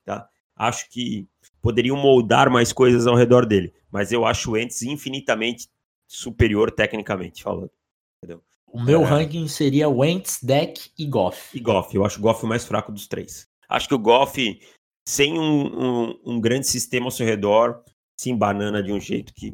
Tá? 0.05 0.27
Acho 0.55 0.89
que 0.89 1.27
poderiam 1.61 1.95
moldar 1.95 2.49
mais 2.49 2.73
coisas 2.73 3.07
ao 3.07 3.15
redor 3.15 3.45
dele. 3.45 3.73
Mas 3.89 4.11
eu 4.11 4.25
acho 4.25 4.51
o 4.51 4.57
Ents 4.57 4.81
infinitamente 4.81 5.69
superior 6.05 6.71
tecnicamente 6.71 7.41
falando. 7.41 7.71
Entendeu? 8.17 8.43
O 8.67 8.81
meu 8.81 9.03
é... 9.03 9.05
ranking 9.05 9.47
seria 9.47 9.87
Wentz, 9.87 10.39
Deck 10.43 10.91
e 10.97 11.05
Goff. 11.05 11.55
E 11.55 11.61
Goff. 11.61 11.95
Eu 11.95 12.03
acho 12.03 12.19
o 12.19 12.21
Goff 12.21 12.43
o 12.43 12.47
mais 12.47 12.65
fraco 12.65 12.91
dos 12.91 13.07
três. 13.07 13.47
Acho 13.69 13.87
que 13.87 13.95
o 13.95 13.99
Goff, 13.99 14.59
sem 15.07 15.39
um, 15.39 16.07
um, 16.09 16.19
um 16.25 16.41
grande 16.41 16.67
sistema 16.67 17.05
ao 17.05 17.11
seu 17.11 17.25
redor, 17.25 17.81
se 18.23 18.29
embanana 18.29 18.81
de 18.81 18.91
um 18.91 18.99
jeito 18.99 19.33
que, 19.33 19.53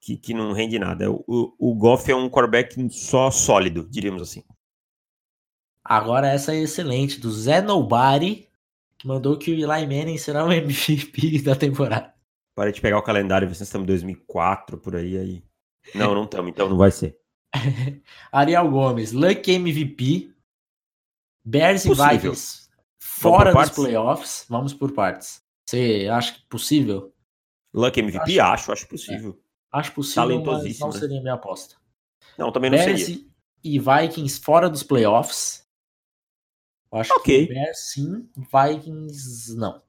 que, 0.00 0.16
que 0.16 0.34
não 0.34 0.52
rende 0.52 0.78
nada. 0.78 1.10
O, 1.10 1.54
o 1.58 1.74
Goff 1.74 2.10
é 2.10 2.16
um 2.16 2.28
quarterback 2.28 2.76
só 2.90 3.30
sólido, 3.30 3.88
diríamos 3.90 4.22
assim. 4.22 4.42
Agora 5.84 6.28
essa 6.28 6.54
é 6.54 6.62
excelente, 6.62 7.20
do 7.20 7.30
Zé 7.30 7.60
Nobody, 7.60 8.48
que 8.98 9.06
mandou 9.06 9.38
que 9.38 9.50
o 9.50 9.54
Eli 9.54 9.86
Manning 9.86 10.18
será 10.18 10.44
o 10.44 10.50
MVP 10.52 11.42
da 11.42 11.54
temporada. 11.54 12.14
Para 12.54 12.72
de 12.72 12.80
pegar 12.80 12.98
o 12.98 13.02
calendário, 13.02 13.52
se 13.54 13.62
estamos 13.62 13.84
em 13.84 13.88
2004, 13.88 14.78
por 14.78 14.96
aí, 14.96 15.18
aí. 15.18 15.44
Não, 15.94 16.14
não 16.14 16.24
estamos, 16.24 16.50
então 16.50 16.68
não 16.68 16.76
vai 16.76 16.90
ser. 16.90 17.18
Ariel 18.32 18.70
Gomes, 18.70 19.12
Luck 19.12 19.50
MVP, 19.50 20.32
Bears 21.44 21.84
Possível. 21.84 22.06
e 22.06 22.18
Vikings 22.18 22.64
fora 22.98 23.52
dos 23.52 23.70
playoffs. 23.70 24.46
Vamos 24.48 24.74
por 24.74 24.92
partes. 24.92 25.42
Você 25.66 26.08
acha 26.10 26.36
possível? 26.48 27.13
Luck 27.74 27.98
MVP? 27.98 28.38
Acho, 28.38 28.52
acho, 28.52 28.72
acho 28.72 28.88
possível. 28.88 29.38
É. 29.40 29.78
Acho 29.78 29.92
possível, 29.92 30.42
mas 30.44 30.78
não 30.78 30.92
seria 30.92 31.20
minha 31.20 31.34
aposta. 31.34 31.74
Não, 32.38 32.52
também 32.52 32.70
não 32.70 32.78
Bears 32.78 33.04
seria. 33.06 33.24
e 33.64 33.78
Vikings 33.78 34.40
fora 34.40 34.70
dos 34.70 34.84
playoffs. 34.84 35.66
Eu 36.92 36.98
acho 37.00 37.12
Ok. 37.14 37.46
que 37.48 37.52
Bears 37.52 37.78
sim, 37.92 38.28
Vikings 38.36 39.56
não. 39.56 39.82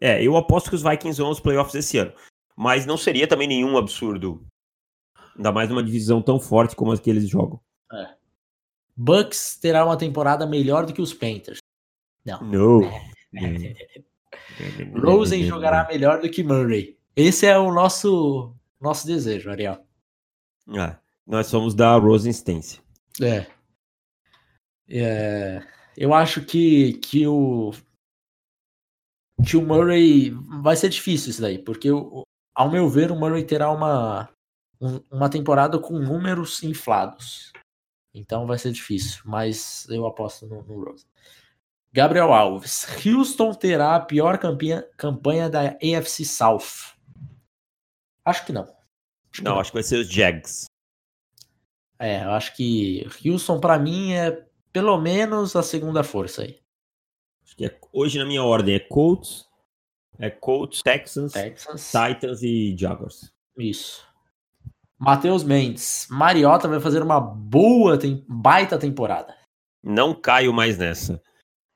É, 0.00 0.20
eu 0.22 0.36
aposto 0.36 0.70
que 0.70 0.74
os 0.74 0.82
Vikings 0.82 1.18
vão 1.20 1.28
aos 1.28 1.38
playoffs 1.38 1.74
esse 1.76 1.98
ano. 1.98 2.12
Mas 2.56 2.84
não 2.86 2.96
seria 2.96 3.28
também 3.28 3.46
nenhum 3.46 3.76
absurdo. 3.78 4.44
Ainda 5.36 5.52
mais 5.52 5.68
numa 5.68 5.82
divisão 5.82 6.20
tão 6.20 6.40
forte 6.40 6.74
como 6.74 6.90
as 6.90 6.98
que 6.98 7.08
eles 7.08 7.28
jogam. 7.28 7.60
Bucks 8.96 9.56
terá 9.56 9.84
uma 9.84 9.96
temporada 9.96 10.46
melhor 10.46 10.84
do 10.84 10.92
que 10.92 11.00
os 11.00 11.14
Panthers. 11.14 11.58
Não. 12.24 12.40
Não. 13.32 15.00
Rosen 15.00 15.44
jogará 15.44 15.86
melhor 15.90 16.20
do 16.20 16.28
que 16.28 16.42
Murray. 16.42 16.98
Esse 17.20 17.46
é 17.46 17.58
o 17.58 17.72
nosso 17.72 18.54
nosso 18.80 19.06
desejo, 19.06 19.50
Ariel. 19.50 19.84
Ah, 20.68 20.98
nós 21.26 21.46
somos 21.48 21.74
da 21.74 21.94
Rosenstance. 21.96 22.80
É. 23.20 23.46
É, 24.88 25.62
eu 25.96 26.12
acho 26.14 26.44
que, 26.44 26.94
que 26.94 27.26
o 27.26 27.72
que 29.46 29.56
o 29.56 29.62
Murray 29.62 30.30
vai 30.62 30.76
ser 30.76 30.88
difícil 30.88 31.30
isso 31.30 31.40
daí, 31.40 31.58
porque 31.58 31.90
o- 31.90 32.22
ao 32.54 32.70
meu 32.70 32.88
ver 32.88 33.10
o 33.10 33.16
Murray 33.16 33.44
terá 33.44 33.70
uma 33.70 34.28
um- 34.82 35.00
uma 35.10 35.28
temporada 35.28 35.78
com 35.78 35.98
números 35.98 36.62
inflados. 36.62 37.52
Então 38.14 38.46
vai 38.46 38.58
ser 38.58 38.72
difícil, 38.72 39.20
mas 39.26 39.86
eu 39.90 40.06
aposto 40.06 40.46
no, 40.46 40.62
no 40.62 40.82
Rose. 40.84 41.04
Gabriel 41.92 42.32
Alves. 42.32 42.86
Houston 43.04 43.52
terá 43.52 43.94
a 43.96 44.00
pior 44.00 44.38
campanha, 44.38 44.82
campanha 44.96 45.50
da 45.50 45.76
AFC 45.82 46.24
South. 46.24 46.94
Acho 48.30 48.46
que 48.46 48.52
não. 48.52 48.62
Acho 48.62 49.32
que 49.32 49.42
Não, 49.42 49.58
acho 49.60 49.70
que 49.70 49.76
vai 49.76 49.82
ser 49.82 49.96
os 49.98 50.08
Jags. 50.08 50.64
É, 51.98 52.24
eu 52.24 52.30
acho 52.30 52.54
que 52.56 53.06
Houston 53.24 53.60
pra 53.60 53.78
mim 53.78 54.12
é 54.12 54.46
pelo 54.72 54.98
menos 54.98 55.54
a 55.54 55.62
segunda 55.62 56.02
força 56.02 56.42
aí. 56.42 56.58
Acho 57.44 57.56
que 57.56 57.64
é- 57.66 57.78
hoje 57.92 58.18
na 58.18 58.24
minha 58.24 58.42
ordem 58.42 58.76
é 58.76 58.78
Colts, 58.78 59.46
é 60.18 60.30
Colts, 60.30 60.80
Texans, 60.82 61.32
Texans. 61.32 61.90
Titans 61.90 62.42
e 62.42 62.76
Jaguars. 62.78 63.32
Isso. 63.58 64.06
Matheus 64.98 65.42
Mendes. 65.42 66.06
Mariota 66.10 66.68
vai 66.68 66.78
fazer 66.80 67.02
uma 67.02 67.20
boa, 67.20 67.98
tem, 67.98 68.24
baita 68.28 68.78
temporada. 68.78 69.34
Não 69.82 70.14
caio 70.14 70.52
mais 70.52 70.78
nessa. 70.78 71.20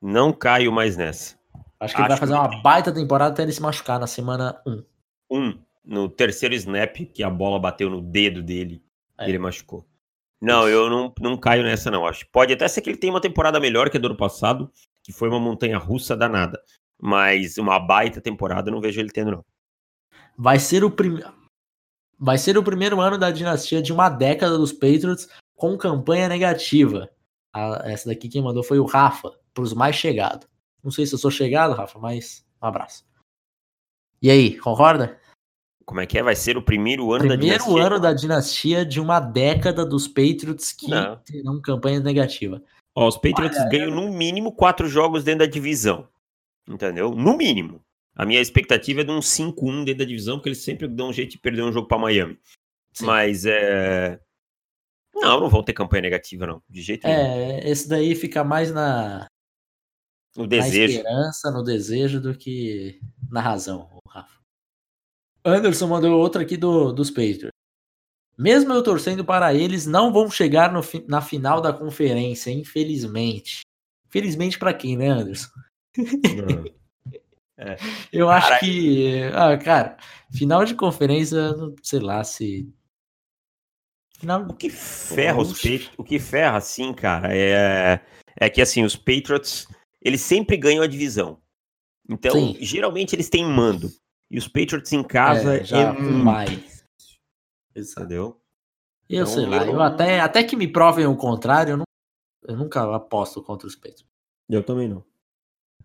Não 0.01 0.31
caio 0.31 0.71
mais 0.71 0.95
nessa. 0.95 1.35
Acho 1.79 1.95
que 1.95 2.01
ele 2.01 2.07
vai 2.07 2.13
Acho 2.13 2.19
fazer 2.19 2.33
que 2.33 2.39
uma 2.39 2.61
baita 2.61 2.93
temporada 2.93 3.33
até 3.33 3.43
ele 3.43 3.51
se 3.51 3.61
machucar 3.61 3.99
na 3.99 4.07
semana 4.07 4.61
1. 4.65 4.83
Um, 5.29 5.64
no 5.85 6.09
terceiro 6.09 6.55
snap, 6.55 6.95
que 7.13 7.23
a 7.23 7.29
bola 7.29 7.59
bateu 7.59 7.89
no 7.89 8.01
dedo 8.01 8.41
dele 8.41 8.83
É. 9.17 9.25
e 9.25 9.29
ele 9.29 9.39
machucou. 9.39 9.85
Não, 10.41 10.67
eu 10.67 10.89
não, 10.89 11.13
não 11.21 11.37
caio 11.37 11.63
nessa, 11.63 11.89
não. 11.89 12.05
Acho. 12.05 12.27
Pode 12.29 12.53
até 12.53 12.67
ser 12.67 12.81
que 12.81 12.89
ele 12.89 12.97
tenha 12.97 13.13
uma 13.13 13.21
temporada 13.21 13.59
melhor 13.59 13.89
que 13.89 13.97
a 13.97 13.99
do 13.99 14.07
ano 14.07 14.17
passado, 14.17 14.71
que 15.03 15.11
foi 15.13 15.29
uma 15.29 15.39
montanha 15.39 15.77
russa 15.77 16.15
danada. 16.15 16.61
Mas 17.01 17.57
uma 17.57 17.79
baita 17.79 18.19
temporada 18.21 18.69
eu 18.69 18.73
não 18.73 18.81
vejo 18.81 18.99
ele 18.99 19.09
tendo, 19.09 19.31
não. 19.31 19.45
Vai 20.37 20.59
ser 20.59 20.83
o 20.83 20.91
primeiro. 20.91 21.33
Vai 22.17 22.37
ser 22.37 22.57
o 22.57 22.63
primeiro 22.63 22.99
ano 23.01 23.17
da 23.17 23.31
dinastia 23.31 23.81
de 23.81 23.91
uma 23.91 24.09
década 24.09 24.57
dos 24.57 24.71
Patriots 24.71 25.27
com 25.55 25.77
campanha 25.77 26.27
negativa. 26.29 27.09
A- 27.53 27.81
essa 27.85 28.09
daqui 28.09 28.27
quem 28.29 28.41
mandou 28.41 28.63
foi 28.63 28.79
o 28.79 28.85
Rafa, 28.85 29.31
pros 29.53 29.73
mais 29.73 29.95
chegados. 29.95 30.47
Não 30.83 30.91
sei 30.91 31.05
se 31.05 31.13
eu 31.13 31.19
sou 31.19 31.31
chegado, 31.31 31.73
Rafa, 31.73 31.97
mas 31.99 32.45
um 32.61 32.67
abraço. 32.67 33.05
E 34.21 34.29
aí, 34.29 34.57
concorda? 34.57 35.19
Como 35.85 35.99
é 36.01 36.05
que 36.07 36.17
é? 36.17 36.23
Vai 36.23 36.35
ser 36.35 36.57
o 36.57 36.61
primeiro 36.63 37.11
ano 37.13 37.27
da 37.27 37.37
Primeiro 37.37 37.63
dinastia? 37.63 37.85
ano 37.85 37.99
da 37.99 38.13
dinastia 38.13 38.85
de 38.85 38.99
uma 38.99 39.19
década 39.19 39.85
dos 39.85 40.07
Patriots 40.07 40.71
que 40.71 40.89
Não. 40.89 41.17
terão 41.17 41.61
campanha 41.61 41.99
negativa. 41.99 42.61
Ó, 42.95 43.07
os 43.07 43.17
Patriots 43.17 43.59
Olha, 43.59 43.69
ganham 43.69 43.91
no 43.91 44.11
mínimo 44.11 44.51
quatro 44.51 44.87
jogos 44.87 45.23
dentro 45.23 45.45
da 45.45 45.51
divisão. 45.51 46.07
Entendeu? 46.67 47.11
No 47.13 47.37
mínimo. 47.37 47.81
A 48.15 48.25
minha 48.25 48.41
expectativa 48.41 49.01
é 49.01 49.03
de 49.03 49.11
um 49.11 49.19
5-1 49.19 49.83
dentro 49.83 49.99
da 49.99 50.05
divisão, 50.05 50.37
porque 50.37 50.49
eles 50.49 50.63
sempre 50.63 50.87
dão 50.87 51.09
um 51.09 51.13
jeito 51.13 51.31
de 51.31 51.37
perder 51.37 51.61
um 51.63 51.71
jogo 51.71 51.87
pra 51.87 51.97
Miami. 51.99 52.39
Sim. 52.93 53.05
Mas 53.05 53.45
é. 53.45 54.19
Não, 55.13 55.39
não 55.41 55.49
vão 55.49 55.61
ter 55.63 55.73
campanha 55.73 56.01
negativa, 56.03 56.47
não. 56.47 56.63
De 56.69 56.81
jeito 56.81 57.05
nenhum. 57.05 57.19
É, 57.19 57.69
esse 57.69 57.87
daí 57.87 58.15
fica 58.15 58.43
mais 58.43 58.71
na, 58.71 59.27
O 60.35 60.41
na 60.41 60.47
desejo. 60.47 60.93
esperança, 60.97 61.51
no 61.51 61.61
desejo 61.63 62.19
do 62.21 62.35
que 62.37 62.99
na 63.29 63.41
razão. 63.41 63.94
Anderson 65.45 65.87
mandou 65.87 66.19
outra 66.19 66.41
aqui 66.41 66.57
do, 66.57 66.91
dos 66.91 67.09
Patriots. 67.09 67.51
Mesmo 68.37 68.73
eu 68.73 68.83
torcendo 68.83 69.23
para 69.23 69.53
eles, 69.53 69.85
não 69.85 70.11
vão 70.11 70.29
chegar 70.29 70.73
no 70.73 70.81
na 71.07 71.21
final 71.21 71.61
da 71.61 71.71
conferência, 71.71 72.51
infelizmente. 72.51 73.61
Infelizmente 74.07 74.59
para 74.59 74.73
quem, 74.73 74.97
né, 74.97 75.09
Anderson? 75.09 75.49
Não. 75.97 76.65
Eu 78.11 78.29
acho 78.29 78.49
Cara, 78.49 78.59
que, 78.59 79.23
ah, 79.33 79.57
cara, 79.57 79.97
final 80.29 80.65
de 80.65 80.75
conferência, 80.75 81.39
sei 81.81 82.01
lá 82.01 82.21
se 82.21 82.69
final 84.19 84.41
O 84.41 84.53
que 84.53 84.69
ferra 84.69 85.41
os 85.41 85.51
Oxe. 85.51 85.61
Patriots, 85.61 85.91
o 85.97 86.03
que 86.03 86.19
ferra, 86.19 86.57
assim, 86.57 86.93
cara, 86.93 87.33
é, 87.33 88.01
é 88.37 88.49
que 88.49 88.61
assim, 88.61 88.83
os 88.83 88.97
Patriots, 88.97 89.67
eles 90.01 90.19
sempre 90.19 90.57
ganham 90.57 90.83
a 90.83 90.87
divisão. 90.87 91.39
Então, 92.09 92.33
Sim. 92.33 92.57
geralmente 92.59 93.15
eles 93.15 93.29
têm 93.29 93.45
mando. 93.45 93.89
E 94.29 94.37
os 94.37 94.47
Patriots 94.47 94.91
em 94.91 95.03
casa 95.03 95.57
é, 95.57 95.63
já 95.63 95.77
é 95.77 95.91
vai. 96.23 96.63
Exato. 97.75 98.01
entendeu? 98.01 98.41
Eu 99.07 99.23
Então, 99.23 99.33
sei 99.33 99.45
lá, 99.45 99.65
eu 99.65 99.81
até, 99.81 100.19
até 100.19 100.43
que 100.43 100.55
me 100.55 100.67
provem 100.67 101.05
o 101.05 101.15
contrário, 101.15 101.71
eu, 101.73 101.77
não- 101.77 101.83
eu 102.47 102.57
nunca 102.57 102.95
aposto 102.95 103.41
contra 103.43 103.67
os 103.67 103.75
Patriots. 103.75 104.05
Eu 104.49 104.63
também 104.63 104.87
não. 104.87 105.03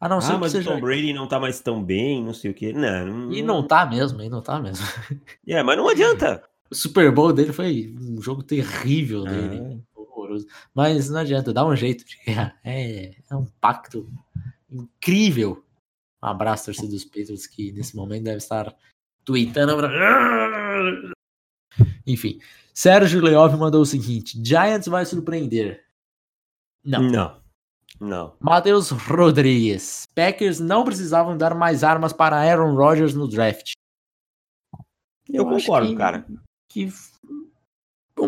A 0.00 0.08
não 0.08 0.20
ser 0.20 0.32
Ah, 0.32 0.34
que 0.36 0.40
mas 0.40 0.54
o. 0.54 0.64
Tom 0.64 0.80
Brady 0.80 1.12
não 1.12 1.28
tá 1.28 1.38
mais 1.38 1.60
tão 1.60 1.82
bem, 1.84 2.24
não 2.24 2.32
sei 2.32 2.50
o 2.50 2.54
quê. 2.54 2.72
Não, 2.72 3.06
não, 3.06 3.32
E 3.32 3.42
não 3.42 3.66
tá 3.66 3.84
mesmo, 3.84 4.22
e 4.22 4.28
não 4.30 4.40
tá 4.40 4.58
mesmo. 4.58 4.84
É, 5.46 5.62
mas 5.62 5.76
não 5.76 5.88
adianta. 5.88 6.42
O 6.70 6.74
Super 6.74 7.12
Bowl 7.12 7.32
dele 7.32 7.52
foi 7.52 7.94
um 8.00 8.22
jogo 8.22 8.42
terrível 8.42 9.26
Ah. 9.26 9.30
dele. 9.30 9.82
Horroroso. 9.94 10.46
Mas 10.74 11.10
não 11.10 11.20
adianta, 11.20 11.52
dá 11.52 11.66
um 11.66 11.76
jeito 11.76 12.04
de 12.06 12.16
ganhar. 12.24 12.56
É, 12.64 13.14
é 13.28 13.36
um 13.36 13.44
pacto 13.60 14.10
incrível. 14.70 15.62
Um 16.22 16.26
abraço, 16.26 16.66
torcida 16.66 16.88
dos 16.88 17.04
Patriots, 17.04 17.46
que 17.46 17.72
nesse 17.72 17.96
momento 17.96 18.24
deve 18.24 18.36
estar 18.38 18.74
tweetando. 19.24 19.74
Enfim, 22.06 22.40
Sérgio 22.74 23.20
Leov 23.22 23.56
mandou 23.56 23.82
o 23.82 23.86
seguinte: 23.86 24.38
Giants 24.44 24.86
vai 24.88 25.04
surpreender. 25.06 25.84
Não. 26.84 27.02
Não. 27.02 27.40
Não. 28.00 28.36
Matheus 28.40 28.90
Rodrigues. 28.90 30.06
Packers 30.14 30.58
não 30.58 30.84
precisavam 30.84 31.36
dar 31.36 31.54
mais 31.54 31.84
armas 31.84 32.12
para 32.12 32.36
Aaron 32.36 32.74
Rodgers 32.74 33.14
no 33.14 33.28
draft. 33.28 33.72
Eu, 35.28 35.48
acho 35.50 35.66
concordo, 35.66 35.88
que- 35.90 35.96
cara. 35.96 36.26
Que 36.68 36.92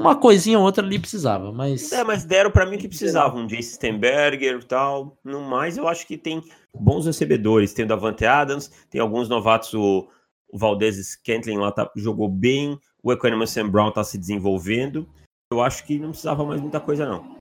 uma 0.03 0.17
coisinha 0.21 0.59
ou 0.59 0.65
outra 0.65 0.85
ali 0.85 0.99
precisava, 0.99 1.51
mas 1.53 1.91
É, 1.93 2.05
mas 2.05 2.25
deram 2.25 2.51
pra 2.51 2.67
mim 2.67 2.77
o 2.77 2.79
que 2.79 2.89
precisavam. 2.89 3.43
Um 3.43 3.47
Jace 3.47 3.75
Stenberger 3.75 4.59
e 4.61 4.65
tal. 4.65 5.19
No 5.25 5.41
mais, 5.43 5.77
eu 5.79 5.89
acho 5.89 6.07
que 6.07 6.17
tem 6.19 6.43
bons 6.75 7.07
recebedores. 7.07 7.73
Tem 7.73 7.85
o 7.85 7.89
Davante 7.89 8.25
Adams, 8.25 8.69
tem 8.91 9.01
alguns 9.01 9.29
novatos. 9.29 9.73
O, 9.75 10.09
o 10.53 10.59
Valdez 10.59 10.97
Scantling 10.97 11.57
lá 11.59 11.73
tá- 11.73 11.91
jogou 11.97 12.29
bem. 12.29 12.79
O 13.03 13.13
Economy 13.13 13.47
Sam 13.47 13.69
Brown 13.71 13.91
tá 13.91 14.05
se 14.05 14.19
desenvolvendo. 14.19 15.09
Eu 15.51 15.61
acho 15.61 15.85
que 15.87 15.99
não 15.99 16.11
precisava 16.11 16.45
mais 16.45 16.61
muita 16.61 16.81
coisa, 16.81 17.05
não. 17.07 17.37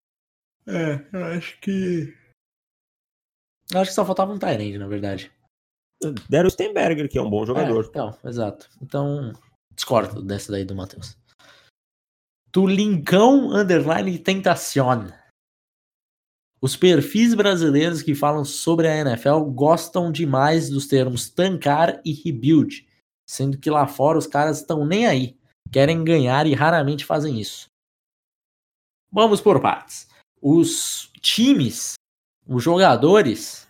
É, 0.68 1.06
eu 1.14 1.26
acho 1.26 1.60
que. 1.60 2.14
Eu 3.74 3.80
acho 3.80 3.92
que 3.92 3.96
só 3.96 4.06
faltava 4.06 4.34
um 4.34 4.38
Tyrande, 4.40 4.78
na 4.78 4.88
verdade. 4.88 5.32
Deram 6.30 6.48
o 6.48 6.52
Stenberger, 6.52 7.08
que 7.08 7.18
é 7.18 7.22
um 7.22 7.30
bom 7.30 7.44
É, 7.44 7.46
jogador. 7.46 7.86
então, 7.90 8.18
exato. 8.26 8.68
Então, 8.82 9.32
discordo 9.76 10.22
dessa 10.22 10.52
daí 10.52 10.66
do 10.66 10.76
Matheus. 10.76 11.16
Do 12.52 12.68
Lincão 12.68 13.50
Underline 13.52 14.20
Tentacion. 14.20 15.08
Os 16.60 16.76
perfis 16.76 17.34
brasileiros 17.34 18.02
que 18.02 18.14
falam 18.14 18.44
sobre 18.44 18.90
a 18.90 18.98
NFL 18.98 19.46
gostam 19.46 20.12
demais 20.12 20.70
dos 20.70 20.86
termos 20.86 21.30
tancar 21.30 22.02
e 22.04 22.12
rebuild, 22.12 22.86
sendo 23.26 23.58
que 23.58 23.70
lá 23.70 23.88
fora 23.88 24.18
os 24.18 24.28
caras 24.28 24.60
estão 24.60 24.86
nem 24.86 25.08
aí, 25.08 25.38
querem 25.72 26.04
ganhar 26.04 26.46
e 26.46 26.54
raramente 26.54 27.06
fazem 27.06 27.40
isso. 27.40 27.68
Vamos 29.10 29.40
por 29.40 29.62
partes. 29.62 30.10
Os 30.42 31.10
times, 31.22 31.94
os 32.46 32.62
jogadores, 32.62 33.66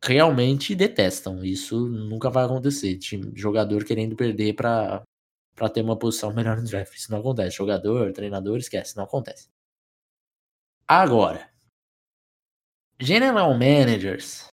realmente 0.00 0.76
detestam. 0.76 1.44
Isso 1.44 1.88
nunca 1.88 2.30
vai 2.30 2.44
acontecer. 2.44 2.98
Time, 2.98 3.32
jogador 3.34 3.84
querendo 3.84 4.14
perder 4.14 4.54
pra, 4.54 5.02
pra 5.54 5.68
ter 5.68 5.82
uma 5.82 5.98
posição 5.98 6.32
melhor 6.32 6.56
no 6.56 6.64
draft. 6.64 6.94
Isso 6.94 7.10
não 7.10 7.20
acontece. 7.20 7.56
Jogador, 7.56 8.12
treinador, 8.12 8.58
esquece. 8.58 8.96
Não 8.96 9.04
acontece. 9.04 9.48
Agora, 10.86 11.50
general 13.00 13.52
managers 13.52 14.46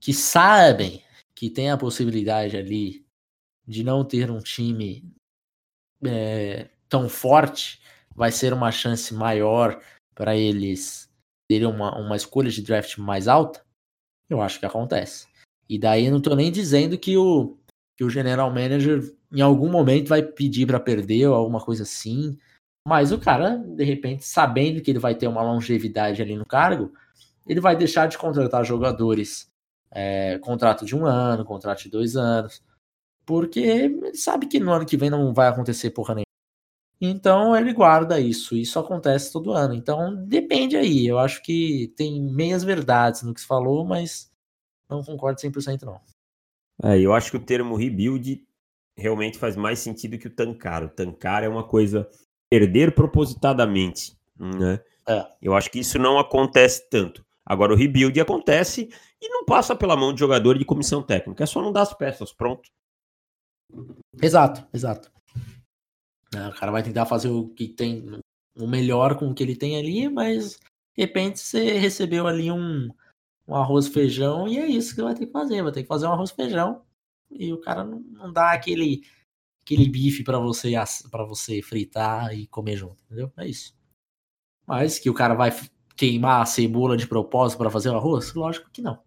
que 0.00 0.12
sabem 0.12 1.02
que 1.34 1.50
tem 1.50 1.70
a 1.70 1.78
possibilidade 1.78 2.56
ali 2.56 3.06
de 3.66 3.84
não 3.84 4.04
ter 4.04 4.30
um 4.30 4.40
time 4.40 5.12
é, 6.04 6.68
tão 6.88 7.08
forte, 7.08 7.80
vai 8.14 8.32
ser 8.32 8.52
uma 8.52 8.72
chance 8.72 9.12
maior 9.14 9.80
para 10.14 10.36
eles 10.36 11.08
dele 11.48 11.66
uma, 11.66 11.96
uma 11.98 12.16
escolha 12.16 12.50
de 12.50 12.62
draft 12.62 12.98
mais 12.98 13.26
alta, 13.26 13.64
eu 14.28 14.40
acho 14.40 14.60
que 14.60 14.66
acontece. 14.66 15.26
E 15.68 15.78
daí 15.78 16.06
eu 16.06 16.12
não 16.12 16.20
tô 16.20 16.34
nem 16.34 16.52
dizendo 16.52 16.98
que 16.98 17.16
o, 17.16 17.57
que 17.98 18.04
o 18.04 18.08
general 18.08 18.48
manager 18.48 19.12
em 19.32 19.40
algum 19.40 19.68
momento 19.68 20.08
vai 20.08 20.22
pedir 20.22 20.66
para 20.66 20.78
perder 20.78 21.26
ou 21.26 21.34
alguma 21.34 21.60
coisa 21.60 21.82
assim. 21.82 22.38
Mas 22.86 23.10
o 23.10 23.18
cara, 23.18 23.56
de 23.56 23.82
repente, 23.82 24.24
sabendo 24.24 24.80
que 24.80 24.88
ele 24.88 25.00
vai 25.00 25.16
ter 25.16 25.26
uma 25.26 25.42
longevidade 25.42 26.22
ali 26.22 26.36
no 26.36 26.46
cargo, 26.46 26.92
ele 27.44 27.60
vai 27.60 27.76
deixar 27.76 28.06
de 28.06 28.16
contratar 28.16 28.64
jogadores. 28.64 29.50
É, 29.90 30.38
contrato 30.38 30.84
de 30.86 30.94
um 30.94 31.04
ano, 31.06 31.44
contrato 31.44 31.82
de 31.82 31.90
dois 31.90 32.14
anos. 32.14 32.62
Porque 33.26 33.58
ele 33.58 34.14
sabe 34.14 34.46
que 34.46 34.60
no 34.60 34.72
ano 34.72 34.86
que 34.86 34.96
vem 34.96 35.10
não 35.10 35.34
vai 35.34 35.48
acontecer 35.48 35.90
porra 35.90 36.14
nenhuma. 36.14 36.24
Então 37.00 37.56
ele 37.56 37.72
guarda 37.72 38.20
isso. 38.20 38.56
Isso 38.56 38.78
acontece 38.78 39.32
todo 39.32 39.52
ano. 39.52 39.74
Então 39.74 40.14
depende 40.24 40.76
aí. 40.76 41.04
Eu 41.06 41.18
acho 41.18 41.42
que 41.42 41.92
tem 41.96 42.22
meias 42.22 42.62
verdades 42.62 43.22
no 43.22 43.34
que 43.34 43.40
se 43.40 43.46
falou, 43.46 43.84
mas 43.84 44.30
não 44.88 45.02
concordo 45.02 45.40
100% 45.40 45.82
não. 45.82 46.00
É, 46.82 46.98
eu 46.98 47.12
acho 47.12 47.30
que 47.30 47.36
o 47.36 47.44
termo 47.44 47.76
rebuild 47.76 48.46
realmente 48.96 49.38
faz 49.38 49.56
mais 49.56 49.78
sentido 49.78 50.18
que 50.18 50.26
o 50.26 50.34
tancar. 50.34 50.84
O 50.84 50.88
tancar 50.88 51.42
é 51.42 51.48
uma 51.48 51.66
coisa 51.66 52.08
perder 52.50 52.94
propositadamente, 52.94 54.16
né? 54.38 54.80
É. 55.08 55.26
Eu 55.40 55.54
acho 55.54 55.70
que 55.70 55.78
isso 55.78 55.98
não 55.98 56.18
acontece 56.18 56.88
tanto. 56.90 57.24
Agora 57.44 57.72
o 57.72 57.76
rebuild 57.76 58.20
acontece 58.20 58.90
e 59.20 59.28
não 59.28 59.44
passa 59.44 59.74
pela 59.74 59.96
mão 59.96 60.12
de 60.12 60.20
jogador 60.20 60.56
e 60.56 60.58
de 60.58 60.64
comissão 60.64 61.02
técnica. 61.02 61.44
É 61.44 61.46
só 61.46 61.62
não 61.62 61.72
dar 61.72 61.82
as 61.82 61.94
peças, 61.94 62.32
pronto. 62.32 62.70
Exato, 64.20 64.66
exato. 64.72 65.10
É, 66.34 66.48
o 66.48 66.54
cara 66.54 66.70
vai 66.70 66.82
tentar 66.82 67.06
fazer 67.06 67.28
o 67.28 67.48
que 67.48 67.68
tem 67.68 68.20
o 68.54 68.66
melhor 68.66 69.16
com 69.16 69.30
o 69.30 69.34
que 69.34 69.42
ele 69.42 69.56
tem 69.56 69.78
ali, 69.78 70.08
mas 70.08 70.58
de 70.96 71.02
repente 71.02 71.40
você 71.40 71.78
recebeu 71.78 72.26
ali 72.26 72.50
um, 72.50 72.90
um 73.48 73.54
arroz 73.54 73.88
feijão 73.88 74.46
e 74.46 74.58
é 74.58 74.66
isso 74.66 74.94
que 74.94 75.02
vai 75.02 75.14
ter 75.14 75.26
que 75.26 75.32
fazer. 75.32 75.62
Vai 75.62 75.72
ter 75.72 75.82
que 75.82 75.88
fazer 75.88 76.06
um 76.06 76.12
arroz 76.12 76.30
feijão 76.30 76.82
e 77.30 77.52
o 77.52 77.60
cara 77.60 77.82
não, 77.82 78.00
não 78.00 78.32
dá 78.32 78.52
aquele 78.52 79.02
aquele 79.62 79.88
bife 79.88 80.22
para 80.22 80.38
você 80.38 80.72
para 81.10 81.24
você 81.24 81.62
fritar 81.62 82.34
e 82.34 82.46
comer 82.46 82.76
junto, 82.76 83.02
entendeu? 83.04 83.32
É 83.36 83.46
isso. 83.48 83.74
Mas 84.66 84.98
que 84.98 85.08
o 85.08 85.14
cara 85.14 85.34
vai 85.34 85.50
queimar 85.96 86.42
a 86.42 86.46
cebola 86.46 86.96
de 86.96 87.06
propósito 87.06 87.58
para 87.58 87.70
fazer 87.70 87.88
o 87.88 87.96
arroz? 87.96 88.34
Lógico 88.34 88.70
que 88.70 88.82
não. 88.82 89.02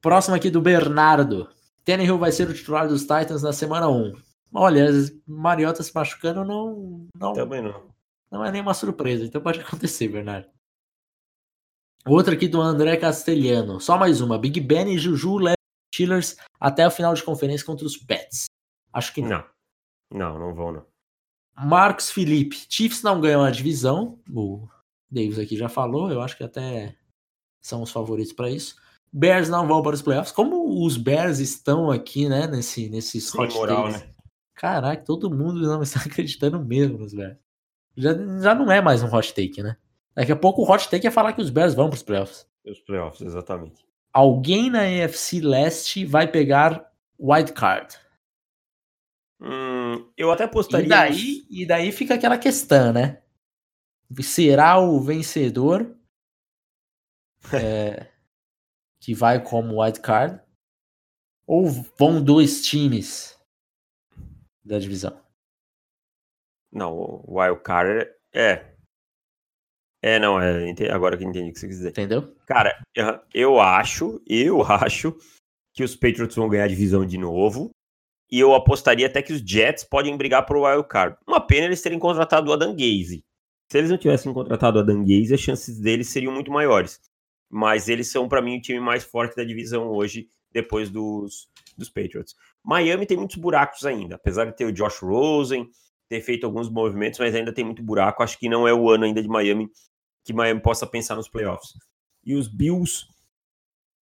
Próximo 0.00 0.36
aqui 0.36 0.50
do 0.50 0.60
Bernardo. 0.60 1.48
Tannehill 1.84 2.18
vai 2.18 2.30
ser 2.30 2.48
o 2.48 2.54
titular 2.54 2.86
dos 2.86 3.02
Titans 3.02 3.42
na 3.42 3.52
semana 3.52 3.88
1. 3.88 4.12
Olha, 4.54 4.86
Mariota 5.26 5.82
se 5.82 5.94
machucando 5.94 6.44
não, 6.44 7.08
não. 7.18 7.32
Também 7.32 7.62
não. 7.62 7.90
Não 8.30 8.44
é 8.44 8.50
nenhuma 8.50 8.74
surpresa, 8.74 9.24
então 9.24 9.40
pode 9.40 9.60
acontecer, 9.60 10.08
Bernardo. 10.08 10.48
Outra 12.06 12.34
aqui 12.34 12.48
do 12.48 12.60
André 12.60 12.96
Castelhano. 12.96 13.80
Só 13.80 13.96
mais 13.96 14.20
uma. 14.20 14.38
Big 14.38 14.60
Ben 14.60 14.92
e 14.92 14.98
Juju 14.98 15.36
levam 15.36 15.56
Steelers 15.94 16.36
até 16.58 16.86
o 16.86 16.90
final 16.90 17.14
de 17.14 17.22
conferência 17.22 17.64
contra 17.64 17.86
os 17.86 17.96
Pets. 17.96 18.46
Acho 18.92 19.14
que 19.14 19.22
não. 19.22 19.44
Não, 20.10 20.38
não, 20.38 20.38
não 20.38 20.54
vão, 20.54 20.72
não. 20.72 20.86
Marcos 21.56 22.10
Felipe. 22.10 22.66
Chiefs 22.68 23.02
não 23.02 23.20
ganham 23.20 23.42
a 23.42 23.50
divisão. 23.50 24.18
O 24.28 24.68
Davis 25.10 25.38
aqui 25.38 25.56
já 25.56 25.68
falou. 25.68 26.10
Eu 26.10 26.20
acho 26.20 26.36
que 26.36 26.44
até 26.44 26.96
são 27.62 27.82
os 27.82 27.90
favoritos 27.90 28.32
para 28.32 28.50
isso. 28.50 28.76
Bears 29.12 29.48
não 29.48 29.68
vão 29.68 29.82
para 29.82 29.94
os 29.94 30.02
playoffs. 30.02 30.32
Como 30.32 30.84
os 30.84 30.96
Bears 30.96 31.38
estão 31.38 31.90
aqui, 31.90 32.28
né, 32.28 32.46
nesse, 32.46 32.88
nesses 32.88 33.28
Sem 33.28 33.40
hot 33.40 33.54
moral. 33.54 33.90
Né? 33.90 34.10
Caraca, 34.54 35.04
todo 35.04 35.30
mundo 35.30 35.60
não 35.60 35.82
está 35.82 36.00
acreditando 36.00 36.58
mesmo 36.64 36.98
nos 36.98 37.12
Bears. 37.12 37.36
Já, 37.96 38.14
já 38.14 38.54
não 38.54 38.72
é 38.72 38.80
mais 38.80 39.02
um 39.02 39.14
hot 39.14 39.34
take, 39.34 39.62
né? 39.62 39.76
Daqui 40.14 40.32
a 40.32 40.36
pouco 40.36 40.62
o 40.62 40.70
hot 40.70 40.88
take 40.88 41.06
é 41.06 41.10
falar 41.10 41.32
que 41.32 41.40
os 41.40 41.50
Bears 41.50 41.74
vão 41.74 41.88
para 41.88 41.96
os 41.96 42.02
playoffs. 42.02 42.46
Os 42.64 42.80
playoffs, 42.80 43.20
exatamente. 43.22 43.84
Alguém 44.12 44.70
na 44.70 44.82
AFC 44.82 45.40
Leste 45.40 46.04
vai 46.04 46.30
pegar 46.30 46.92
wild 47.18 47.52
card. 47.52 47.96
Hum, 49.40 50.12
eu 50.16 50.30
até 50.30 50.44
apostaria. 50.44 50.86
E 50.86 50.88
daí, 50.88 51.46
e 51.50 51.66
daí 51.66 51.92
fica 51.92 52.14
aquela 52.14 52.38
questão, 52.38 52.92
né? 52.92 53.22
Será 54.20 54.78
o 54.78 55.00
vencedor 55.00 55.96
é, 57.52 58.08
que 59.00 59.14
vai 59.14 59.42
como 59.42 59.82
wild 59.82 60.00
card? 60.00 60.40
Ou 61.46 61.66
vão 61.98 62.22
dois 62.22 62.62
times 62.62 63.38
da 64.64 64.78
divisão? 64.78 65.20
Não, 66.70 66.94
o 66.94 67.40
wild 67.40 67.60
card 67.62 68.08
é. 68.32 68.71
É, 70.02 70.18
não, 70.18 70.40
é. 70.40 70.74
Agora 70.90 71.16
que 71.16 71.24
entendi 71.24 71.50
o 71.50 71.52
que 71.52 71.60
você 71.60 71.68
quis 71.68 71.76
dizer. 71.76 71.90
Entendeu? 71.90 72.34
Cara, 72.46 72.76
eu 73.32 73.60
acho, 73.60 74.20
eu 74.26 74.62
acho 74.66 75.16
que 75.72 75.84
os 75.84 75.94
Patriots 75.94 76.36
vão 76.36 76.48
ganhar 76.48 76.64
a 76.64 76.68
divisão 76.68 77.06
de 77.06 77.16
novo. 77.16 77.70
E 78.30 78.40
eu 78.40 78.54
apostaria 78.54 79.06
até 79.06 79.20
que 79.20 79.32
os 79.32 79.40
Jets 79.40 79.84
podem 79.84 80.16
brigar 80.16 80.46
pro 80.46 80.64
wild 80.64 80.88
card. 80.88 81.16
Uma 81.26 81.40
pena 81.40 81.66
eles 81.66 81.82
terem 81.82 81.98
contratado 81.98 82.50
o 82.50 82.52
Adam 82.52 82.72
Gaze. 82.72 83.22
Se 83.70 83.78
eles 83.78 83.90
não 83.90 83.98
tivessem 83.98 84.32
contratado 84.32 84.78
o 84.78 84.80
Adam 84.80 85.02
Gaze, 85.02 85.34
as 85.34 85.40
chances 85.40 85.78
deles 85.78 86.08
seriam 86.08 86.32
muito 86.32 86.50
maiores 86.50 86.98
mas 87.52 87.90
eles 87.90 88.10
são, 88.10 88.26
para 88.26 88.40
mim, 88.40 88.56
o 88.56 88.60
time 88.62 88.80
mais 88.80 89.04
forte 89.04 89.36
da 89.36 89.44
divisão 89.44 89.86
hoje, 89.88 90.30
depois 90.50 90.88
dos, 90.88 91.50
dos 91.76 91.90
Patriots. 91.90 92.34
Miami 92.64 93.04
tem 93.04 93.18
muitos 93.18 93.36
buracos 93.36 93.84
ainda, 93.84 94.14
apesar 94.14 94.46
de 94.46 94.56
ter 94.56 94.64
o 94.64 94.72
Josh 94.72 95.00
Rosen, 95.00 95.68
ter 96.08 96.22
feito 96.22 96.46
alguns 96.46 96.70
movimentos, 96.70 97.18
mas 97.18 97.34
ainda 97.34 97.52
tem 97.52 97.62
muito 97.62 97.82
buraco. 97.82 98.22
Acho 98.22 98.38
que 98.38 98.48
não 98.48 98.66
é 98.66 98.72
o 98.72 98.88
ano 98.88 99.04
ainda 99.04 99.22
de 99.22 99.28
Miami 99.28 99.68
que 100.24 100.32
Miami 100.32 100.60
possa 100.60 100.86
pensar 100.86 101.16
nos 101.16 101.28
playoffs. 101.28 101.74
E 102.24 102.34
os 102.34 102.48
Bills, 102.48 103.06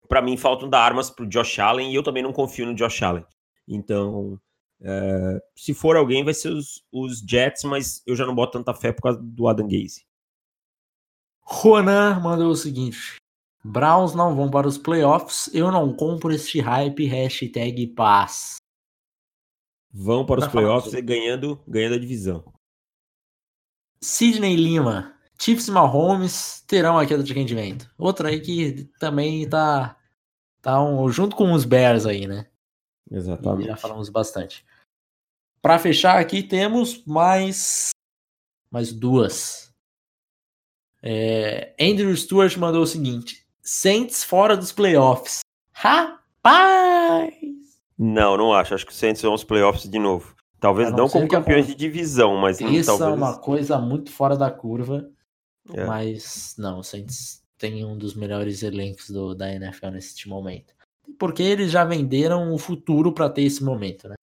para 0.09 0.23
mim, 0.23 0.37
faltam 0.37 0.69
dar 0.69 0.83
armas 0.83 1.11
para 1.11 1.25
o 1.25 1.29
Josh 1.29 1.59
Allen 1.59 1.91
e 1.91 1.95
eu 1.95 2.03
também 2.03 2.23
não 2.23 2.33
confio 2.33 2.67
no 2.67 2.75
Josh 2.75 3.03
Allen. 3.03 3.25
Então, 3.67 4.39
é, 4.83 5.43
se 5.55 5.75
for 5.75 5.97
alguém, 5.97 6.25
vai 6.25 6.35
ser 6.35 6.53
os, 6.53 6.83
os 6.93 7.21
Jets, 7.21 7.65
mas 7.65 8.03
eu 8.07 8.17
já 8.17 8.27
não 8.27 8.35
boto 8.35 8.59
tanta 8.59 8.75
fé 8.75 8.93
por 8.93 9.03
causa 9.03 9.21
do 9.23 9.47
Adam 9.49 9.69
Gaze. 9.69 10.05
Ronan 11.43 12.21
mandou 12.21 12.51
o 12.51 12.57
seguinte: 12.57 13.17
Browns 13.65 14.15
não 14.15 14.35
vão 14.35 14.51
para 14.51 14.69
os 14.69 14.79
playoffs. 14.79 15.51
Eu 15.53 15.71
não 15.71 15.95
compro 15.95 16.33
este 16.33 16.61
hype. 16.61 17.05
Hashtag 17.07 17.89
paz. 17.89 18.57
Vão 19.93 20.25
para 20.25 20.41
os 20.41 20.49
playoffs 20.49 20.93
e 20.95 21.03
ganhando, 21.03 21.61
ganhando 21.67 21.97
a 21.97 21.99
divisão. 21.99 22.45
Sidney 24.01 24.57
Lima. 24.57 25.20
Chiefs 25.41 25.69
e 25.69 25.71
Mahomes 25.71 26.63
terão 26.67 26.99
a 26.99 27.07
queda 27.07 27.23
de 27.23 27.33
rendimento. 27.33 27.91
Outra 27.97 28.29
aí 28.29 28.41
que 28.41 28.91
também 28.99 29.49
tá, 29.49 29.97
tá 30.61 30.83
um, 30.83 31.09
junto 31.11 31.35
com 31.35 31.53
os 31.53 31.65
Bears 31.65 32.05
aí, 32.05 32.27
né? 32.27 32.47
Exatamente. 33.11 33.65
E 33.65 33.69
já 33.69 33.77
falamos 33.77 34.11
bastante. 34.11 34.65
Para 35.63 35.79
fechar 35.79 36.19
aqui 36.19 36.43
temos 36.43 37.03
mais 37.07 37.91
mais 38.71 38.93
duas. 38.93 39.73
É, 41.03 41.75
Andrew 41.81 42.15
Stewart 42.15 42.55
mandou 42.59 42.83
o 42.83 42.87
seguinte: 42.87 43.47
Saints 43.63 44.23
fora 44.23 44.55
dos 44.55 44.73
playoffs. 44.73 45.41
Rapaz! 45.73 47.33
Não, 47.99 48.37
não 48.37 48.53
acho. 48.53 48.75
Acho 48.75 48.85
que 48.85 48.93
o 48.93 48.95
Saints 48.95 49.23
vão 49.23 49.33
aos 49.33 49.45
playoffs 49.45 49.89
de 49.89 49.99
novo. 49.99 50.37
Talvez 50.61 50.91
não, 50.91 50.99
não 50.99 51.09
como 51.09 51.27
campeões 51.27 51.67
de 51.67 51.75
divisão, 51.75 52.37
mas 52.37 52.61
Isso 52.61 52.99
talvez... 52.99 53.11
é 53.11 53.15
uma 53.15 53.39
coisa 53.39 53.79
muito 53.79 54.13
fora 54.13 54.37
da 54.37 54.51
curva. 54.51 55.11
É. 55.73 55.85
Mas 55.85 56.55
não, 56.59 56.81
o 56.81 56.83
Saints 56.83 57.43
tem 57.59 57.85
um 57.85 57.97
dos 57.97 58.15
melhores 58.15 58.63
elencos 58.63 59.11
do, 59.11 59.35
da 59.35 59.53
NFL 59.53 59.89
neste 59.89 60.29
momento. 60.29 60.75
Porque 61.19 61.43
eles 61.43 61.71
já 61.71 61.85
venderam 61.85 62.53
o 62.53 62.59
futuro 62.59 63.13
para 63.13 63.29
ter 63.29 63.43
esse 63.43 63.63
momento, 63.63 64.09
né? 64.09 64.15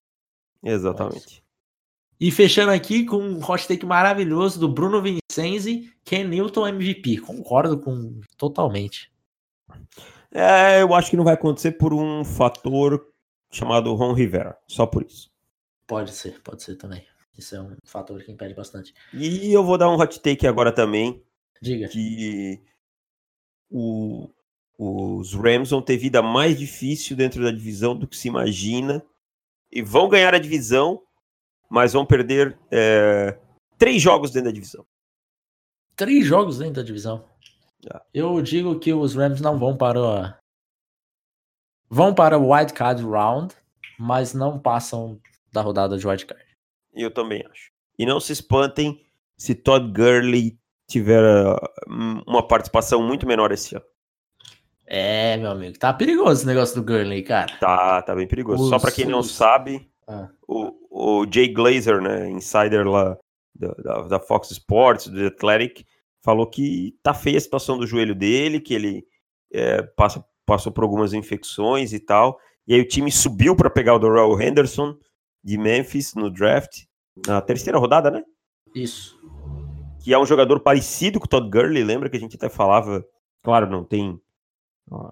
Exatamente. 0.62 1.42
E 2.20 2.32
fechando 2.32 2.72
aqui 2.72 3.04
com 3.04 3.18
um 3.18 3.38
hot 3.38 3.68
take 3.68 3.86
maravilhoso 3.86 4.58
do 4.58 4.68
Bruno 4.68 5.00
Vincenzi, 5.00 5.92
Ken 6.04 6.24
Newton 6.24 6.66
MVP. 6.66 7.18
Concordo 7.18 7.78
com 7.78 8.20
totalmente. 8.36 9.12
É, 10.32 10.82
eu 10.82 10.92
acho 10.94 11.10
que 11.10 11.16
não 11.16 11.24
vai 11.24 11.34
acontecer 11.34 11.72
por 11.72 11.94
um 11.94 12.24
fator 12.24 13.06
chamado 13.50 13.94
Ron 13.94 14.12
Rivera, 14.12 14.58
só 14.66 14.84
por 14.84 15.04
isso. 15.04 15.30
Pode 15.86 16.10
ser, 16.10 16.40
pode 16.42 16.62
ser 16.62 16.74
também. 16.74 17.06
Isso 17.36 17.54
é 17.54 17.62
um 17.62 17.76
fator 17.84 18.20
que 18.22 18.32
impede 18.32 18.52
bastante. 18.52 18.92
E 19.14 19.52
eu 19.52 19.62
vou 19.62 19.78
dar 19.78 19.88
um 19.88 19.94
hot 19.94 20.20
take 20.20 20.44
agora 20.46 20.72
também. 20.72 21.22
Diga. 21.60 21.88
Que 21.88 22.60
o, 23.70 24.30
os 24.78 25.34
Rams 25.34 25.70
vão 25.70 25.82
ter 25.82 25.96
vida 25.96 26.22
mais 26.22 26.58
difícil 26.58 27.16
dentro 27.16 27.42
da 27.42 27.50
divisão 27.50 27.96
do 27.96 28.06
que 28.06 28.16
se 28.16 28.28
imagina. 28.28 29.04
E 29.70 29.82
vão 29.82 30.08
ganhar 30.08 30.34
a 30.34 30.38
divisão, 30.38 31.02
mas 31.68 31.92
vão 31.92 32.06
perder 32.06 32.58
é, 32.70 33.38
três 33.76 34.00
jogos 34.00 34.30
dentro 34.30 34.48
da 34.48 34.54
divisão. 34.54 34.86
Três 35.94 36.24
jogos 36.24 36.58
dentro 36.58 36.74
da 36.74 36.82
divisão? 36.82 37.24
Eu 38.12 38.40
digo 38.42 38.78
que 38.78 38.92
os 38.92 39.14
Rams 39.14 39.40
não 39.40 39.58
vão 39.58 39.76
para 39.76 40.38
vão 41.88 42.14
para 42.14 42.38
o 42.38 42.52
wild 42.52 42.72
card 42.72 43.02
round, 43.02 43.54
mas 43.98 44.34
não 44.34 44.58
passam 44.58 45.20
da 45.52 45.62
rodada 45.62 45.96
de 45.96 46.06
wild 46.06 46.26
card. 46.26 46.44
Eu 46.92 47.10
também 47.10 47.44
acho. 47.50 47.70
E 47.98 48.04
não 48.04 48.20
se 48.20 48.32
espantem 48.32 49.04
se 49.36 49.54
Todd 49.54 49.92
Gurley 49.92 50.57
tiver 50.88 51.22
uh, 51.22 51.56
uma 52.26 52.46
participação 52.46 53.02
muito 53.02 53.26
menor 53.26 53.52
esse 53.52 53.76
ano. 53.76 53.84
É, 54.86 55.36
meu 55.36 55.50
amigo, 55.50 55.78
tá 55.78 55.92
perigoso 55.92 56.40
esse 56.40 56.46
negócio 56.46 56.74
do 56.74 56.82
Gurley, 56.82 57.22
cara. 57.22 57.52
Tá, 57.60 58.00
tá 58.00 58.14
bem 58.14 58.26
perigoso. 58.26 58.64
Os, 58.64 58.70
Só 58.70 58.78
para 58.78 58.90
quem 58.90 59.04
não 59.04 59.22
sabe, 59.22 59.86
ah. 60.08 60.30
o, 60.48 60.72
o 60.90 61.26
Jay 61.30 61.48
Glazer, 61.48 62.00
né, 62.00 62.30
insider 62.30 62.88
lá 62.88 63.16
da, 63.54 64.02
da, 64.02 64.20
Fox 64.20 64.50
Sports, 64.50 65.08
do 65.08 65.26
Athletic, 65.26 65.84
falou 66.24 66.46
que 66.46 66.96
tá 67.02 67.12
feia 67.12 67.36
a 67.36 67.40
situação 67.40 67.78
do 67.78 67.86
joelho 67.86 68.14
dele, 68.14 68.60
que 68.60 68.72
ele 68.72 69.04
é, 69.52 69.82
passa, 69.82 70.24
passou 70.46 70.72
por 70.72 70.84
algumas 70.84 71.12
infecções 71.12 71.92
e 71.92 72.00
tal. 72.00 72.38
E 72.66 72.74
aí 72.74 72.80
o 72.80 72.88
time 72.88 73.12
subiu 73.12 73.54
para 73.54 73.68
pegar 73.68 73.94
o 73.94 73.98
Doral 73.98 74.40
Henderson 74.40 74.96
de 75.44 75.58
Memphis 75.58 76.14
no 76.14 76.30
draft, 76.30 76.84
na 77.26 77.42
terceira 77.42 77.78
rodada, 77.78 78.10
né? 78.10 78.22
Isso. 78.74 79.17
Que 80.08 80.14
é 80.14 80.18
um 80.18 80.24
jogador 80.24 80.60
parecido 80.60 81.20
com 81.20 81.26
o 81.26 81.28
Todd 81.28 81.50
Gurley, 81.50 81.84
lembra 81.84 82.08
que 82.08 82.16
a 82.16 82.20
gente 82.20 82.34
até 82.34 82.48
falava, 82.48 83.06
claro, 83.42 83.68
não 83.68 83.84
tem 83.84 84.18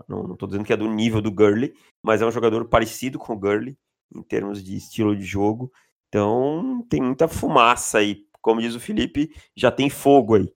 não, 0.09 0.35
tô 0.35 0.47
dizendo 0.47 0.65
que 0.65 0.73
é 0.73 0.77
do 0.77 0.91
nível 0.91 1.21
do 1.21 1.31
Gurley, 1.31 1.75
mas 2.03 2.23
é 2.23 2.27
um 2.27 2.31
jogador 2.31 2.65
parecido 2.67 3.19
com 3.19 3.35
o 3.35 3.39
Gurley 3.39 3.77
em 4.15 4.23
termos 4.23 4.65
de 4.65 4.75
estilo 4.75 5.15
de 5.15 5.23
jogo. 5.23 5.71
Então 6.09 6.83
tem 6.89 7.03
muita 7.03 7.29
fumaça 7.29 7.99
aí. 7.99 8.25
Como 8.41 8.59
diz 8.59 8.75
o 8.75 8.81
Felipe, 8.81 9.37
já 9.55 9.71
tem 9.71 9.91
fogo 9.91 10.37
aí. 10.37 10.51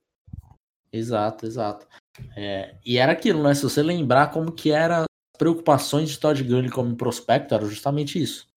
Exato, 0.90 1.44
exato. 1.44 1.86
É, 2.34 2.78
e 2.82 2.96
era 2.96 3.12
aquilo, 3.12 3.42
né? 3.42 3.52
Se 3.52 3.64
você 3.64 3.82
lembrar 3.82 4.30
como 4.30 4.52
que 4.52 4.70
eram 4.70 5.02
as 5.02 5.36
preocupações 5.36 6.08
de 6.08 6.18
Todd 6.18 6.42
Gurley 6.42 6.70
como 6.70 6.96
prospecto, 6.96 7.54
era 7.54 7.66
justamente 7.66 8.18
isso. 8.18 8.48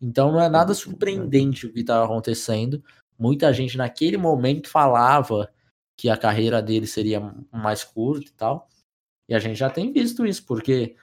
Então 0.00 0.30
não 0.30 0.40
é 0.40 0.48
nada 0.48 0.72
surpreendente 0.72 1.66
o 1.66 1.72
que 1.72 1.80
estava 1.80 2.04
acontecendo. 2.04 2.80
Muita 3.22 3.52
gente 3.52 3.78
naquele 3.78 4.16
momento 4.16 4.68
falava 4.68 5.48
que 5.96 6.08
a 6.08 6.16
carreira 6.16 6.60
dele 6.60 6.88
seria 6.88 7.20
mais 7.52 7.84
curta 7.84 8.28
e 8.28 8.32
tal. 8.32 8.68
E 9.28 9.34
a 9.34 9.38
gente 9.38 9.56
já 9.56 9.70
tem 9.70 9.92
visto 9.92 10.26
isso, 10.26 10.44
porque 10.44 10.96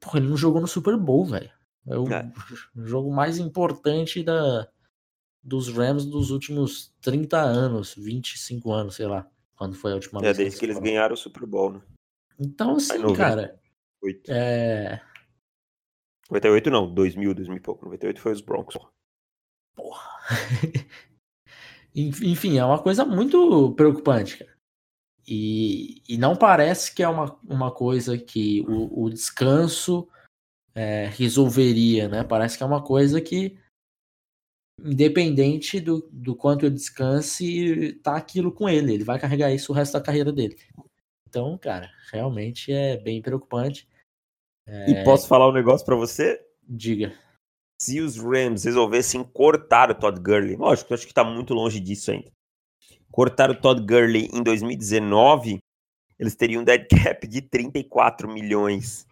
porra, 0.00 0.18
ele 0.18 0.28
não 0.28 0.36
jogou 0.36 0.60
no 0.60 0.66
Super 0.66 0.96
Bowl, 0.96 1.24
velho. 1.24 1.52
É 1.86 1.96
o 1.96 2.12
é. 2.12 2.32
jogo 2.74 3.14
mais 3.14 3.38
importante 3.38 4.24
da, 4.24 4.68
dos 5.40 5.68
Rams 5.68 6.04
dos 6.04 6.32
últimos 6.32 6.92
30 7.00 7.38
anos, 7.38 7.94
25 7.94 8.72
anos, 8.72 8.96
sei 8.96 9.06
lá, 9.06 9.30
quando 9.54 9.76
foi 9.76 9.92
a 9.92 9.94
última 9.94 10.18
é, 10.18 10.22
vez. 10.22 10.38
É, 10.38 10.42
desde 10.42 10.58
que 10.58 10.64
eles 10.64 10.74
foram. 10.78 10.90
ganharam 10.90 11.14
o 11.14 11.16
Super 11.16 11.46
Bowl, 11.46 11.74
né? 11.74 11.82
Então, 12.40 12.74
assim, 12.74 13.14
cara. 13.14 13.56
8. 14.02 14.32
É. 14.32 15.00
98 16.28 16.70
não, 16.70 16.92
2000, 16.92 17.34
2000 17.34 17.56
e 17.56 17.60
pouco. 17.60 17.84
98 17.84 18.20
foi 18.20 18.32
os 18.32 18.40
Broncos. 18.40 18.76
Porra. 19.76 20.10
Enfim, 21.94 22.58
é 22.58 22.64
uma 22.64 22.82
coisa 22.82 23.04
muito 23.04 23.72
preocupante, 23.74 24.38
cara. 24.38 24.52
E, 25.26 26.02
e 26.08 26.18
não 26.18 26.34
parece 26.34 26.94
que 26.94 27.02
é 27.02 27.08
uma, 27.08 27.38
uma 27.44 27.70
coisa 27.70 28.18
que 28.18 28.62
o, 28.62 29.04
o 29.04 29.10
descanso 29.10 30.08
é, 30.74 31.06
resolveria, 31.06 32.08
né? 32.08 32.24
Parece 32.24 32.56
que 32.56 32.62
é 32.62 32.66
uma 32.66 32.82
coisa 32.82 33.20
que, 33.20 33.56
independente 34.80 35.80
do, 35.80 36.08
do 36.10 36.34
quanto 36.34 36.66
ele 36.66 36.74
descanse, 36.74 37.92
tá 38.02 38.16
aquilo 38.16 38.50
com 38.50 38.68
ele. 38.68 38.94
Ele 38.94 39.04
vai 39.04 39.18
carregar 39.18 39.52
isso 39.52 39.70
o 39.70 39.74
resto 39.74 39.92
da 39.92 40.00
carreira 40.00 40.32
dele. 40.32 40.56
Então, 41.28 41.56
cara, 41.56 41.90
realmente 42.10 42.72
é 42.72 42.96
bem 42.96 43.22
preocupante. 43.22 43.88
É... 44.66 44.90
E 44.90 45.04
posso 45.04 45.28
falar 45.28 45.48
um 45.48 45.52
negócio 45.52 45.84
para 45.84 45.96
você? 45.96 46.44
Diga. 46.68 47.12
Se 47.82 48.00
os 48.00 48.16
Rams 48.16 48.64
resolvessem 48.64 49.24
cortar 49.24 49.90
o 49.90 49.94
Todd 49.94 50.20
Gurley, 50.20 50.56
lógico, 50.56 50.92
eu 50.92 50.94
acho 50.94 51.06
que 51.06 51.14
tá 51.14 51.24
muito 51.24 51.52
longe 51.52 51.80
disso 51.80 52.10
ainda 52.10 52.30
cortaram 53.12 53.52
o 53.52 53.60
Todd 53.60 53.82
Gurley 53.82 54.30
em 54.32 54.42
2019, 54.42 55.62
eles 56.18 56.34
teriam 56.34 56.62
um 56.62 56.64
dead 56.64 56.88
cap 56.88 57.28
de 57.28 57.42
34 57.42 58.26
milhões. 58.28 59.06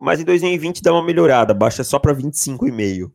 Mas 0.00 0.18
em 0.18 0.24
2020 0.24 0.82
dá 0.82 0.90
uma 0.92 1.04
melhorada, 1.04 1.52
baixa 1.52 1.84
só 1.84 1.98
para 1.98 2.14
25,5. 2.14 3.12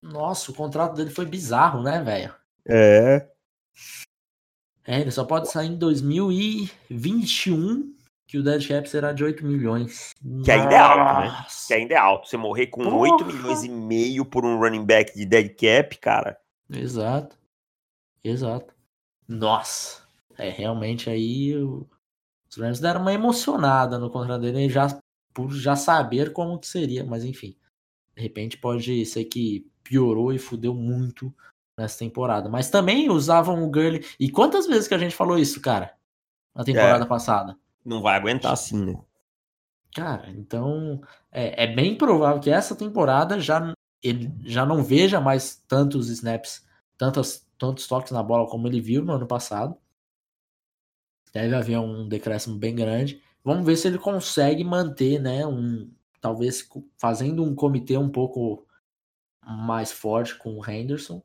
Nossa, 0.00 0.52
o 0.52 0.54
contrato 0.54 0.94
dele 0.94 1.10
foi 1.10 1.26
bizarro, 1.26 1.82
né, 1.82 2.00
velho? 2.02 2.34
É. 2.66 3.28
É, 4.86 5.00
ele 5.00 5.10
só 5.10 5.24
pode 5.24 5.50
sair 5.50 5.68
em 5.68 5.76
2021, 5.76 7.92
que 8.30 8.38
o 8.38 8.44
dead 8.44 8.64
cap 8.68 8.88
será 8.88 9.12
de 9.12 9.24
8 9.24 9.44
milhões. 9.44 10.14
Que 10.44 10.52
ainda 10.52 10.72
é 10.72 10.78
alto, 10.78 11.20
né? 11.20 11.46
Que 11.66 11.74
ainda 11.74 11.94
é 11.94 11.96
alto. 11.96 12.28
Você 12.28 12.36
morrer 12.36 12.68
com 12.68 12.84
Porra. 12.84 12.96
8 12.96 13.26
milhões 13.26 13.64
e 13.64 13.68
meio 13.68 14.24
por 14.24 14.46
um 14.46 14.56
running 14.56 14.84
back 14.84 15.16
de 15.16 15.26
dead 15.26 15.48
cap, 15.56 15.98
cara. 15.98 16.38
Exato. 16.70 17.36
Exato. 18.22 18.72
Nossa, 19.26 20.02
é 20.38 20.48
realmente 20.48 21.10
aí 21.10 21.56
o, 21.56 21.88
os 22.48 22.56
Rams 22.56 22.78
deram 22.78 23.00
uma 23.00 23.12
emocionada 23.12 23.98
no 23.98 24.10
contrato 24.10 24.42
dele 24.42 24.68
já 24.68 24.96
por 25.34 25.50
já 25.52 25.74
saber 25.74 26.32
como 26.32 26.58
que 26.58 26.68
seria, 26.68 27.04
mas 27.04 27.24
enfim, 27.24 27.56
de 28.14 28.22
repente 28.22 28.58
pode 28.58 29.06
ser 29.06 29.24
que 29.24 29.68
piorou 29.82 30.32
e 30.32 30.38
fudeu 30.38 30.72
muito 30.72 31.34
nessa 31.76 31.98
temporada. 31.98 32.48
Mas 32.48 32.70
também 32.70 33.10
usavam 33.10 33.64
o 33.64 33.70
Gurley. 33.70 34.04
E 34.20 34.30
quantas 34.30 34.68
vezes 34.68 34.86
que 34.86 34.94
a 34.94 34.98
gente 34.98 35.16
falou 35.16 35.36
isso, 35.36 35.60
cara? 35.60 35.96
Na 36.54 36.62
temporada 36.62 37.04
é, 37.04 37.08
passada? 37.08 37.56
Não 37.84 38.02
vai 38.02 38.16
aguentar 38.16 38.52
assim, 38.52 38.84
né? 38.84 39.00
Cara, 39.94 40.30
então 40.30 41.00
é, 41.32 41.64
é, 41.64 41.66
bem 41.66 41.96
provável 41.96 42.40
que 42.40 42.50
essa 42.50 42.76
temporada 42.76 43.40
já 43.40 43.74
ele 44.02 44.32
já 44.44 44.64
não 44.64 44.82
veja 44.82 45.20
mais 45.20 45.62
tantos 45.68 46.08
snaps, 46.08 46.64
tantas 46.96 47.46
tantos 47.58 47.86
toques 47.86 48.12
na 48.12 48.22
bola 48.22 48.48
como 48.48 48.66
ele 48.66 48.80
viu 48.80 49.04
no 49.04 49.12
ano 49.12 49.26
passado. 49.26 49.76
Deve 51.32 51.54
haver 51.54 51.78
um 51.78 52.08
decréscimo 52.08 52.56
bem 52.56 52.74
grande. 52.74 53.22
Vamos 53.44 53.66
ver 53.66 53.76
se 53.76 53.88
ele 53.88 53.98
consegue 53.98 54.64
manter, 54.64 55.20
né, 55.20 55.46
um 55.46 55.90
talvez 56.20 56.68
fazendo 56.98 57.42
um 57.42 57.54
comitê 57.54 57.96
um 57.96 58.10
pouco 58.10 58.66
mais 59.42 59.90
forte 59.90 60.36
com 60.36 60.58
o 60.58 60.70
Henderson 60.70 61.22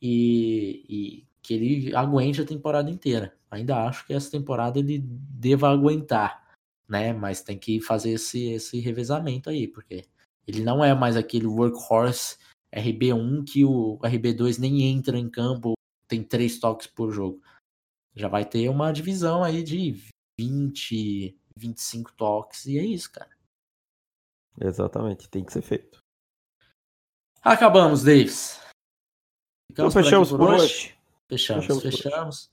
e, 0.00 0.84
e, 0.88 1.27
que 1.42 1.54
ele 1.54 1.96
aguente 1.96 2.40
a 2.40 2.46
temporada 2.46 2.90
inteira. 2.90 3.36
Ainda 3.50 3.86
acho 3.86 4.06
que 4.06 4.12
essa 4.12 4.30
temporada 4.30 4.78
ele 4.78 4.98
deva 4.98 5.70
aguentar, 5.70 6.46
né? 6.86 7.12
Mas 7.12 7.42
tem 7.42 7.58
que 7.58 7.80
fazer 7.80 8.10
esse, 8.10 8.50
esse 8.50 8.80
revezamento 8.80 9.48
aí, 9.48 9.66
porque 9.66 10.04
ele 10.46 10.62
não 10.62 10.84
é 10.84 10.94
mais 10.94 11.16
aquele 11.16 11.46
workhorse 11.46 12.36
RB1 12.74 13.44
que 13.50 13.64
o 13.64 13.98
RB2 13.98 14.58
nem 14.58 14.82
entra 14.82 15.18
em 15.18 15.28
campo, 15.28 15.74
tem 16.06 16.22
três 16.22 16.58
toques 16.58 16.86
por 16.86 17.10
jogo. 17.12 17.42
Já 18.14 18.28
vai 18.28 18.44
ter 18.44 18.68
uma 18.68 18.92
divisão 18.92 19.42
aí 19.42 19.62
de 19.62 20.02
20, 20.38 21.38
25 21.56 22.12
toques 22.12 22.66
e 22.66 22.78
é 22.78 22.84
isso, 22.84 23.10
cara. 23.12 23.30
Exatamente, 24.60 25.28
tem 25.28 25.44
que 25.44 25.52
ser 25.52 25.62
feito. 25.62 25.98
Acabamos, 27.42 28.02
Davis. 28.02 28.60
Ficamos 29.70 29.92
então, 29.94 30.02
fechamos 30.02 30.30
por, 30.30 30.38
por 30.38 30.50
hoje. 30.50 30.64
hoje. 30.64 30.97
Fechamos, 31.28 31.66
fechamos. 31.66 31.84
fechamos. 31.84 32.50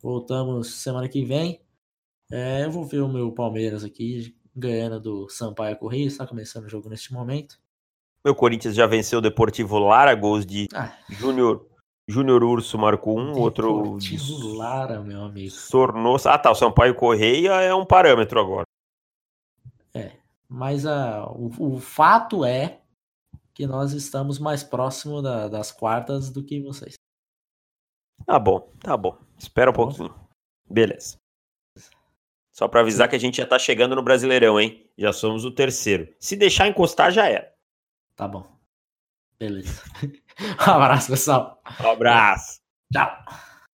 Voltamos 0.00 0.74
semana 0.74 1.08
que 1.08 1.24
vem. 1.24 1.60
É, 2.30 2.64
eu 2.64 2.70
vou 2.70 2.84
ver 2.84 3.00
o 3.00 3.08
meu 3.08 3.32
Palmeiras 3.32 3.84
aqui 3.84 4.34
ganhando 4.54 5.00
do 5.00 5.28
Sampaio 5.28 5.76
Correia. 5.76 6.06
Está 6.06 6.26
começando 6.26 6.64
o 6.64 6.68
jogo 6.68 6.88
neste 6.88 7.12
momento. 7.12 7.58
Meu 8.24 8.34
Corinthians 8.34 8.74
já 8.74 8.86
venceu 8.86 9.18
o 9.18 9.22
Deportivo 9.22 9.78
Lara, 9.78 10.14
gols 10.14 10.46
de 10.46 10.66
ah. 10.74 10.96
Júnior 11.10 11.66
Júnior 12.06 12.42
Urso 12.42 12.78
marcou 12.78 13.18
um, 13.18 13.32
Deportivo 13.32 14.32
outro. 14.32 14.54
Lara, 14.54 15.00
meu 15.00 15.22
amigo. 15.22 15.50
Sornosa. 15.50 16.32
Ah, 16.32 16.38
tá. 16.38 16.50
O 16.50 16.54
Sampaio 16.54 16.94
Correia 16.94 17.60
é 17.60 17.74
um 17.74 17.84
parâmetro 17.84 18.40
agora. 18.40 18.64
É. 19.94 20.12
Mas 20.48 20.86
a, 20.86 21.26
o, 21.30 21.74
o 21.74 21.80
fato 21.80 22.44
é 22.44 22.80
que 23.54 23.66
nós 23.66 23.92
estamos 23.92 24.38
mais 24.38 24.62
próximo 24.62 25.22
da, 25.22 25.48
das 25.48 25.70
quartas 25.70 26.30
do 26.30 26.42
que 26.42 26.60
vocês. 26.60 26.94
Tá 28.26 28.38
bom, 28.38 28.72
tá 28.80 28.96
bom. 28.96 29.18
Espera 29.38 29.70
um 29.70 29.72
tá 29.72 29.76
pouquinho. 29.76 30.14
Beleza. 30.68 31.18
Só 32.52 32.68
para 32.68 32.80
avisar 32.80 33.08
que 33.08 33.16
a 33.16 33.18
gente 33.18 33.38
já 33.38 33.46
tá 33.46 33.58
chegando 33.58 33.96
no 33.96 34.02
Brasileirão, 34.02 34.60
hein? 34.60 34.88
Já 34.96 35.12
somos 35.12 35.44
o 35.44 35.50
terceiro. 35.50 36.08
Se 36.20 36.36
deixar 36.36 36.68
encostar, 36.68 37.10
já 37.10 37.26
era. 37.26 37.52
Tá 38.14 38.28
bom. 38.28 38.46
Beleza. 39.38 39.82
um 40.04 40.70
abraço, 40.70 41.10
pessoal. 41.10 41.60
Um 41.82 41.90
abraço. 41.90 42.60
Tchau. 42.92 43.24